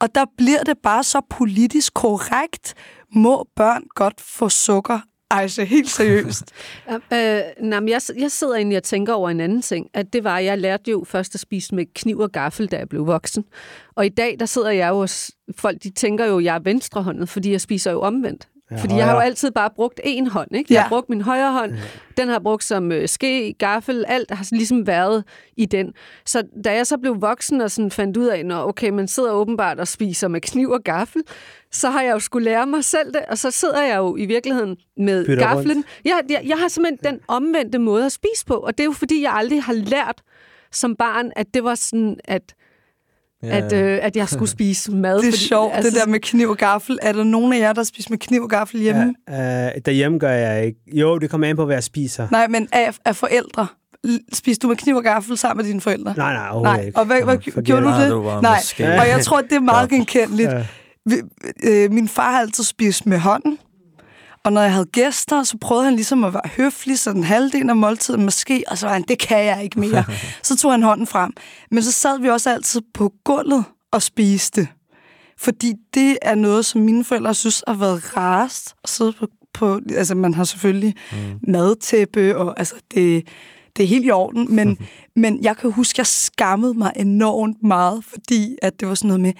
Og 0.00 0.14
der 0.14 0.24
bliver 0.36 0.62
det 0.62 0.76
bare 0.82 1.04
så 1.04 1.20
politisk 1.30 1.94
korrekt. 1.94 2.74
Må 3.14 3.46
børn 3.56 3.82
godt 3.94 4.20
få 4.20 4.48
sukker 4.48 5.00
ej, 5.30 5.48
så 5.48 5.64
helt 5.64 5.90
seriøst. 5.90 6.44
øh, 6.92 7.40
nej, 7.60 7.80
jeg, 7.86 8.00
jeg 8.18 8.30
sidder 8.30 8.54
egentlig 8.54 8.76
og 8.76 8.82
tænker 8.82 9.12
over 9.12 9.30
en 9.30 9.40
anden 9.40 9.62
ting. 9.62 9.88
At 9.94 10.12
det 10.12 10.24
var, 10.24 10.38
jeg 10.38 10.58
lærte 10.58 10.90
jo 10.90 11.04
først 11.06 11.34
at 11.34 11.40
spise 11.40 11.74
med 11.74 11.86
kniv 11.94 12.18
og 12.18 12.32
gaffel, 12.32 12.66
da 12.66 12.76
jeg 12.76 12.88
blev 12.88 13.06
voksen. 13.06 13.44
Og 13.94 14.06
i 14.06 14.08
dag, 14.08 14.36
der 14.40 14.46
sidder 14.46 14.70
jeg 14.70 14.88
jo 14.88 15.06
folk 15.56 15.82
de 15.82 15.90
tænker 15.90 16.24
jo, 16.24 16.38
at 16.38 16.44
jeg 16.44 16.54
er 16.54 16.58
venstrehåndet, 16.58 17.28
fordi 17.28 17.52
jeg 17.52 17.60
spiser 17.60 17.92
jo 17.92 18.00
omvendt. 18.00 18.48
Ja, 18.70 18.76
Fordi 18.76 18.94
jeg 18.94 19.04
har 19.04 19.14
jo 19.14 19.18
altid 19.18 19.50
bare 19.50 19.70
brugt 19.76 20.00
én 20.06 20.30
hånd. 20.30 20.54
Ikke? 20.54 20.74
Jeg 20.74 20.82
har 20.82 20.88
brugt 20.88 21.08
min 21.08 21.20
højre 21.20 21.52
hånd. 21.52 21.72
Ja. 21.72 21.80
Den 22.16 22.28
har 22.28 22.34
jeg 22.34 22.42
brugt 22.42 22.64
som 22.64 22.92
øh, 22.92 23.08
ske, 23.08 23.52
gaffel, 23.58 24.04
alt 24.08 24.30
har 24.30 24.48
ligesom 24.52 24.86
været 24.86 25.24
i 25.56 25.66
den. 25.66 25.92
Så 26.26 26.42
da 26.64 26.74
jeg 26.74 26.86
så 26.86 26.98
blev 26.98 27.20
voksen 27.20 27.60
og 27.60 27.70
sådan 27.70 27.90
fandt 27.90 28.16
ud 28.16 28.26
af, 28.26 28.38
at 28.38 28.52
okay, 28.52 28.90
man 28.90 29.08
sidder 29.08 29.32
åbenbart 29.32 29.80
og 29.80 29.88
spiser 29.88 30.28
med 30.28 30.40
kniv 30.40 30.70
og 30.70 30.80
gaffel, 30.84 31.22
så 31.72 31.90
har 31.90 32.02
jeg 32.02 32.12
jo 32.12 32.18
skulle 32.18 32.44
lære 32.44 32.66
mig 32.66 32.84
selv 32.84 33.12
det, 33.12 33.20
og 33.28 33.38
så 33.38 33.50
sidder 33.50 33.82
jeg 33.82 33.96
jo 33.96 34.16
i 34.16 34.26
virkeligheden 34.26 34.76
med 34.96 35.26
Bytter 35.26 35.46
gaflen. 35.46 35.84
Jeg, 36.04 36.20
jeg, 36.28 36.42
jeg 36.46 36.56
har 36.58 36.68
simpelthen 36.68 37.12
den 37.12 37.20
omvendte 37.28 37.78
måde 37.78 38.06
at 38.06 38.12
spise 38.12 38.46
på, 38.46 38.54
og 38.54 38.78
det 38.78 38.80
er 38.80 38.86
jo 38.86 38.92
fordi, 38.92 39.22
jeg 39.22 39.32
aldrig 39.32 39.62
har 39.62 39.72
lært 39.72 40.22
som 40.72 40.96
barn, 40.96 41.32
at 41.36 41.46
det 41.54 41.64
var 41.64 41.74
sådan, 41.74 42.16
at 42.24 42.54
Ja. 43.42 43.56
At, 43.56 43.72
øh, 43.72 43.98
at 44.02 44.16
jeg 44.16 44.28
skulle 44.28 44.50
spise 44.58 44.92
mad. 44.92 45.18
Det 45.18 45.28
er 45.28 45.32
fordi, 45.32 45.44
sjovt, 45.44 45.74
altså, 45.74 45.90
det 45.90 46.00
der 46.00 46.06
med 46.06 46.20
kniv 46.20 46.48
og 46.48 46.56
gaffel. 46.56 46.98
Er 47.02 47.12
der 47.12 47.24
nogen 47.24 47.52
af 47.52 47.58
jer, 47.58 47.72
der 47.72 47.82
spiser 47.82 48.10
med 48.10 48.18
kniv 48.18 48.42
og 48.42 48.50
gaffel 48.50 48.80
hjemme? 48.80 49.14
Ja, 49.28 49.66
øh, 49.66 49.80
derhjemme 49.84 50.18
gør 50.18 50.32
jeg 50.32 50.66
ikke. 50.66 50.80
Jo, 50.92 51.18
det 51.18 51.30
kommer 51.30 51.46
an 51.46 51.56
på, 51.56 51.64
hvad 51.64 51.76
jeg 51.76 51.84
spiser. 51.84 52.28
Nej, 52.30 52.46
men 52.48 52.68
af, 52.72 52.94
af 53.04 53.16
forældre? 53.16 53.66
Spiser 54.32 54.60
du 54.60 54.68
med 54.68 54.76
kniv 54.76 54.96
og 54.96 55.02
gaffel 55.02 55.38
sammen 55.38 55.64
med 55.64 55.70
dine 55.72 55.80
forældre? 55.80 56.14
Nej, 56.16 56.32
nej, 56.32 56.48
overhovedet 56.50 56.76
nej. 56.76 56.86
ikke. 56.86 56.98
Og 56.98 57.04
hvad, 57.04 57.22
hvad 57.22 57.62
gjorde 57.62 57.82
du 57.82 57.88
det? 57.88 58.10
Du 58.10 58.40
nej, 58.42 58.58
og 58.78 59.08
jeg 59.08 59.20
tror, 59.24 59.40
det 59.40 59.52
er 59.52 59.60
meget 59.60 59.90
genkendeligt. 59.90 60.50
Ja. 60.50 60.64
Øh, 61.64 61.92
min 61.92 62.08
far 62.08 62.30
har 62.30 62.40
altid 62.40 62.64
spist 62.64 63.06
med 63.06 63.18
hånden. 63.18 63.58
Og 64.44 64.52
når 64.52 64.60
jeg 64.60 64.72
havde 64.72 64.86
gæster, 64.86 65.42
så 65.42 65.58
prøvede 65.60 65.84
han 65.84 65.94
ligesom 65.94 66.24
at 66.24 66.34
være 66.34 66.50
høflig, 66.56 66.98
så 66.98 67.12
den 67.12 67.24
halvdel 67.24 67.70
af 67.70 67.76
måltiden 67.76 68.24
måske, 68.24 68.64
og 68.66 68.78
så 68.78 68.86
var 68.86 68.92
han, 68.92 69.04
det 69.08 69.18
kan 69.18 69.44
jeg 69.44 69.64
ikke 69.64 69.80
mere. 69.80 70.04
så 70.42 70.56
tog 70.56 70.70
han 70.70 70.82
hånden 70.82 71.06
frem. 71.06 71.32
Men 71.70 71.82
så 71.82 71.92
sad 71.92 72.20
vi 72.20 72.28
også 72.28 72.50
altid 72.50 72.80
på 72.94 73.12
gulvet 73.24 73.64
og 73.92 74.02
spiste. 74.02 74.68
Fordi 75.38 75.74
det 75.94 76.18
er 76.22 76.34
noget, 76.34 76.64
som 76.64 76.80
mine 76.80 77.04
forældre 77.04 77.34
synes 77.34 77.62
har 77.68 77.74
været 77.74 78.16
rarest 78.16 78.74
at 78.84 78.90
sidde 78.90 79.12
på. 79.12 79.26
på 79.54 79.80
altså, 79.96 80.14
man 80.14 80.34
har 80.34 80.44
selvfølgelig 80.44 80.94
mm. 81.12 81.18
madtæppe, 81.52 82.36
og 82.36 82.58
altså, 82.58 82.74
det, 82.94 83.28
det 83.76 83.82
er 83.82 83.86
helt 83.86 84.06
i 84.06 84.10
orden, 84.10 84.54
men, 84.54 84.78
men 85.22 85.42
jeg 85.42 85.56
kan 85.56 85.72
huske, 85.72 85.94
at 85.94 85.98
jeg 85.98 86.06
skammede 86.06 86.74
mig 86.74 86.92
enormt 86.96 87.62
meget, 87.62 88.04
fordi 88.04 88.56
at 88.62 88.80
det 88.80 88.88
var 88.88 88.94
sådan 88.94 89.08
noget 89.08 89.20
med, 89.20 89.32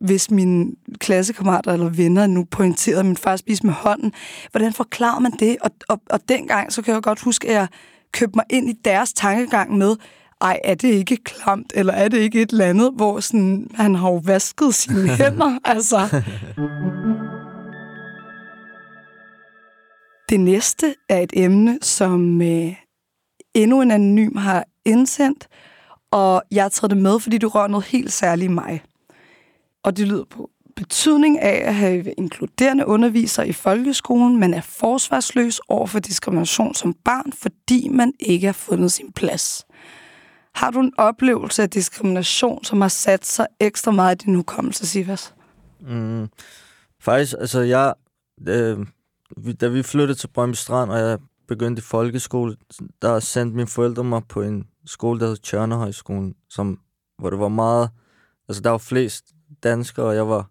hvis 0.00 0.30
mine 0.30 0.72
klassekammerater 0.98 1.72
eller 1.72 1.88
venner 1.88 2.26
nu 2.26 2.44
pointerede, 2.44 3.00
at 3.00 3.06
min 3.06 3.16
far 3.16 3.36
spiste 3.36 3.66
med 3.66 3.74
hånden. 3.74 4.12
Hvordan 4.50 4.72
forklarer 4.72 5.18
man 5.18 5.32
det? 5.32 5.56
Og, 5.60 5.70
og, 5.88 6.00
og 6.10 6.20
dengang, 6.28 6.72
så 6.72 6.82
kan 6.82 6.94
jeg 6.94 7.02
godt 7.02 7.20
huske, 7.20 7.48
at 7.48 7.54
jeg 7.54 7.66
købte 8.12 8.36
mig 8.36 8.44
ind 8.50 8.70
i 8.70 8.74
deres 8.84 9.12
tankegang 9.12 9.76
med, 9.76 9.96
ej, 10.40 10.60
er 10.64 10.74
det 10.74 10.88
ikke 10.88 11.16
klamt, 11.24 11.72
eller 11.74 11.92
er 11.92 12.08
det 12.08 12.18
ikke 12.18 12.42
et 12.42 12.50
eller 12.50 12.64
andet, 12.64 12.92
hvor 12.96 13.20
sådan, 13.20 13.70
han 13.74 13.94
har 13.94 14.08
jo 14.08 14.20
vasket 14.24 14.74
sine 14.74 15.08
hænder, 15.18 15.58
altså. 15.64 16.22
Det 20.28 20.40
næste 20.40 20.94
er 21.08 21.18
et 21.18 21.32
emne, 21.32 21.78
som 21.82 22.42
øh, 22.42 22.74
endnu 23.54 23.82
en 23.82 23.90
anonym 23.90 24.36
har 24.36 24.64
indsendt, 24.84 25.48
og 26.10 26.42
jeg 26.50 26.64
har 26.64 26.68
taget 26.68 26.90
det 26.90 26.98
med, 26.98 27.20
fordi 27.20 27.38
du 27.38 27.48
rører 27.48 27.68
noget 27.68 27.86
helt 27.86 28.12
særligt 28.12 28.50
i 28.50 28.54
mig 28.54 28.82
og 29.84 29.96
det 29.96 30.08
lyder 30.08 30.24
på 30.24 30.50
betydning 30.76 31.38
af 31.40 31.68
at 31.68 31.74
have 31.74 32.12
inkluderende 32.18 32.86
undervisere 32.86 33.48
i 33.48 33.52
folkeskolen, 33.52 34.40
men 34.40 34.54
er 34.54 34.60
forsvarsløs 34.60 35.60
over 35.68 35.86
for 35.86 35.98
diskrimination 35.98 36.74
som 36.74 36.94
barn, 37.04 37.32
fordi 37.32 37.88
man 37.88 38.12
ikke 38.20 38.46
har 38.46 38.52
fundet 38.52 38.92
sin 38.92 39.12
plads. 39.12 39.66
Har 40.54 40.70
du 40.70 40.80
en 40.80 40.92
oplevelse 40.98 41.62
af 41.62 41.70
diskrimination, 41.70 42.64
som 42.64 42.80
har 42.80 42.88
sat 42.88 43.26
sig 43.26 43.46
ekstra 43.60 43.90
meget 43.90 44.22
i 44.22 44.24
din 44.24 44.34
hukommelse, 44.34 44.86
Sivas? 44.86 45.34
Mm, 45.80 46.28
faktisk, 47.00 47.34
altså 47.40 47.60
jeg, 47.60 47.94
øh, 48.48 48.86
da 49.60 49.68
vi 49.68 49.82
flyttede 49.82 50.18
til 50.18 50.28
Brøndby 50.28 50.54
Strand, 50.54 50.90
og 50.90 50.98
jeg 50.98 51.18
begyndte 51.48 51.80
i 51.80 51.82
folkeskole, 51.82 52.56
der 53.02 53.20
sendte 53.20 53.56
mine 53.56 53.68
forældre 53.68 54.04
mig 54.04 54.22
på 54.28 54.42
en 54.42 54.64
skole, 54.86 55.20
der 55.20 55.26
hed 55.26 55.36
Tjørnehøjskolen, 55.36 56.34
som, 56.50 56.78
hvor 57.18 57.30
det 57.30 57.38
var 57.38 57.48
meget, 57.48 57.90
altså 58.48 58.62
der 58.62 58.70
var 58.70 58.78
flest 58.78 59.24
danskere, 59.62 60.06
og 60.06 60.14
jeg 60.14 60.28
var, 60.28 60.50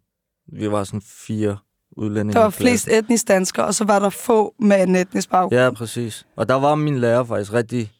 vi 0.57 0.71
var 0.71 0.83
sådan 0.83 1.01
fire 1.01 1.57
udlændinge. 1.97 2.33
Der 2.33 2.39
var 2.39 2.49
flest 2.49 2.87
etnisk 2.87 3.27
danskere, 3.27 3.65
og 3.65 3.75
så 3.75 3.83
var 3.83 3.99
der 3.99 4.09
få 4.09 4.55
med 4.59 4.83
en 4.83 4.95
etnisk 4.95 5.29
baggrund. 5.29 5.53
Ja, 5.55 5.71
præcis. 5.71 6.25
Og 6.35 6.49
der 6.49 6.55
var 6.55 6.75
min 6.75 6.97
lærer 6.99 7.23
faktisk 7.23 7.53
rigtig 7.53 7.91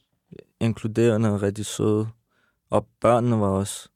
inkluderende 0.59 1.33
og 1.33 1.41
rigtig 1.41 1.65
søde. 1.65 2.07
Og 2.71 2.85
børnene 3.01 3.39
var 3.39 3.47
også... 3.47 3.89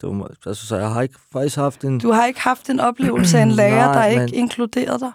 Det 0.00 0.08
var, 0.08 0.30
altså, 0.46 0.66
så 0.66 0.76
jeg 0.76 0.90
har 0.90 1.02
ikke 1.02 1.14
faktisk 1.32 1.56
haft 1.56 1.84
en... 1.84 1.98
Du 1.98 2.10
har 2.10 2.26
ikke 2.26 2.40
haft 2.40 2.70
en 2.70 2.80
oplevelse 2.80 3.38
af 3.38 3.42
en 3.42 3.50
lærer, 3.60 3.86
Nej, 3.86 3.94
der 3.94 4.06
ikke 4.06 4.20
men... 4.20 4.34
inkluderede 4.34 4.98
dig? 5.00 5.12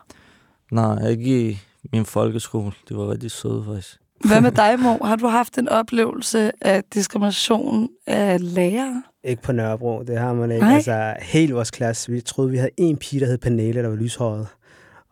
Nej, 0.72 1.08
ikke 1.08 1.52
i 1.52 1.60
min 1.94 2.06
folkeskole. 2.06 2.72
Det 2.90 2.98
var 2.98 3.12
rigtig 3.12 3.32
søde 3.32 3.64
faktisk. 3.68 4.00
Hvad 4.26 4.42
med 4.42 4.52
dig, 4.62 4.80
mor? 4.80 5.06
Har 5.06 5.16
du 5.16 5.28
haft 5.28 5.58
en 5.58 5.70
oplevelse 5.70 6.52
af 6.62 6.84
diskrimination 6.84 7.90
af 8.08 8.56
lærere? 8.56 9.04
Ikke 9.23 9.41
på 9.41 9.51
Nørrebro, 9.51 10.03
det 10.03 10.17
har 10.17 10.34
man 10.34 10.51
ikke. 10.51 10.65
Nej. 10.65 10.75
Altså, 10.75 11.13
helt 11.21 11.55
vores 11.55 11.71
klasse, 11.71 12.12
vi 12.12 12.21
troede, 12.21 12.51
vi 12.51 12.57
havde 12.57 12.71
en 12.77 12.97
pige, 12.97 13.19
der 13.19 13.25
hed 13.25 13.38
Pernille, 13.38 13.81
der 13.81 13.88
var 13.89 13.95
lyshåret. 13.95 14.47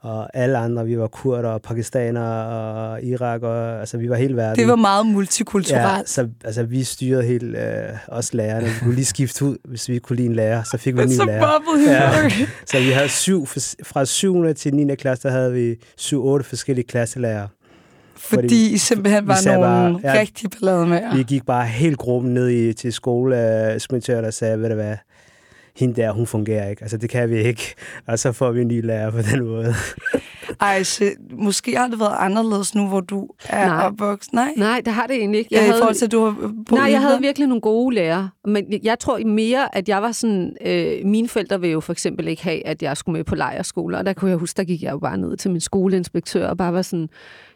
Og 0.02 0.38
alle 0.38 0.58
andre, 0.58 0.86
vi 0.86 1.00
var 1.00 1.08
kurder 1.08 1.50
og 1.50 1.62
pakistanere 1.62 2.46
og 2.46 3.04
Irak, 3.04 3.42
og 3.44 3.80
altså, 3.80 3.98
vi 3.98 4.10
var 4.10 4.16
helt 4.16 4.36
verden. 4.36 4.56
Det 4.60 4.68
var 4.68 4.76
meget 4.76 5.06
multikulturelt. 5.06 5.98
Ja, 5.98 6.02
så 6.06 6.28
altså, 6.44 6.64
vi 6.64 6.84
styrede 6.84 7.24
helt, 7.24 7.56
øh, 7.58 7.64
os 8.08 8.34
lærerne. 8.34 8.66
Vi 8.66 8.72
kunne 8.82 8.96
lige 8.96 9.06
skifte 9.06 9.46
ud, 9.46 9.58
hvis 9.66 9.90
vi 9.90 10.00
kunne 10.00 10.16
lide 10.16 10.28
en 10.28 10.36
lærer, 10.36 10.64
så 10.64 10.78
fik 10.78 10.96
vi 10.96 11.02
en 11.02 11.10
ny 11.10 11.12
lærer. 11.26 11.40
Ja. 11.92 12.30
Så 12.66 12.78
vi 12.80 12.90
havde 12.92 13.10
syv, 13.10 13.48
fra 13.84 14.06
7. 14.06 14.54
til 14.54 14.74
9. 14.74 14.96
klasse, 14.96 15.28
der 15.28 15.34
havde 15.34 15.54
vi 15.54 15.76
syv-otte 15.98 16.46
forskellige 16.46 16.88
klasselærer. 16.88 17.48
Fordi, 18.20 18.42
fordi 18.42 18.74
I 18.74 18.78
simpelthen 18.78 19.28
var 19.28 19.46
nogle 19.46 19.62
bare, 19.62 20.16
ja, 20.16 20.20
rigtig 20.20 20.50
ballade 20.50 20.86
med 20.86 21.02
Vi 21.16 21.24
gik 21.24 21.46
bare 21.46 21.68
helt 21.68 21.98
gruppen 21.98 22.34
ned 22.34 22.50
i, 22.50 22.74
til 22.74 22.94
skole, 22.94 23.36
uh, 23.36 24.26
og 24.26 24.34
sagde, 24.34 24.62
ved 24.62 24.70
du 24.70 24.76
hvad, 24.76 24.96
hende 25.76 26.02
der, 26.02 26.12
hun 26.12 26.28
fungerer 26.28 26.70
ikke. 26.70 26.82
Altså, 26.82 26.98
det 26.98 27.10
kan 27.10 27.30
vi 27.30 27.38
ikke. 27.38 27.76
Og 28.08 28.20
så 28.20 28.32
får 28.32 28.52
vi 28.52 28.62
en 28.62 28.68
ny 28.68 28.86
lærer 28.86 29.12
på 29.12 29.22
den 29.22 29.46
måde. 29.46 29.74
Ej, 30.68 30.84
så, 30.84 31.12
måske 31.32 31.78
har 31.78 31.88
det 31.88 32.00
været 32.00 32.16
anderledes 32.20 32.76
nu, 32.76 32.88
hvor 32.88 33.02
du 33.02 33.28
er 33.50 33.68
Nej. 33.68 33.86
opvokset. 33.86 34.34
Nej, 34.34 34.54
Nej 34.58 34.82
det 34.86 34.94
har 34.94 35.08
det 35.08 35.16
egentlig 35.16 35.40
ikke. 35.40 35.50
Jeg 35.52 35.60
ja, 35.60 35.66
havde, 35.66 35.78
i 35.78 35.80
forhold 35.80 35.96
til, 35.96 36.06
at 36.06 36.12
du 36.12 36.24
har 36.24 36.54
Nej, 36.72 36.92
jeg 36.92 37.02
havde 37.02 37.20
virkelig 37.22 37.48
nogle 37.48 37.62
gode 37.62 37.96
lærere. 37.96 38.30
Men 38.46 38.66
jeg 38.84 39.00
tror 39.00 39.26
mere, 39.26 39.76
at 39.76 39.90
jeg 39.90 40.02
var 40.02 40.12
sådan... 40.12 40.56
Øh, 40.66 41.06
mine 41.06 41.28
forældre 41.28 41.62
vil 41.62 41.70
jo 41.70 41.80
for 41.80 41.92
eksempel 41.92 42.28
ikke 42.28 42.44
have, 42.44 42.68
at 42.68 42.84
jeg 42.84 42.98
skulle 42.98 43.18
med 43.18 43.24
på 43.24 43.36
lejerskole. 43.36 43.98
Og 43.98 44.06
der 44.06 44.14
kunne 44.14 44.32
jeg 44.32 44.38
huske, 44.38 44.58
der 44.58 44.64
gik 44.64 44.84
jeg 44.84 44.92
jo 44.92 45.00
bare 45.00 45.18
ned 45.18 45.38
til 45.38 45.52
min 45.52 45.62
skoleinspektør 45.62 46.48
og 46.48 46.58
bare 46.58 46.74
var 46.74 46.82
sådan 46.82 47.10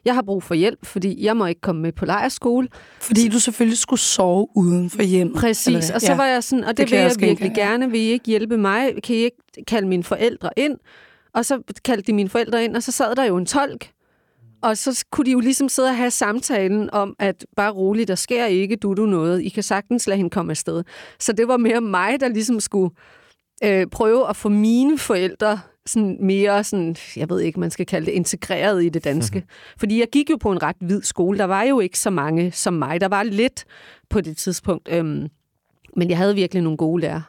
jeg 0.05 0.15
har 0.15 0.21
brug 0.21 0.43
for 0.43 0.53
hjælp, 0.53 0.85
fordi 0.85 1.25
jeg 1.25 1.37
må 1.37 1.45
ikke 1.45 1.61
komme 1.61 1.81
med 1.81 1.91
på 1.91 2.05
lejerskole. 2.05 2.67
Fordi 3.01 3.29
du 3.29 3.39
selvfølgelig 3.39 3.77
skulle 3.77 3.99
sove 3.99 4.47
uden 4.55 4.89
for 4.89 5.03
hjem. 5.03 5.33
Præcis, 5.33 5.89
og 5.89 6.01
så 6.01 6.11
ja. 6.11 6.17
var 6.17 6.25
jeg 6.25 6.43
sådan, 6.43 6.63
og 6.63 6.69
det, 6.69 6.77
det 6.77 6.91
vil 6.91 6.99
jeg, 6.99 7.11
jeg 7.21 7.27
virkelig 7.27 7.51
ja. 7.57 7.63
gerne. 7.63 7.91
Vil 7.91 7.99
I 7.99 8.03
ikke 8.03 8.25
hjælpe 8.25 8.57
mig? 8.57 8.89
Kan 9.03 9.15
I 9.15 9.19
ikke 9.19 9.37
kalde 9.67 9.87
mine 9.87 10.03
forældre 10.03 10.49
ind? 10.57 10.77
Og 11.34 11.46
så 11.46 11.62
kaldte 11.86 12.08
de 12.08 12.13
mine 12.13 12.30
forældre 12.30 12.63
ind, 12.63 12.75
og 12.75 12.84
så 12.84 12.92
sad 12.92 13.15
der 13.15 13.23
jo 13.23 13.38
en 13.38 13.46
tolk. 13.46 13.92
Og 14.62 14.77
så 14.77 15.06
kunne 15.12 15.25
de 15.25 15.31
jo 15.31 15.40
ligesom 15.40 15.69
sidde 15.69 15.90
og 15.90 15.98
have 15.98 16.12
samtalen 16.12 16.90
om, 16.94 17.15
at 17.19 17.46
bare 17.56 17.71
roligt, 17.71 18.08
der 18.08 18.15
sker 18.15 18.46
ikke 18.46 18.75
du 18.75 18.94
du 18.94 19.06
noget. 19.06 19.42
I 19.42 19.50
kan 19.50 19.63
sagtens 19.63 20.08
lade 20.08 20.17
hende 20.17 20.29
komme 20.29 20.52
afsted. 20.52 20.84
Så 21.19 21.34
det 21.34 21.48
var 21.48 21.58
mere 21.58 21.81
mig, 21.81 22.19
der 22.19 22.27
ligesom 22.27 22.60
skulle 22.60 22.96
øh, 23.63 23.88
prøve 23.88 24.29
at 24.29 24.36
få 24.36 24.50
mine 24.50 24.98
forældre 24.98 25.60
sådan 25.86 26.17
mere, 26.21 26.63
sådan, 26.63 26.96
jeg 27.15 27.29
ved 27.29 27.40
ikke, 27.40 27.60
man 27.60 27.71
skal 27.71 27.86
kalde 27.86 28.06
det, 28.06 28.12
integreret 28.12 28.84
i 28.84 28.90
det 28.90 29.04
danske. 29.04 29.40
Mm-hmm. 29.40 29.77
Fordi 29.77 30.00
jeg 30.00 30.08
gik 30.12 30.29
jo 30.29 30.38
på 30.38 30.52
en 30.52 30.63
ret 30.63 30.75
hvid 30.79 31.02
skole. 31.02 31.38
Der 31.38 31.46
var 31.46 31.63
jo 31.63 31.79
ikke 31.79 32.00
så 32.00 32.10
mange 32.10 32.52
som 32.52 32.73
mig. 32.73 33.02
Der 33.02 33.08
var 33.08 33.23
lidt 33.23 33.65
på 34.10 34.21
det 34.21 34.38
tidspunkt. 34.38 34.90
Øhm, 34.92 35.27
men 35.96 36.10
jeg 36.10 36.17
havde 36.17 36.36
virkelig 36.36 36.63
nogle 36.63 36.77
gode 36.77 37.02
lærere. 37.02 37.23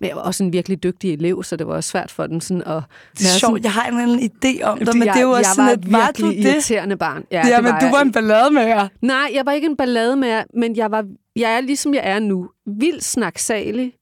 Men 0.00 0.08
jeg 0.08 0.16
var 0.16 0.22
også 0.22 0.44
en 0.44 0.52
virkelig 0.52 0.82
dygtig 0.82 1.12
elev, 1.12 1.42
så 1.42 1.56
det 1.56 1.66
var 1.66 1.74
også 1.74 1.90
svært 1.90 2.10
for 2.10 2.26
den 2.26 2.40
sådan 2.40 2.62
at... 2.62 2.82
Det 3.18 3.26
er 3.26 3.38
sjovt, 3.38 3.62
jeg 3.62 3.72
har 3.72 3.82
en 3.84 3.88
eller 3.88 4.02
anden 4.02 4.30
idé 4.30 4.62
om 4.62 4.78
det, 4.78 4.94
men 4.94 5.02
det 5.02 5.16
er 5.16 5.20
jo 5.20 5.30
også 5.30 5.54
sådan, 5.54 5.70
at 5.70 5.92
var 5.92 6.10
du 6.18 6.28
det? 6.28 6.44
irriterende 6.44 6.96
barn. 6.96 7.24
Ja, 7.30 7.46
ja 7.46 7.60
men 7.60 7.72
var 7.72 7.80
du 7.80 7.86
var 7.86 8.00
en 8.00 8.12
ballade 8.12 8.50
med 8.50 8.62
jer. 8.62 8.88
Nej, 9.02 9.30
jeg 9.34 9.46
var 9.46 9.52
ikke 9.52 9.66
en 9.66 9.76
ballade 9.76 10.16
med 10.16 10.28
jer, 10.28 10.44
men 10.54 10.76
jeg, 10.76 10.90
var, 10.90 11.04
jeg 11.36 11.56
er 11.56 11.60
ligesom 11.60 11.94
jeg 11.94 12.02
er 12.04 12.18
nu. 12.18 12.48
Vildt 12.66 13.04
snaksalig, 13.04 13.92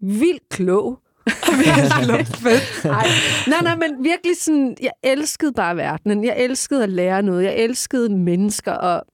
vildt 0.00 0.48
klog. 0.50 0.98
nej, 2.84 3.06
nej, 3.48 3.62
nej, 3.62 3.76
men 3.76 4.04
virkelig 4.04 4.36
sådan, 4.40 4.76
jeg 4.80 4.90
elskede 5.02 5.52
bare 5.52 5.76
verdenen. 5.76 6.24
Jeg 6.24 6.36
elskede 6.38 6.82
at 6.82 6.88
lære 6.88 7.22
noget. 7.22 7.44
Jeg 7.44 7.56
elskede 7.56 8.08
mennesker, 8.08 8.72
og 8.72 9.04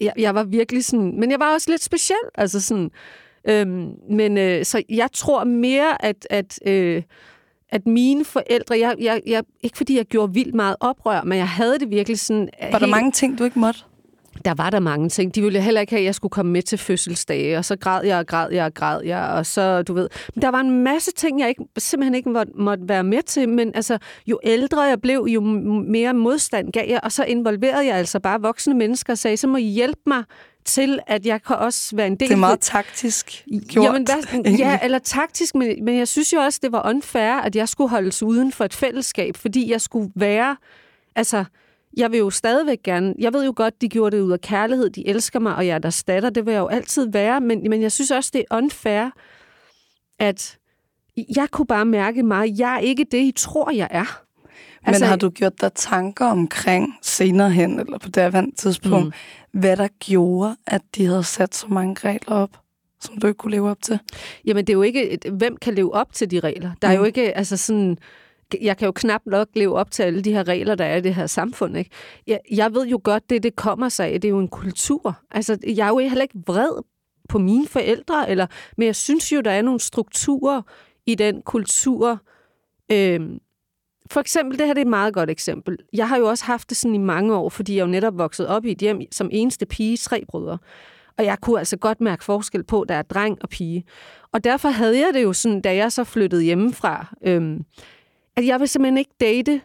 jeg, 0.00 0.12
jeg 0.18 0.34
var 0.34 0.44
virkelig 0.44 0.84
sådan, 0.84 1.20
men 1.20 1.30
jeg 1.30 1.40
var 1.40 1.52
også 1.52 1.70
lidt 1.70 1.84
speciel, 1.84 2.18
altså 2.34 2.60
sådan, 2.60 2.90
øhm, 3.48 3.92
men 4.10 4.38
øh, 4.38 4.64
så 4.64 4.82
jeg 4.88 5.08
tror 5.12 5.44
mere, 5.44 6.04
at, 6.04 6.26
at, 6.30 6.58
øh, 6.66 7.02
at 7.68 7.86
mine 7.86 8.24
forældre, 8.24 8.78
jeg, 8.78 8.96
jeg, 9.00 9.20
jeg, 9.26 9.44
ikke 9.62 9.76
fordi 9.76 9.96
jeg 9.96 10.04
gjorde 10.04 10.34
vildt 10.34 10.54
meget 10.54 10.76
oprør, 10.80 11.22
men 11.22 11.38
jeg 11.38 11.48
havde 11.48 11.78
det 11.78 11.90
virkelig 11.90 12.20
sådan... 12.20 12.48
Var 12.60 12.68
helt, 12.68 12.80
der 12.80 12.86
mange 12.86 13.12
ting, 13.12 13.38
du 13.38 13.44
ikke 13.44 13.58
måtte? 13.58 13.80
der 14.44 14.54
var 14.54 14.70
der 14.70 14.80
mange 14.80 15.08
ting. 15.08 15.34
De 15.34 15.42
ville 15.42 15.60
heller 15.60 15.80
ikke 15.80 15.92
have, 15.92 16.00
at 16.00 16.04
jeg 16.04 16.14
skulle 16.14 16.30
komme 16.30 16.52
med 16.52 16.62
til 16.62 16.78
fødselsdage, 16.78 17.58
og 17.58 17.64
så 17.64 17.76
græd 17.76 18.04
jeg 18.04 18.18
og 18.18 18.26
græd 18.26 18.52
jeg 18.52 18.64
og 18.64 18.74
græd 18.74 19.02
jeg, 19.04 19.22
og 19.22 19.46
så, 19.46 19.82
du 19.82 19.94
ved... 19.94 20.08
Men 20.34 20.42
der 20.42 20.48
var 20.48 20.60
en 20.60 20.84
masse 20.84 21.12
ting, 21.12 21.40
jeg 21.40 21.48
ikke, 21.48 21.64
simpelthen 21.78 22.14
ikke 22.14 22.28
måtte, 22.28 22.52
måtte 22.54 22.88
være 22.88 23.04
med 23.04 23.22
til, 23.22 23.48
men 23.48 23.72
altså, 23.74 23.98
jo 24.26 24.40
ældre 24.42 24.82
jeg 24.82 25.00
blev, 25.00 25.26
jo 25.28 25.40
mere 25.40 26.14
modstand 26.14 26.72
gav 26.72 26.84
jeg, 26.88 27.00
og 27.02 27.12
så 27.12 27.24
involverede 27.24 27.86
jeg 27.86 27.96
altså 27.96 28.20
bare 28.20 28.40
voksne 28.40 28.74
mennesker 28.74 29.12
og 29.12 29.18
sagde, 29.18 29.36
så 29.36 29.46
må 29.46 29.56
I 29.56 29.62
hjælpe 29.62 30.00
mig 30.06 30.24
til, 30.64 30.98
at 31.06 31.26
jeg 31.26 31.42
kan 31.42 31.56
også 31.56 31.96
være 31.96 32.06
en 32.06 32.16
del... 32.16 32.28
Det 32.28 32.34
er 32.34 32.38
meget 32.38 32.60
taktisk 32.60 33.44
gjort. 33.68 33.84
Jamen, 33.84 34.04
hvad, 34.04 34.52
ja, 34.58 34.78
eller 34.82 34.98
taktisk, 34.98 35.54
men, 35.54 35.84
men 35.84 35.98
jeg 35.98 36.08
synes 36.08 36.32
jo 36.32 36.40
også, 36.40 36.60
det 36.62 36.72
var 36.72 36.88
unfair, 36.88 37.32
at 37.32 37.56
jeg 37.56 37.68
skulle 37.68 37.90
holdes 37.90 38.22
uden 38.22 38.52
for 38.52 38.64
et 38.64 38.74
fællesskab, 38.74 39.36
fordi 39.36 39.70
jeg 39.70 39.80
skulle 39.80 40.12
være... 40.16 40.56
Altså, 41.16 41.44
jeg 41.96 42.10
vil 42.10 42.18
jo 42.18 42.30
stadigvæk 42.30 42.82
gerne... 42.82 43.14
Jeg 43.18 43.32
ved 43.32 43.44
jo 43.44 43.52
godt, 43.56 43.80
de 43.80 43.88
gjorde 43.88 44.16
det 44.16 44.22
ud 44.22 44.32
af 44.32 44.40
kærlighed. 44.40 44.90
De 44.90 45.08
elsker 45.08 45.38
mig, 45.38 45.56
og 45.56 45.66
jeg 45.66 45.74
er 45.74 45.78
deres 45.78 46.04
datter. 46.04 46.30
Det 46.30 46.46
vil 46.46 46.52
jeg 46.52 46.60
jo 46.60 46.66
altid 46.66 47.08
være. 47.12 47.40
Men, 47.40 47.70
men 47.70 47.82
jeg 47.82 47.92
synes 47.92 48.10
også, 48.10 48.30
det 48.32 48.44
er 48.50 48.56
unfair, 48.56 49.10
at 50.18 50.58
jeg 51.36 51.48
kunne 51.50 51.66
bare 51.66 51.84
mærke 51.84 52.22
mig, 52.22 52.58
jeg 52.58 52.74
er 52.74 52.78
ikke 52.78 53.06
det, 53.12 53.18
I 53.18 53.32
tror, 53.36 53.70
jeg 53.70 53.88
er. 53.90 54.23
Altså, 54.86 55.04
men 55.04 55.08
har 55.08 55.16
du 55.16 55.30
gjort 55.30 55.60
dig 55.60 55.72
tanker 55.74 56.26
omkring 56.26 56.94
senere 57.02 57.50
hen, 57.50 57.80
eller 57.80 57.98
på 57.98 58.08
det 58.08 58.50
tidspunkt, 58.56 59.06
mm. 59.52 59.60
hvad 59.60 59.76
der 59.76 59.88
gjorde, 59.98 60.56
at 60.66 60.82
de 60.96 61.06
havde 61.06 61.24
sat 61.24 61.54
så 61.54 61.66
mange 61.68 62.08
regler 62.08 62.34
op? 62.34 62.50
som 63.04 63.18
du 63.18 63.26
ikke 63.26 63.38
kunne 63.38 63.50
leve 63.50 63.70
op 63.70 63.82
til? 63.82 63.98
Jamen, 64.44 64.66
det 64.66 64.72
er 64.72 64.76
jo 64.76 64.82
ikke, 64.82 65.18
hvem 65.32 65.56
kan 65.56 65.74
leve 65.74 65.94
op 65.94 66.12
til 66.12 66.30
de 66.30 66.40
regler? 66.40 66.70
Der 66.82 66.88
er 66.88 66.92
mm. 66.92 66.98
jo 66.98 67.04
ikke, 67.04 67.36
altså 67.36 67.56
sådan, 67.56 67.98
jeg 68.60 68.76
kan 68.76 68.86
jo 68.86 68.92
knap 68.92 69.20
nok 69.26 69.48
leve 69.54 69.74
op 69.74 69.90
til 69.90 70.02
alle 70.02 70.22
de 70.22 70.32
her 70.32 70.48
regler, 70.48 70.74
der 70.74 70.84
er 70.84 70.96
i 70.96 71.00
det 71.00 71.14
her 71.14 71.26
samfund. 71.26 71.76
Ikke? 71.76 71.90
Jeg, 72.26 72.40
jeg 72.50 72.74
ved 72.74 72.86
jo 72.86 73.00
godt, 73.04 73.30
det 73.30 73.42
det 73.42 73.56
kommer 73.56 73.88
sig 73.88 74.06
af. 74.06 74.20
Det 74.20 74.28
er 74.28 74.32
jo 74.32 74.38
en 74.38 74.48
kultur. 74.48 75.18
Altså, 75.30 75.58
jeg 75.66 75.84
er 75.84 75.88
jo 75.88 75.98
heller 75.98 76.22
ikke 76.22 76.38
vred 76.46 76.82
på 77.28 77.38
mine 77.38 77.66
forældre, 77.66 78.30
eller, 78.30 78.46
men 78.76 78.86
jeg 78.86 78.96
synes 78.96 79.32
jo, 79.32 79.40
der 79.40 79.50
er 79.50 79.62
nogle 79.62 79.80
strukturer 79.80 80.62
i 81.06 81.14
den 81.14 81.42
kultur. 81.42 82.22
Øhm, 82.92 83.38
for 84.10 84.20
eksempel, 84.20 84.58
det 84.58 84.66
her 84.66 84.74
det 84.74 84.80
er 84.80 84.84
et 84.84 84.90
meget 84.90 85.14
godt 85.14 85.30
eksempel. 85.30 85.78
Jeg 85.92 86.08
har 86.08 86.16
jo 86.16 86.28
også 86.28 86.44
haft 86.44 86.68
det 86.68 86.76
sådan 86.76 86.94
i 86.94 86.98
mange 86.98 87.34
år, 87.34 87.48
fordi 87.48 87.76
jeg 87.76 87.82
jo 87.82 87.86
netop 87.86 88.18
voksede 88.18 88.48
op 88.48 88.64
i 88.64 88.70
et 88.70 88.78
hjem 88.78 89.00
som 89.12 89.28
eneste 89.32 89.66
pige, 89.66 89.96
tre 89.96 90.24
brødre. 90.28 90.58
Og 91.18 91.24
jeg 91.24 91.38
kunne 91.40 91.58
altså 91.58 91.76
godt 91.76 92.00
mærke 92.00 92.24
forskel 92.24 92.64
på, 92.64 92.84
der 92.88 92.94
er 92.94 93.02
dreng 93.02 93.38
og 93.42 93.48
pige. 93.48 93.84
Og 94.32 94.44
derfor 94.44 94.68
havde 94.68 94.98
jeg 94.98 95.10
det 95.14 95.22
jo 95.22 95.32
sådan, 95.32 95.60
da 95.60 95.74
jeg 95.74 95.92
så 95.92 96.04
flyttede 96.04 96.42
hjemmefra, 96.42 97.14
øhm, 97.26 97.64
at 98.36 98.46
jeg 98.46 98.60
vil 98.60 98.68
simpelthen 98.68 98.98
ikke 98.98 99.14
date 99.20 99.60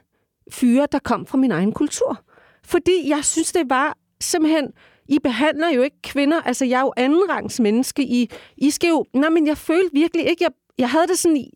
fyre, 0.51 0.87
der 0.91 0.99
kom 0.99 1.25
fra 1.25 1.37
min 1.37 1.51
egen 1.51 1.71
kultur. 1.71 2.21
Fordi 2.63 3.09
jeg 3.09 3.25
synes, 3.25 3.51
det 3.51 3.69
var 3.69 3.97
simpelthen... 4.21 4.71
I 5.11 5.19
behandler 5.23 5.69
jo 5.69 5.81
ikke 5.81 6.01
kvinder, 6.03 6.41
altså 6.41 6.65
jeg 6.65 6.77
er 6.77 6.81
jo 6.81 6.93
andenrangs 6.97 7.59
menneske. 7.59 8.03
I, 8.03 8.31
I 8.57 8.69
skal 8.69 8.87
jo... 8.87 9.05
Nej, 9.13 9.29
men 9.29 9.47
jeg 9.47 9.57
følte 9.57 9.89
virkelig 9.93 10.27
ikke... 10.27 10.43
Jeg, 10.43 10.51
jeg 10.77 10.89
havde 10.89 11.07
det 11.07 11.17
sådan 11.19 11.37
i 11.37 11.53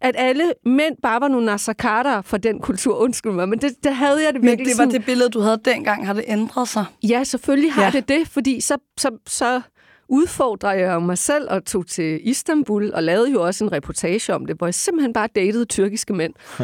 at 0.00 0.14
alle 0.18 0.52
mænd 0.66 0.96
bare 1.02 1.20
var 1.20 1.28
nogle 1.28 1.46
nasakater 1.46 2.22
for 2.22 2.36
den 2.36 2.60
kultur. 2.60 2.96
Undskyld 2.96 3.32
mig, 3.32 3.48
men 3.48 3.58
det, 3.58 3.72
det 3.84 3.94
havde 3.94 4.24
jeg 4.24 4.34
det 4.34 4.42
virkelig 4.42 4.58
Men 4.58 4.58
det 4.58 4.78
var 4.78 4.84
sådan, 4.84 4.94
det 4.94 5.04
billede, 5.04 5.30
du 5.30 5.40
havde 5.40 5.60
dengang. 5.64 6.06
Har 6.06 6.12
det 6.12 6.24
ændret 6.26 6.68
sig? 6.68 6.84
Ja, 7.02 7.24
selvfølgelig 7.24 7.72
har 7.72 7.84
ja. 7.84 7.90
det 7.90 8.08
det, 8.08 8.28
fordi 8.28 8.60
så, 8.60 8.76
så, 8.98 9.10
så 9.26 9.60
udfordrer 10.08 10.72
jeg 10.72 11.02
mig 11.02 11.18
selv 11.18 11.46
og 11.50 11.64
tog 11.64 11.86
til 11.86 12.28
Istanbul 12.28 12.92
og 12.94 13.02
lavede 13.02 13.30
jo 13.30 13.42
også 13.42 13.64
en 13.64 13.72
reportage 13.72 14.34
om 14.34 14.46
det, 14.46 14.56
hvor 14.56 14.66
jeg 14.66 14.74
simpelthen 14.74 15.12
bare 15.12 15.28
datede 15.34 15.64
tyrkiske 15.64 16.12
mænd. 16.12 16.34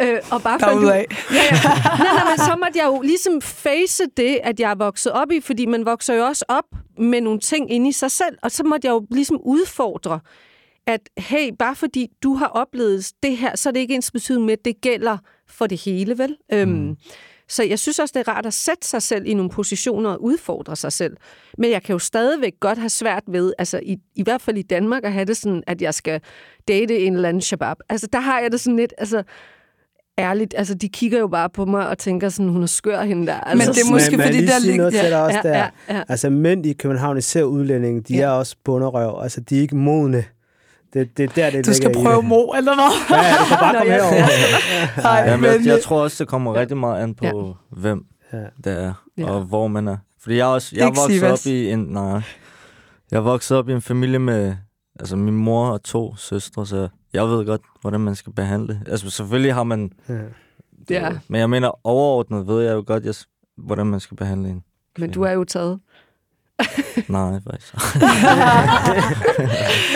øh, 0.00 0.18
og 0.30 0.42
bare 0.42 0.60
fandt 0.60 0.82
ud 0.82 0.88
af. 0.88 1.06
Ja, 1.30 1.36
ja. 1.36 1.68
Nej, 1.98 2.14
nej, 2.14 2.24
men 2.30 2.38
så 2.38 2.56
måtte 2.64 2.78
jeg 2.78 2.86
jo 2.86 3.00
ligesom 3.00 3.40
face 3.42 4.04
det, 4.16 4.40
at 4.42 4.60
jeg 4.60 4.70
er 4.70 4.74
vokset 4.74 5.12
op 5.12 5.30
i, 5.30 5.40
fordi 5.40 5.66
man 5.66 5.86
vokser 5.86 6.14
jo 6.14 6.24
også 6.24 6.44
op 6.48 6.64
med 6.98 7.20
nogle 7.20 7.40
ting 7.40 7.72
inde 7.72 7.88
i 7.88 7.92
sig 7.92 8.10
selv, 8.10 8.38
og 8.42 8.50
så 8.50 8.64
måtte 8.64 8.86
jeg 8.86 8.92
jo 8.92 9.06
ligesom 9.10 9.40
udfordre, 9.44 10.20
at 10.86 11.00
hey, 11.18 11.50
bare 11.58 11.76
fordi 11.76 12.10
du 12.22 12.34
har 12.34 12.46
oplevet 12.46 13.12
det 13.22 13.36
her, 13.36 13.56
så 13.56 13.68
er 13.68 13.72
det 13.72 13.80
ikke 13.80 13.94
ens 13.94 14.10
betydning 14.10 14.46
med, 14.46 14.52
at 14.52 14.64
det 14.64 14.80
gælder 14.80 15.18
for 15.48 15.66
det 15.66 15.80
hele, 15.80 16.18
vel? 16.18 16.36
Øhm, 16.52 16.68
mm. 16.68 16.88
Øhm, 16.88 16.96
så 17.48 17.62
jeg 17.62 17.78
synes 17.78 17.98
også, 17.98 18.12
det 18.18 18.28
er 18.28 18.32
rart 18.32 18.46
at 18.46 18.54
sætte 18.54 18.88
sig 18.88 19.02
selv 19.02 19.26
i 19.26 19.34
nogle 19.34 19.50
positioner 19.50 20.10
og 20.10 20.22
udfordre 20.22 20.76
sig 20.76 20.92
selv. 20.92 21.16
Men 21.58 21.70
jeg 21.70 21.82
kan 21.82 21.92
jo 21.92 21.98
stadigvæk 21.98 22.52
godt 22.60 22.78
have 22.78 22.88
svært 22.88 23.22
ved, 23.28 23.52
altså 23.58 23.80
i, 23.82 23.96
i 24.14 24.22
hvert 24.22 24.42
fald 24.42 24.56
i 24.56 24.62
Danmark, 24.62 25.04
at 25.04 25.12
have 25.12 25.24
det 25.24 25.36
sådan, 25.36 25.62
at 25.66 25.82
jeg 25.82 25.94
skal 25.94 26.20
date 26.68 26.98
en 26.98 27.14
eller 27.14 27.28
anden 27.28 27.40
shabab. 27.40 27.76
Altså 27.88 28.06
der 28.12 28.20
har 28.20 28.40
jeg 28.40 28.52
det 28.52 28.60
sådan 28.60 28.76
lidt, 28.76 28.94
altså 28.98 29.22
ærligt, 30.18 30.54
altså 30.56 30.74
de 30.74 30.88
kigger 30.88 31.18
jo 31.18 31.28
bare 31.28 31.50
på 31.50 31.64
mig 31.64 31.88
og 31.88 31.98
tænker 31.98 32.28
sådan, 32.28 32.48
hun 32.48 32.62
er 32.62 32.66
skør 32.66 33.02
hende 33.02 33.26
der. 33.26 33.40
Altså, 33.40 33.66
men 33.66 33.74
det 33.74 33.82
er 33.82 33.90
måske 33.90 34.16
men, 34.16 34.26
fordi, 34.26 34.46
der 34.46 34.58
ligger... 34.58 34.76
noget 34.76 34.94
til 34.94 35.10
dig 35.10 35.22
også 35.22 35.40
ja, 35.44 35.48
der. 35.48 35.56
Ja, 35.88 35.96
ja. 35.96 36.02
Altså 36.08 36.30
mænd 36.30 36.66
i 36.66 36.72
København, 36.72 37.18
især 37.18 37.42
udlændinge, 37.42 38.00
de 38.00 38.14
ja. 38.14 38.22
er 38.22 38.28
også 38.28 38.56
bunderøv. 38.64 39.22
Altså 39.22 39.40
de 39.40 39.56
er 39.56 39.60
ikke 39.60 39.76
modne 39.76 40.24
det, 40.94 41.16
det 41.16 41.24
er 41.24 41.28
der, 41.34 41.50
det 41.50 41.66
Du 41.66 41.74
skal 41.74 41.92
prøve 41.94 42.22
mo, 42.22 42.52
eller 42.56 42.74
hvad? 42.74 43.18
Ja, 43.18 43.32
du 43.40 43.44
kan 43.48 43.58
bare 43.60 43.74
komme 43.78 43.92
herover. 43.92 45.02
Nej, 45.02 45.30
ja, 45.30 45.36
men 45.36 45.50
jeg, 45.50 45.66
jeg 45.66 45.82
tror 45.82 46.02
også, 46.02 46.24
det 46.24 46.28
kommer 46.28 46.54
rigtig 46.54 46.76
meget 46.76 47.02
an 47.02 47.14
på, 47.14 47.26
ja. 47.26 47.80
hvem 47.80 48.06
ja. 48.32 48.38
det 48.64 48.82
er, 48.82 48.92
ja. 49.18 49.30
og 49.30 49.40
hvor 49.42 49.68
man 49.68 49.88
er. 49.88 49.96
Fordi 50.20 50.36
jeg 50.36 50.46
også, 50.46 50.76
jeg 50.76 50.86
voksede 50.86 51.32
op 51.32 51.46
i 51.46 51.70
en, 51.70 51.78
nej, 51.78 52.22
jeg 53.10 53.24
voksede 53.24 53.58
op 53.58 53.68
i 53.68 53.72
en 53.72 53.82
familie 53.82 54.18
med, 54.18 54.56
altså 55.00 55.16
min 55.16 55.34
mor 55.34 55.66
og 55.66 55.82
to 55.82 56.16
søstre, 56.16 56.66
så 56.66 56.88
jeg 57.12 57.28
ved 57.28 57.46
godt, 57.46 57.60
hvordan 57.80 58.00
man 58.00 58.14
skal 58.14 58.32
behandle. 58.32 58.82
Altså 58.86 59.10
selvfølgelig 59.10 59.54
har 59.54 59.64
man, 59.64 59.92
ja. 60.08 60.14
ja. 60.90 61.10
men 61.28 61.40
jeg 61.40 61.50
mener 61.50 61.86
overordnet 61.86 62.46
ved 62.46 62.62
jeg 62.62 62.74
jo 62.74 62.84
godt, 62.86 63.04
jeg, 63.04 63.14
hvordan 63.56 63.86
man 63.86 64.00
skal 64.00 64.16
behandle 64.16 64.48
en. 64.48 64.64
Men 64.98 65.10
du 65.10 65.22
er 65.22 65.32
jo 65.32 65.44
taget. 65.44 65.80
Nej, 67.08 67.40
faktisk. 67.50 67.74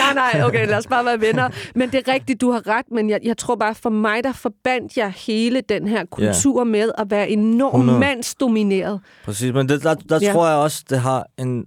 nej, 0.01 0.13
nej, 0.13 0.41
okay, 0.43 0.67
lad 0.67 0.77
os 0.77 0.87
bare 0.87 1.05
være 1.05 1.21
venner. 1.21 1.49
Men 1.75 1.91
det 1.91 2.07
er 2.07 2.13
rigtigt, 2.13 2.41
du 2.41 2.51
har 2.51 2.67
ret, 2.67 2.85
men 2.91 3.09
jeg, 3.09 3.19
jeg 3.23 3.37
tror 3.37 3.55
bare, 3.55 3.75
for 3.75 3.89
mig, 3.89 4.23
der 4.23 4.33
forbandt 4.33 4.97
jeg 4.97 5.11
hele 5.11 5.61
den 5.61 5.87
her 5.87 6.05
kultur 6.05 6.59
yeah. 6.59 6.67
med 6.67 6.91
at 6.97 7.11
være 7.11 7.29
enormt 7.29 7.75
100. 7.75 7.99
mandsdomineret. 7.99 9.01
Præcis, 9.25 9.53
men 9.53 9.69
det, 9.69 9.83
der, 9.83 9.93
der 9.93 10.19
ja. 10.21 10.33
tror 10.33 10.47
jeg 10.47 10.57
også, 10.57 10.83
det 10.89 10.99
har 10.99 11.25
en... 11.37 11.65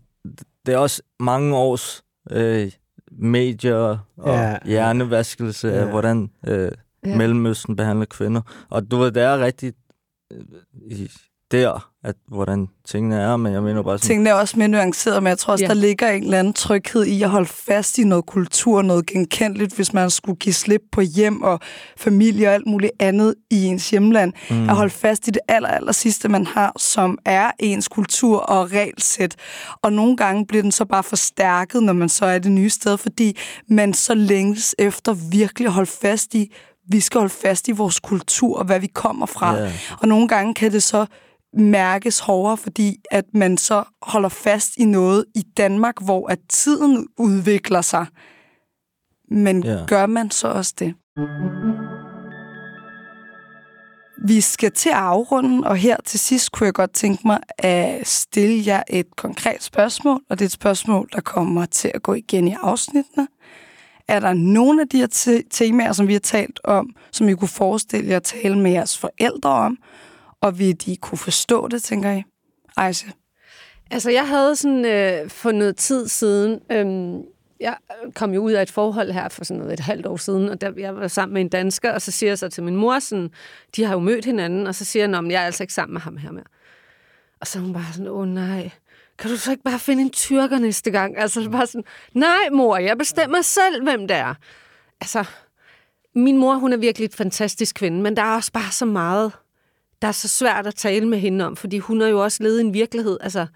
Det 0.66 0.74
er 0.74 0.78
også 0.78 1.02
mange 1.20 1.56
års 1.56 2.02
øh, 2.30 2.72
medier 3.12 3.98
og 4.16 4.34
ja. 4.34 4.56
hjernevaskelse 4.64 5.68
ja. 5.68 5.74
af, 5.74 5.88
hvordan 5.88 6.30
øh, 6.46 6.70
ja. 7.06 7.16
Mellemøsten 7.16 7.76
behandler 7.76 8.06
kvinder. 8.06 8.40
Og 8.70 8.90
du 8.90 8.96
ved, 8.96 9.12
det 9.12 9.22
er 9.22 9.38
rigtig... 9.38 9.72
Øh, 10.32 11.08
der, 11.50 11.91
at 12.04 12.14
hvordan 12.28 12.68
tingene 12.88 13.16
er, 13.16 13.36
men 13.36 13.52
jeg 13.52 13.62
mener 13.62 13.82
bare 13.82 13.98
sådan... 13.98 14.06
Tingene 14.06 14.30
er 14.30 14.34
også 14.34 14.58
mere 14.58 14.68
nuanceret, 14.68 15.22
men 15.22 15.30
jeg 15.30 15.38
tror 15.38 15.52
også, 15.52 15.64
ja. 15.64 15.68
der 15.68 15.74
ligger 15.74 16.08
en 16.08 16.22
eller 16.22 16.38
anden 16.38 16.52
tryghed 16.52 17.04
i 17.04 17.22
at 17.22 17.30
holde 17.30 17.46
fast 17.46 17.98
i 17.98 18.04
noget 18.04 18.26
kultur, 18.26 18.82
noget 18.82 19.06
genkendeligt, 19.06 19.76
hvis 19.76 19.92
man 19.92 20.10
skulle 20.10 20.36
give 20.36 20.52
slip 20.52 20.80
på 20.92 21.00
hjem 21.00 21.42
og 21.42 21.60
familie 21.96 22.48
og 22.48 22.54
alt 22.54 22.66
muligt 22.66 22.92
andet 22.98 23.34
i 23.50 23.64
ens 23.64 23.90
hjemland. 23.90 24.32
Mm. 24.50 24.68
At 24.68 24.76
holde 24.76 24.90
fast 24.90 25.28
i 25.28 25.30
det 25.30 25.40
aller, 25.48 25.68
aller 25.68 25.92
sidste, 25.92 26.28
man 26.28 26.46
har, 26.46 26.72
som 26.78 27.18
er 27.24 27.50
ens 27.58 27.88
kultur 27.88 28.38
og 28.38 28.72
regelsæt. 28.72 29.36
Og 29.82 29.92
nogle 29.92 30.16
gange 30.16 30.46
bliver 30.46 30.62
den 30.62 30.72
så 30.72 30.84
bare 30.84 31.02
forstærket, 31.02 31.82
når 31.82 31.92
man 31.92 32.08
så 32.08 32.26
er 32.26 32.38
det 32.38 32.52
nye 32.52 32.70
sted, 32.70 32.98
fordi 32.98 33.38
man 33.68 33.94
så 33.94 34.14
længes 34.14 34.74
efter 34.78 35.14
virkelig 35.30 35.66
at 35.66 35.72
holde 35.72 35.90
fast 35.90 36.34
i, 36.34 36.52
vi 36.88 37.00
skal 37.00 37.18
holde 37.18 37.34
fast 37.42 37.68
i 37.68 37.72
vores 37.72 38.00
kultur 38.00 38.58
og 38.58 38.64
hvad 38.64 38.80
vi 38.80 38.86
kommer 38.86 39.26
fra. 39.26 39.56
Yeah. 39.56 39.72
Og 40.00 40.08
nogle 40.08 40.28
gange 40.28 40.54
kan 40.54 40.72
det 40.72 40.82
så 40.82 41.06
mærkes 41.58 42.18
hårdere, 42.18 42.56
fordi 42.56 42.96
at 43.10 43.24
man 43.34 43.56
så 43.56 43.84
holder 44.02 44.28
fast 44.28 44.70
i 44.76 44.84
noget 44.84 45.24
i 45.34 45.42
Danmark, 45.56 45.94
hvor 46.04 46.28
at 46.28 46.38
tiden 46.48 47.08
udvikler 47.18 47.80
sig. 47.80 48.06
Men 49.30 49.64
ja. 49.64 49.86
gør 49.86 50.06
man 50.06 50.30
så 50.30 50.48
også 50.48 50.74
det? 50.78 50.94
Vi 54.24 54.40
skal 54.40 54.72
til 54.72 54.88
at 54.88 54.94
afrunde, 54.94 55.68
og 55.68 55.76
her 55.76 55.96
til 56.04 56.20
sidst 56.20 56.52
kunne 56.52 56.66
jeg 56.66 56.74
godt 56.74 56.92
tænke 56.92 57.26
mig 57.26 57.40
at 57.58 58.06
stille 58.06 58.62
jer 58.66 58.82
et 58.88 59.16
konkret 59.16 59.62
spørgsmål, 59.62 60.20
og 60.30 60.38
det 60.38 60.44
er 60.44 60.48
et 60.48 60.52
spørgsmål, 60.52 61.08
der 61.12 61.20
kommer 61.20 61.66
til 61.66 61.90
at 61.94 62.02
gå 62.02 62.14
igen 62.14 62.48
i 62.48 62.56
afsnittene. 62.62 63.28
Er 64.08 64.20
der 64.20 64.34
nogle 64.34 64.80
af 64.80 64.88
de 64.88 64.98
her 64.98 65.42
temaer, 65.50 65.92
som 65.92 66.08
vi 66.08 66.12
har 66.12 66.20
talt 66.20 66.60
om, 66.64 66.90
som 67.12 67.28
I 67.28 67.34
kunne 67.34 67.48
forestille 67.48 68.10
jer 68.10 68.16
at 68.16 68.22
tale 68.22 68.58
med 68.58 68.70
jeres 68.70 68.98
forældre 68.98 69.50
om, 69.50 69.78
og 70.42 70.58
vil 70.58 70.80
de 70.80 70.96
kunne 70.96 71.18
forstå 71.18 71.68
det, 71.68 71.82
tænker 71.82 72.12
I? 72.12 72.22
Ejse? 72.76 73.06
Altså, 73.90 74.10
jeg 74.10 74.28
havde 74.28 74.56
sådan 74.56 74.84
øh, 74.84 75.30
for 75.30 75.52
noget 75.52 75.76
tid 75.76 76.08
siden, 76.08 76.60
øh, 76.72 77.20
jeg 77.60 77.76
kom 78.14 78.34
jo 78.34 78.40
ud 78.40 78.52
af 78.52 78.62
et 78.62 78.70
forhold 78.70 79.10
her 79.10 79.28
for 79.28 79.44
sådan 79.44 79.58
noget 79.58 79.72
et 79.72 79.80
halvt 79.80 80.06
år 80.06 80.16
siden, 80.16 80.48
og 80.48 80.60
der, 80.60 80.72
jeg 80.76 80.96
var 80.96 81.08
sammen 81.08 81.34
med 81.34 81.40
en 81.42 81.48
dansker, 81.48 81.92
og 81.92 82.02
så 82.02 82.10
siger 82.10 82.30
jeg 82.30 82.38
så 82.38 82.48
til 82.48 82.62
min 82.62 82.76
mor, 82.76 82.98
sådan, 82.98 83.30
de 83.76 83.84
har 83.84 83.92
jo 83.92 84.00
mødt 84.00 84.24
hinanden, 84.24 84.66
og 84.66 84.74
så 84.74 84.84
siger 84.84 85.08
jeg, 85.08 85.18
at 85.18 85.32
jeg 85.32 85.42
er 85.42 85.46
altså 85.46 85.62
ikke 85.62 85.74
sammen 85.74 85.92
med 85.92 86.00
ham 86.00 86.16
her 86.16 86.32
mere. 86.32 86.44
Og 87.40 87.46
så 87.46 87.58
er 87.58 87.62
hun 87.62 87.72
bare 87.72 87.92
sådan, 87.92 88.08
åh 88.08 88.28
nej, 88.28 88.70
kan 89.18 89.30
du 89.30 89.36
så 89.36 89.50
ikke 89.50 89.62
bare 89.62 89.78
finde 89.78 90.02
en 90.02 90.10
tyrker 90.10 90.58
næste 90.58 90.90
gang? 90.90 91.18
Altså 91.18 91.42
så 91.42 91.50
bare 91.50 91.66
sådan, 91.66 91.84
nej 92.14 92.50
mor, 92.52 92.76
jeg 92.76 92.98
bestemmer 92.98 93.42
selv, 93.42 93.82
hvem 93.82 94.08
det 94.08 94.16
er. 94.16 94.34
Altså, 95.00 95.24
min 96.14 96.36
mor, 96.36 96.54
hun 96.54 96.72
er 96.72 96.76
virkelig 96.76 97.06
et 97.06 97.14
fantastisk 97.14 97.74
kvinde, 97.74 98.02
men 98.02 98.16
der 98.16 98.22
er 98.22 98.34
også 98.34 98.52
bare 98.52 98.72
så 98.72 98.84
meget, 98.84 99.32
der 100.02 100.08
er 100.08 100.12
så 100.12 100.28
svært 100.28 100.66
at 100.66 100.74
tale 100.74 101.08
med 101.08 101.18
hende 101.18 101.46
om, 101.46 101.56
fordi 101.56 101.78
hun 101.78 102.00
har 102.00 102.08
jo 102.08 102.22
også 102.22 102.42
levet 102.42 102.60
en 102.60 102.74
virkelighed, 102.74 103.18
altså, 103.20 103.46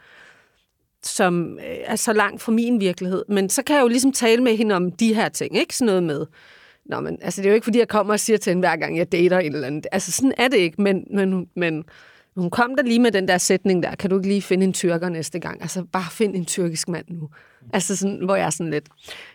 som 1.02 1.58
øh, 1.58 1.76
er 1.84 1.96
så 1.96 2.12
langt 2.12 2.42
fra 2.42 2.52
min 2.52 2.80
virkelighed. 2.80 3.24
Men 3.28 3.48
så 3.48 3.62
kan 3.62 3.76
jeg 3.76 3.82
jo 3.82 3.88
ligesom 3.88 4.12
tale 4.12 4.42
med 4.42 4.56
hende 4.56 4.74
om 4.74 4.92
de 4.92 5.14
her 5.14 5.28
ting, 5.28 5.56
ikke? 5.56 5.76
Sådan 5.76 5.86
noget 5.86 6.02
med, 6.02 6.26
Nå, 6.88 7.00
men 7.00 7.18
altså, 7.22 7.42
det 7.42 7.48
er 7.48 7.50
jo 7.50 7.54
ikke, 7.54 7.64
fordi 7.64 7.78
jeg 7.78 7.88
kommer 7.88 8.12
og 8.12 8.20
siger 8.20 8.36
til 8.36 8.50
hende, 8.50 8.60
hver 8.60 8.76
gang 8.76 8.98
jeg 8.98 9.12
dater 9.12 9.38
en 9.38 9.54
eller 9.54 9.66
anden. 9.66 9.82
Altså, 9.92 10.12
sådan 10.12 10.32
er 10.36 10.48
det 10.48 10.56
ikke, 10.56 10.82
men, 10.82 11.04
men, 11.10 11.48
men 11.56 11.84
hun 12.36 12.50
kom 12.50 12.76
der 12.76 12.82
lige 12.82 12.98
med 12.98 13.12
den 13.12 13.28
der 13.28 13.38
sætning 13.38 13.82
der, 13.82 13.94
kan 13.94 14.10
du 14.10 14.16
ikke 14.16 14.28
lige 14.28 14.42
finde 14.42 14.64
en 14.64 14.72
tyrker 14.72 15.08
næste 15.08 15.38
gang? 15.38 15.62
Altså, 15.62 15.84
bare 15.92 16.10
find 16.10 16.36
en 16.36 16.44
tyrkisk 16.44 16.88
mand 16.88 17.04
nu. 17.08 17.28
Altså, 17.72 17.96
sådan, 17.96 18.24
hvor 18.24 18.36
jeg 18.36 18.46
er 18.46 18.50
sådan 18.50 18.70
lidt, 18.70 18.88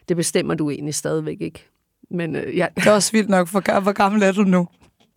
det 0.09 0.17
bestemmer 0.17 0.53
du 0.53 0.69
egentlig 0.69 0.95
stadigvæk 0.95 1.37
ikke. 1.41 1.67
Men 2.11 2.35
øh, 2.35 2.57
jeg, 2.57 2.69
Det 2.75 2.87
er 2.87 2.91
også 2.91 3.11
vildt 3.11 3.29
nok. 3.29 3.51
Hvor, 3.51 3.79
hvor 3.79 3.91
gammel 3.91 4.23
er 4.23 4.31
du 4.31 4.43
nu? 4.43 4.67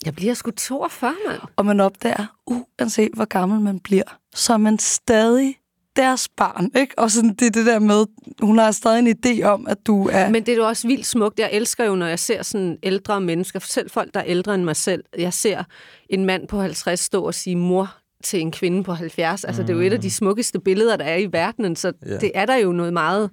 Jeg 0.04 0.14
bliver 0.14 0.34
sgu 0.34 0.50
42, 0.50 1.14
mand. 1.28 1.40
Og 1.56 1.66
man 1.66 1.80
opdager, 1.80 2.26
uanset 2.46 3.10
hvor 3.14 3.24
gammel 3.24 3.60
man 3.60 3.80
bliver, 3.80 4.18
så 4.34 4.52
er 4.52 4.56
man 4.56 4.78
stadig 4.78 5.56
deres 5.96 6.28
barn, 6.28 6.70
ikke? 6.76 6.98
Og 6.98 7.10
sådan, 7.10 7.34
det 7.34 7.54
det 7.54 7.66
der 7.66 7.78
med, 7.78 8.04
hun 8.40 8.58
har 8.58 8.70
stadig 8.70 8.98
en 8.98 9.16
idé 9.26 9.42
om, 9.42 9.66
at 9.66 9.78
du 9.86 10.08
er... 10.12 10.28
Men 10.30 10.46
det 10.46 10.52
er 10.52 10.56
jo 10.56 10.66
også 10.66 10.88
vildt 10.88 11.06
smukt. 11.06 11.38
Jeg 11.38 11.48
elsker 11.52 11.84
jo, 11.84 11.94
når 11.94 12.06
jeg 12.06 12.18
ser 12.18 12.42
sådan 12.42 12.78
ældre 12.82 13.20
mennesker, 13.20 13.58
selv 13.58 13.90
folk, 13.90 14.14
der 14.14 14.20
er 14.20 14.24
ældre 14.26 14.54
end 14.54 14.64
mig 14.64 14.76
selv. 14.76 15.04
Jeg 15.18 15.32
ser 15.32 15.64
en 16.10 16.24
mand 16.24 16.48
på 16.48 16.60
50 16.60 17.00
stå 17.00 17.22
og 17.24 17.34
sige 17.34 17.56
mor 17.56 17.94
til 18.24 18.40
en 18.40 18.50
kvinde 18.52 18.84
på 18.84 18.92
70. 18.92 19.44
Altså, 19.44 19.62
det 19.62 19.70
er 19.70 19.74
jo 19.74 19.80
et 19.80 19.92
af 19.92 20.00
de 20.00 20.10
smukkeste 20.10 20.60
billeder, 20.60 20.96
der 20.96 21.04
er 21.04 21.16
i 21.16 21.28
verdenen, 21.32 21.76
så 21.76 21.92
Ja. 22.06 22.16
det 22.18 22.30
er 22.34 22.46
der 22.46 22.54
jo 22.56 22.72
noget 22.72 22.92
meget... 22.92 23.30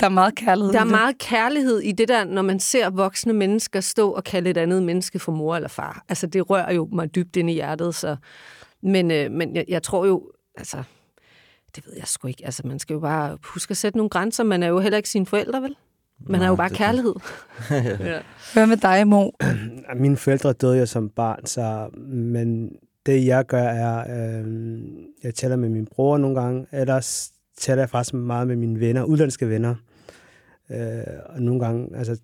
der 0.00 0.06
er 0.06 0.10
meget 0.10 0.34
kærlighed 0.34 0.72
Der 0.72 0.78
er 0.78 0.82
i 0.84 0.86
det. 0.88 0.90
meget 0.96 1.18
kærlighed 1.18 1.80
i 1.80 1.92
det 1.92 2.08
der, 2.08 2.24
når 2.24 2.42
man 2.42 2.60
ser 2.60 2.90
voksne 2.90 3.32
mennesker 3.32 3.80
stå 3.80 4.10
og 4.10 4.24
kalde 4.24 4.50
et 4.50 4.56
andet 4.56 4.82
menneske 4.82 5.18
for 5.18 5.32
mor 5.32 5.56
eller 5.56 5.68
far. 5.68 6.04
Altså, 6.08 6.26
det 6.26 6.50
rører 6.50 6.72
jo 6.72 6.88
mig 6.92 7.14
dybt 7.14 7.36
ind 7.36 7.50
i 7.50 7.52
hjertet, 7.52 7.94
så... 7.94 8.16
Men, 8.82 9.10
øh, 9.10 9.30
men 9.30 9.56
jeg, 9.56 9.64
jeg 9.68 9.82
tror 9.82 10.06
jo, 10.06 10.30
altså... 10.56 10.82
Det 11.76 11.86
ved 11.86 11.92
jeg 11.98 12.06
sgu 12.08 12.28
ikke. 12.28 12.42
Altså, 12.44 12.62
man 12.66 12.78
skal 12.78 12.94
jo 12.94 13.00
bare 13.00 13.38
huske 13.44 13.70
at 13.70 13.76
sætte 13.76 13.98
nogle 13.98 14.10
grænser. 14.10 14.44
Man 14.44 14.62
er 14.62 14.66
jo 14.68 14.78
heller 14.78 14.96
ikke 14.96 15.08
sine 15.08 15.26
forældre, 15.26 15.62
vel? 15.62 15.76
Man 16.26 16.40
er 16.42 16.46
jo 16.46 16.50
Nej, 16.52 16.56
bare 16.56 16.68
det- 16.68 16.76
kærlighed. 16.76 17.14
ja. 18.10 18.20
Hvad 18.52 18.66
med 18.66 18.76
dig, 18.76 19.08
Mo? 19.08 19.30
Mine 19.96 20.16
forældre 20.16 20.52
døde 20.52 20.78
jo 20.78 20.86
som 20.86 21.08
barn, 21.08 21.46
så, 21.46 21.88
men 22.08 22.70
det 23.06 23.26
jeg 23.26 23.46
gør 23.46 23.62
er, 23.62 23.98
øh, 24.40 24.46
jeg 25.22 25.34
tæller 25.34 25.56
med 25.56 25.68
min 25.68 25.86
bror 25.86 26.18
nogle 26.18 26.40
gange, 26.40 26.66
ellers 26.72 27.30
tæller 27.58 27.82
jeg 27.82 27.90
faktisk 27.90 28.14
meget 28.14 28.48
med 28.48 28.56
mine 28.56 28.80
venner, 28.80 29.04
udlandske 29.04 29.48
venner. 29.48 29.74
Øh, 30.70 31.02
og 31.26 31.42
nogle 31.42 31.60
gange, 31.60 31.96
altså, 31.96 32.20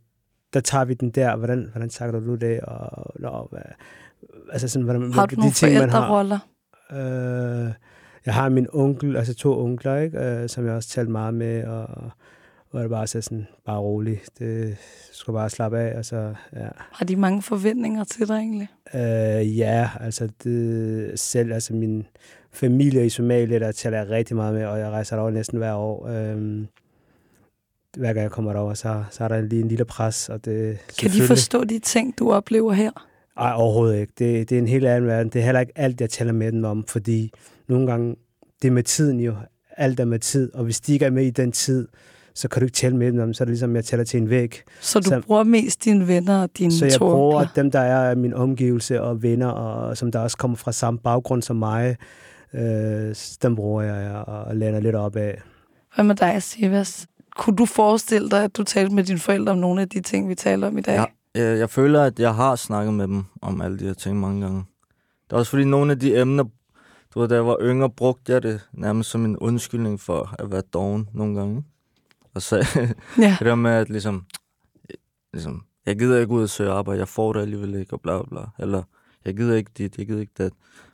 der 0.53 0.61
tager 0.61 0.85
vi 0.85 0.95
den 0.95 1.11
der, 1.11 1.37
hvordan, 1.37 1.69
hvordan 1.73 1.89
tager 1.89 2.11
du 2.13 2.35
det, 2.35 2.61
og, 2.61 2.81
og 3.25 3.49
hvad, 3.51 3.63
altså 4.53 4.69
sådan, 4.69 4.85
hvordan, 4.85 5.13
Har 5.13 5.27
du 5.27 5.37
nogle 5.37 5.53
forældreroller? 5.53 6.39
Øh, 6.93 7.73
jeg 8.27 8.35
har 8.35 8.49
min 8.49 8.67
onkel, 8.73 9.17
altså 9.17 9.35
to 9.35 9.65
onkler, 9.65 9.97
ikke? 9.97 10.19
Øh, 10.19 10.49
som 10.49 10.67
jeg 10.67 10.75
også 10.75 10.89
talte 10.89 11.13
meget 11.13 11.35
med, 11.35 11.65
og 11.65 12.11
hvor 12.71 12.81
det 12.81 12.91
bare 12.91 13.07
så 13.07 13.21
sådan, 13.21 13.47
bare 13.67 13.79
rolig. 13.79 14.21
Det 14.39 14.77
skal 15.13 15.35
bare 15.35 15.51
slappe 15.51 15.79
af, 15.79 15.99
og 15.99 16.05
så, 16.05 16.35
ja. 16.53 16.69
Har 16.77 17.05
de 17.05 17.17
mange 17.17 17.43
forventninger 17.43 18.05
til 18.05 18.29
dig 18.29 18.35
egentlig? 18.35 18.69
Øh, 18.95 19.59
ja, 19.59 19.91
altså 20.01 20.29
det, 20.45 21.21
selv, 21.21 21.53
altså 21.53 21.75
min 21.75 22.07
familie 22.53 23.07
i 23.07 23.09
Somalia, 23.09 23.59
der 23.59 23.73
taler 23.73 23.99
jeg 23.99 24.11
rigtig 24.11 24.37
meget 24.37 24.55
med, 24.55 24.65
og 24.65 24.79
jeg 24.79 24.91
rejser 24.91 25.17
derover 25.17 25.31
næsten 25.31 25.59
hver 25.59 25.75
år. 25.75 26.07
Øh, 26.09 26.65
hver 27.97 28.13
gang 28.13 28.19
jeg 28.23 28.31
kommer 28.31 28.53
derover, 28.53 28.75
så, 28.75 29.05
så 29.11 29.25
er 29.25 29.29
der 29.29 29.41
lige 29.41 29.63
en 29.63 29.69
lille 29.69 29.85
pres, 29.85 30.29
og 30.29 30.45
det 30.45 30.79
Kan 31.01 31.11
de 31.11 31.23
forstå 31.23 31.65
de 31.65 31.79
ting, 31.79 32.19
du 32.19 32.33
oplever 32.33 32.73
her? 32.73 32.91
Ej, 33.39 33.53
overhovedet 33.57 34.01
ikke. 34.01 34.13
Det, 34.19 34.51
det 34.51 34.55
er 34.57 34.59
en 34.63 34.69
helt 34.69 34.87
anden 34.87 35.07
verden. 35.11 35.33
Det 35.33 35.39
er 35.41 35.45
heller 35.45 35.61
ikke 35.61 35.73
alt, 35.77 36.01
jeg 36.01 36.11
taler 36.11 36.33
med 36.33 36.53
dem 36.53 36.65
om, 36.65 36.85
fordi 36.89 37.33
nogle 37.69 37.87
gange, 37.87 38.17
det 38.63 38.69
er 38.69 38.73
med 38.73 38.83
tiden 38.83 39.21
jo. 39.21 39.35
Alt 39.77 40.01
er 40.01 40.05
med 40.05 40.19
tid, 40.19 40.55
og 40.55 40.65
hvis 40.65 40.81
de 40.81 40.93
ikke 40.93 41.05
er 41.05 41.11
med 41.11 41.25
i 41.27 41.31
den 41.31 41.53
tid, 41.53 41.89
så 42.35 42.49
kan 42.49 42.61
du 42.61 42.67
ikke 42.67 42.75
tale 42.77 42.97
med 42.97 43.13
dem 43.13 43.21
om, 43.21 43.35
så 43.35 43.43
er 43.43 43.45
det 43.45 43.51
ligesom, 43.51 43.77
jeg 43.77 43.85
taler 43.85 44.05
til 44.05 44.21
en 44.21 44.31
væg. 44.31 44.63
Så 44.81 45.01
du 45.01 45.09
Så- 45.09 45.21
bruger 45.27 45.43
mest 45.45 45.85
dine 45.85 46.09
venner 46.09 46.43
og 46.43 46.51
dine 46.59 46.73
Så 46.73 46.85
jeg 46.85 46.95
to 46.95 47.11
bruger 47.11 47.47
dem, 47.57 47.71
der 47.71 47.81
er 47.81 48.15
min 48.15 48.35
omgivelse 48.35 49.03
og 49.03 49.23
venner, 49.23 49.47
og 49.49 49.97
som 49.97 50.13
der 50.13 50.19
også 50.19 50.37
kommer 50.37 50.57
fra 50.57 50.73
samme 50.73 51.01
baggrund 51.01 51.43
som 51.43 51.57
mig, 51.57 51.97
øh, 52.55 53.15
dem 53.43 53.57
bruger 53.57 53.83
jeg 53.83 54.17
og, 54.17 54.45
og 54.45 54.57
lander 54.57 54.81
lidt 54.81 54.97
op 54.97 55.17
af. 55.17 55.43
Hvad 55.95 56.05
med 56.05 56.15
dig, 56.15 56.43
Sivas? 56.43 57.07
Kunne 57.37 57.57
du 57.57 57.67
forestille 57.67 58.31
dig, 58.31 58.45
at 58.45 58.57
du 58.57 58.63
talte 58.63 58.95
med 58.95 59.05
dine 59.05 59.19
forældre 59.19 59.53
om 59.53 59.59
nogle 59.59 59.81
af 59.81 59.89
de 59.89 60.01
ting, 60.01 60.29
vi 60.29 60.35
taler 60.35 60.67
om 60.67 60.79
i 60.79 60.81
dag? 60.81 60.95
Ja, 60.95 61.05
jeg, 61.43 61.59
jeg 61.59 61.71
føler, 61.71 62.03
at 62.03 62.21
jeg 62.21 62.35
har 62.35 62.57
snakket 62.57 62.95
med 62.95 63.09
dem 63.09 63.25
om 63.43 63.61
alle 63.61 63.79
de 63.79 63.85
her 63.85 63.95
ting 63.95 64.21
mange 64.21 64.41
gange. 64.41 64.65
Det 65.25 65.33
er 65.33 65.37
også 65.37 65.51
fordi, 65.51 65.65
nogle 65.65 65.93
af 65.93 65.99
de 65.99 66.21
emner, 66.21 66.45
du 67.15 67.21
ved, 67.21 67.29
da 67.29 67.35
jeg 67.35 67.47
var 67.47 67.57
yngre, 67.61 67.91
brugte 67.91 68.33
jeg 68.33 68.43
det 68.43 68.69
nærmest 68.73 69.11
som 69.11 69.25
en 69.25 69.37
undskyldning 69.37 70.01
for 70.01 70.35
at 70.39 70.51
være 70.51 70.63
doven 70.73 71.09
nogle 71.13 71.39
gange. 71.39 71.65
Og 72.35 72.43
så 72.43 72.57
ja. 73.19 73.37
det 73.39 73.47
der 73.47 73.55
med, 73.55 73.71
at 73.71 73.91
ligesom, 73.91 74.25
ligesom, 75.33 75.65
jeg 75.87 75.99
gider 75.99 76.21
ikke 76.21 76.33
ud 76.33 76.43
og 76.43 76.49
søge 76.49 76.71
arbejde, 76.71 76.99
jeg 76.99 77.09
får 77.09 77.33
det 77.33 77.41
alligevel 77.41 77.75
ikke, 77.75 77.93
og 77.93 78.01
bla 78.01 78.23
bla 78.23 78.29
bla. 78.29 78.65
Eller, 78.65 78.83
jeg 79.25 79.37
gider 79.37 79.57
ikke 79.57 79.71
dit, 79.79 79.99
jeg 79.99 80.07
gider 80.07 80.21
ikke 80.21 80.33
det. 80.39 80.53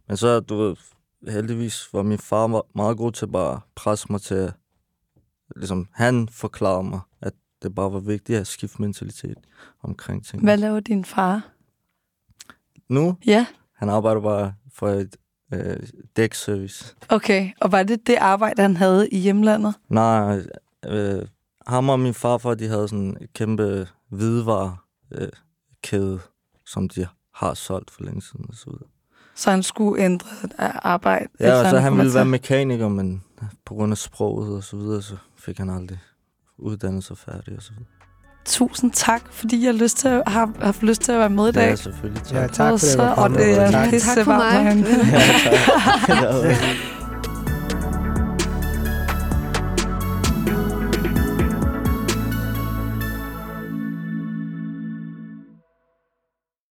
Men 0.08 0.16
så, 0.16 0.40
du 0.40 0.56
ved, 0.56 0.76
heldigvis 1.28 1.88
var 1.92 2.02
min 2.02 2.18
far 2.18 2.48
ma- 2.48 2.70
meget 2.74 2.96
god 2.96 3.12
til 3.12 3.26
bare 3.26 3.52
at 3.52 3.60
presse 3.74 4.06
mig 4.10 4.20
til, 4.22 4.52
ligesom, 5.56 5.88
han 5.92 6.28
forklarede 6.28 6.82
mig, 6.82 7.00
at 7.20 7.32
det 7.62 7.74
bare 7.74 7.92
var 7.92 8.00
vigtigt 8.00 8.38
at 8.38 8.46
skifte 8.46 8.82
mentalitet 8.82 9.38
omkring 9.82 10.26
ting. 10.26 10.42
Hvad 10.42 10.56
laver 10.56 10.80
din 10.80 11.04
far? 11.04 11.48
Nu, 12.88 13.16
Ja, 13.26 13.46
han 13.74 13.88
arbejder 13.88 14.20
bare 14.20 14.54
for 14.74 14.88
et 14.88 15.16
øh, 15.54 15.76
dækservice. 16.16 16.94
okay. 17.08 17.50
Og 17.60 17.72
var 17.72 17.82
det 17.82 18.06
det 18.06 18.16
arbejde, 18.16 18.62
han 18.62 18.76
havde 18.76 19.08
i 19.08 19.18
hjemlandet? 19.18 19.74
Nej, 19.88 20.42
øh, 20.86 21.26
ham 21.66 21.88
og 21.88 22.00
min 22.00 22.14
farfar, 22.14 22.54
de 22.54 22.68
havde 22.68 22.88
sådan 22.88 23.04
en 23.04 23.28
kæmpe 23.34 23.88
hvidevare 24.08 24.76
øh, 25.12 25.28
kæde, 25.82 26.20
som 26.66 26.88
de 26.88 27.06
har 27.34 27.54
solgt 27.54 27.90
for 27.90 28.02
længe 28.02 28.22
siden 28.22 28.46
og 28.48 28.54
så 28.54 28.70
videre. 28.70 28.88
Så 29.36 29.50
han 29.50 29.62
skulle 29.62 30.04
ændre 30.04 30.28
af 30.58 30.70
arbejde? 30.82 31.26
Ja, 31.40 31.52
og 31.54 31.70
så 31.70 31.76
han 31.78 31.82
han 31.92 31.98
ville 31.98 32.14
være 32.14 32.24
mekaniker, 32.24 32.88
men 32.88 33.22
på 33.66 33.74
grund 33.74 33.92
af 33.92 33.98
sproget 33.98 34.56
og 34.56 34.64
så 34.64 34.76
videre, 34.76 35.02
så 35.02 35.14
fik 35.38 35.58
han 35.58 35.70
aldrig 35.70 35.98
uddannet 36.58 37.04
sig 37.04 37.18
færdig 37.18 37.56
og 37.56 37.62
så 37.62 37.70
videre. 37.70 37.86
Tusind 38.44 38.92
tak, 38.92 39.22
fordi 39.30 39.64
jeg 39.64 39.72
har, 39.74 39.78
lyst 39.82 39.96
til 39.98 40.08
at, 40.08 40.22
har 40.26 40.50
haft 40.60 40.82
lyst 40.82 41.02
til 41.02 41.12
at 41.12 41.18
være 41.18 41.30
med 41.30 41.48
i 41.48 41.52
dag. 41.52 41.68
Ja, 41.68 41.74
selvfølgelig. 41.76 42.22
Tak. 42.22 42.34
Ja, 42.34 42.46
tak 42.46 42.70
for 42.70 43.02
det. 43.02 43.14
og 43.16 43.30
det 43.30 43.58
er 43.62 43.70
Tak. 43.80 43.90
pisse 43.90 44.14
Tak 44.14 44.24
for 44.24 44.32
varmt 44.32 44.54
mig. 44.54 44.62
herinde. 44.64 44.88
Ja, 46.08 46.32
tak. 46.32 46.56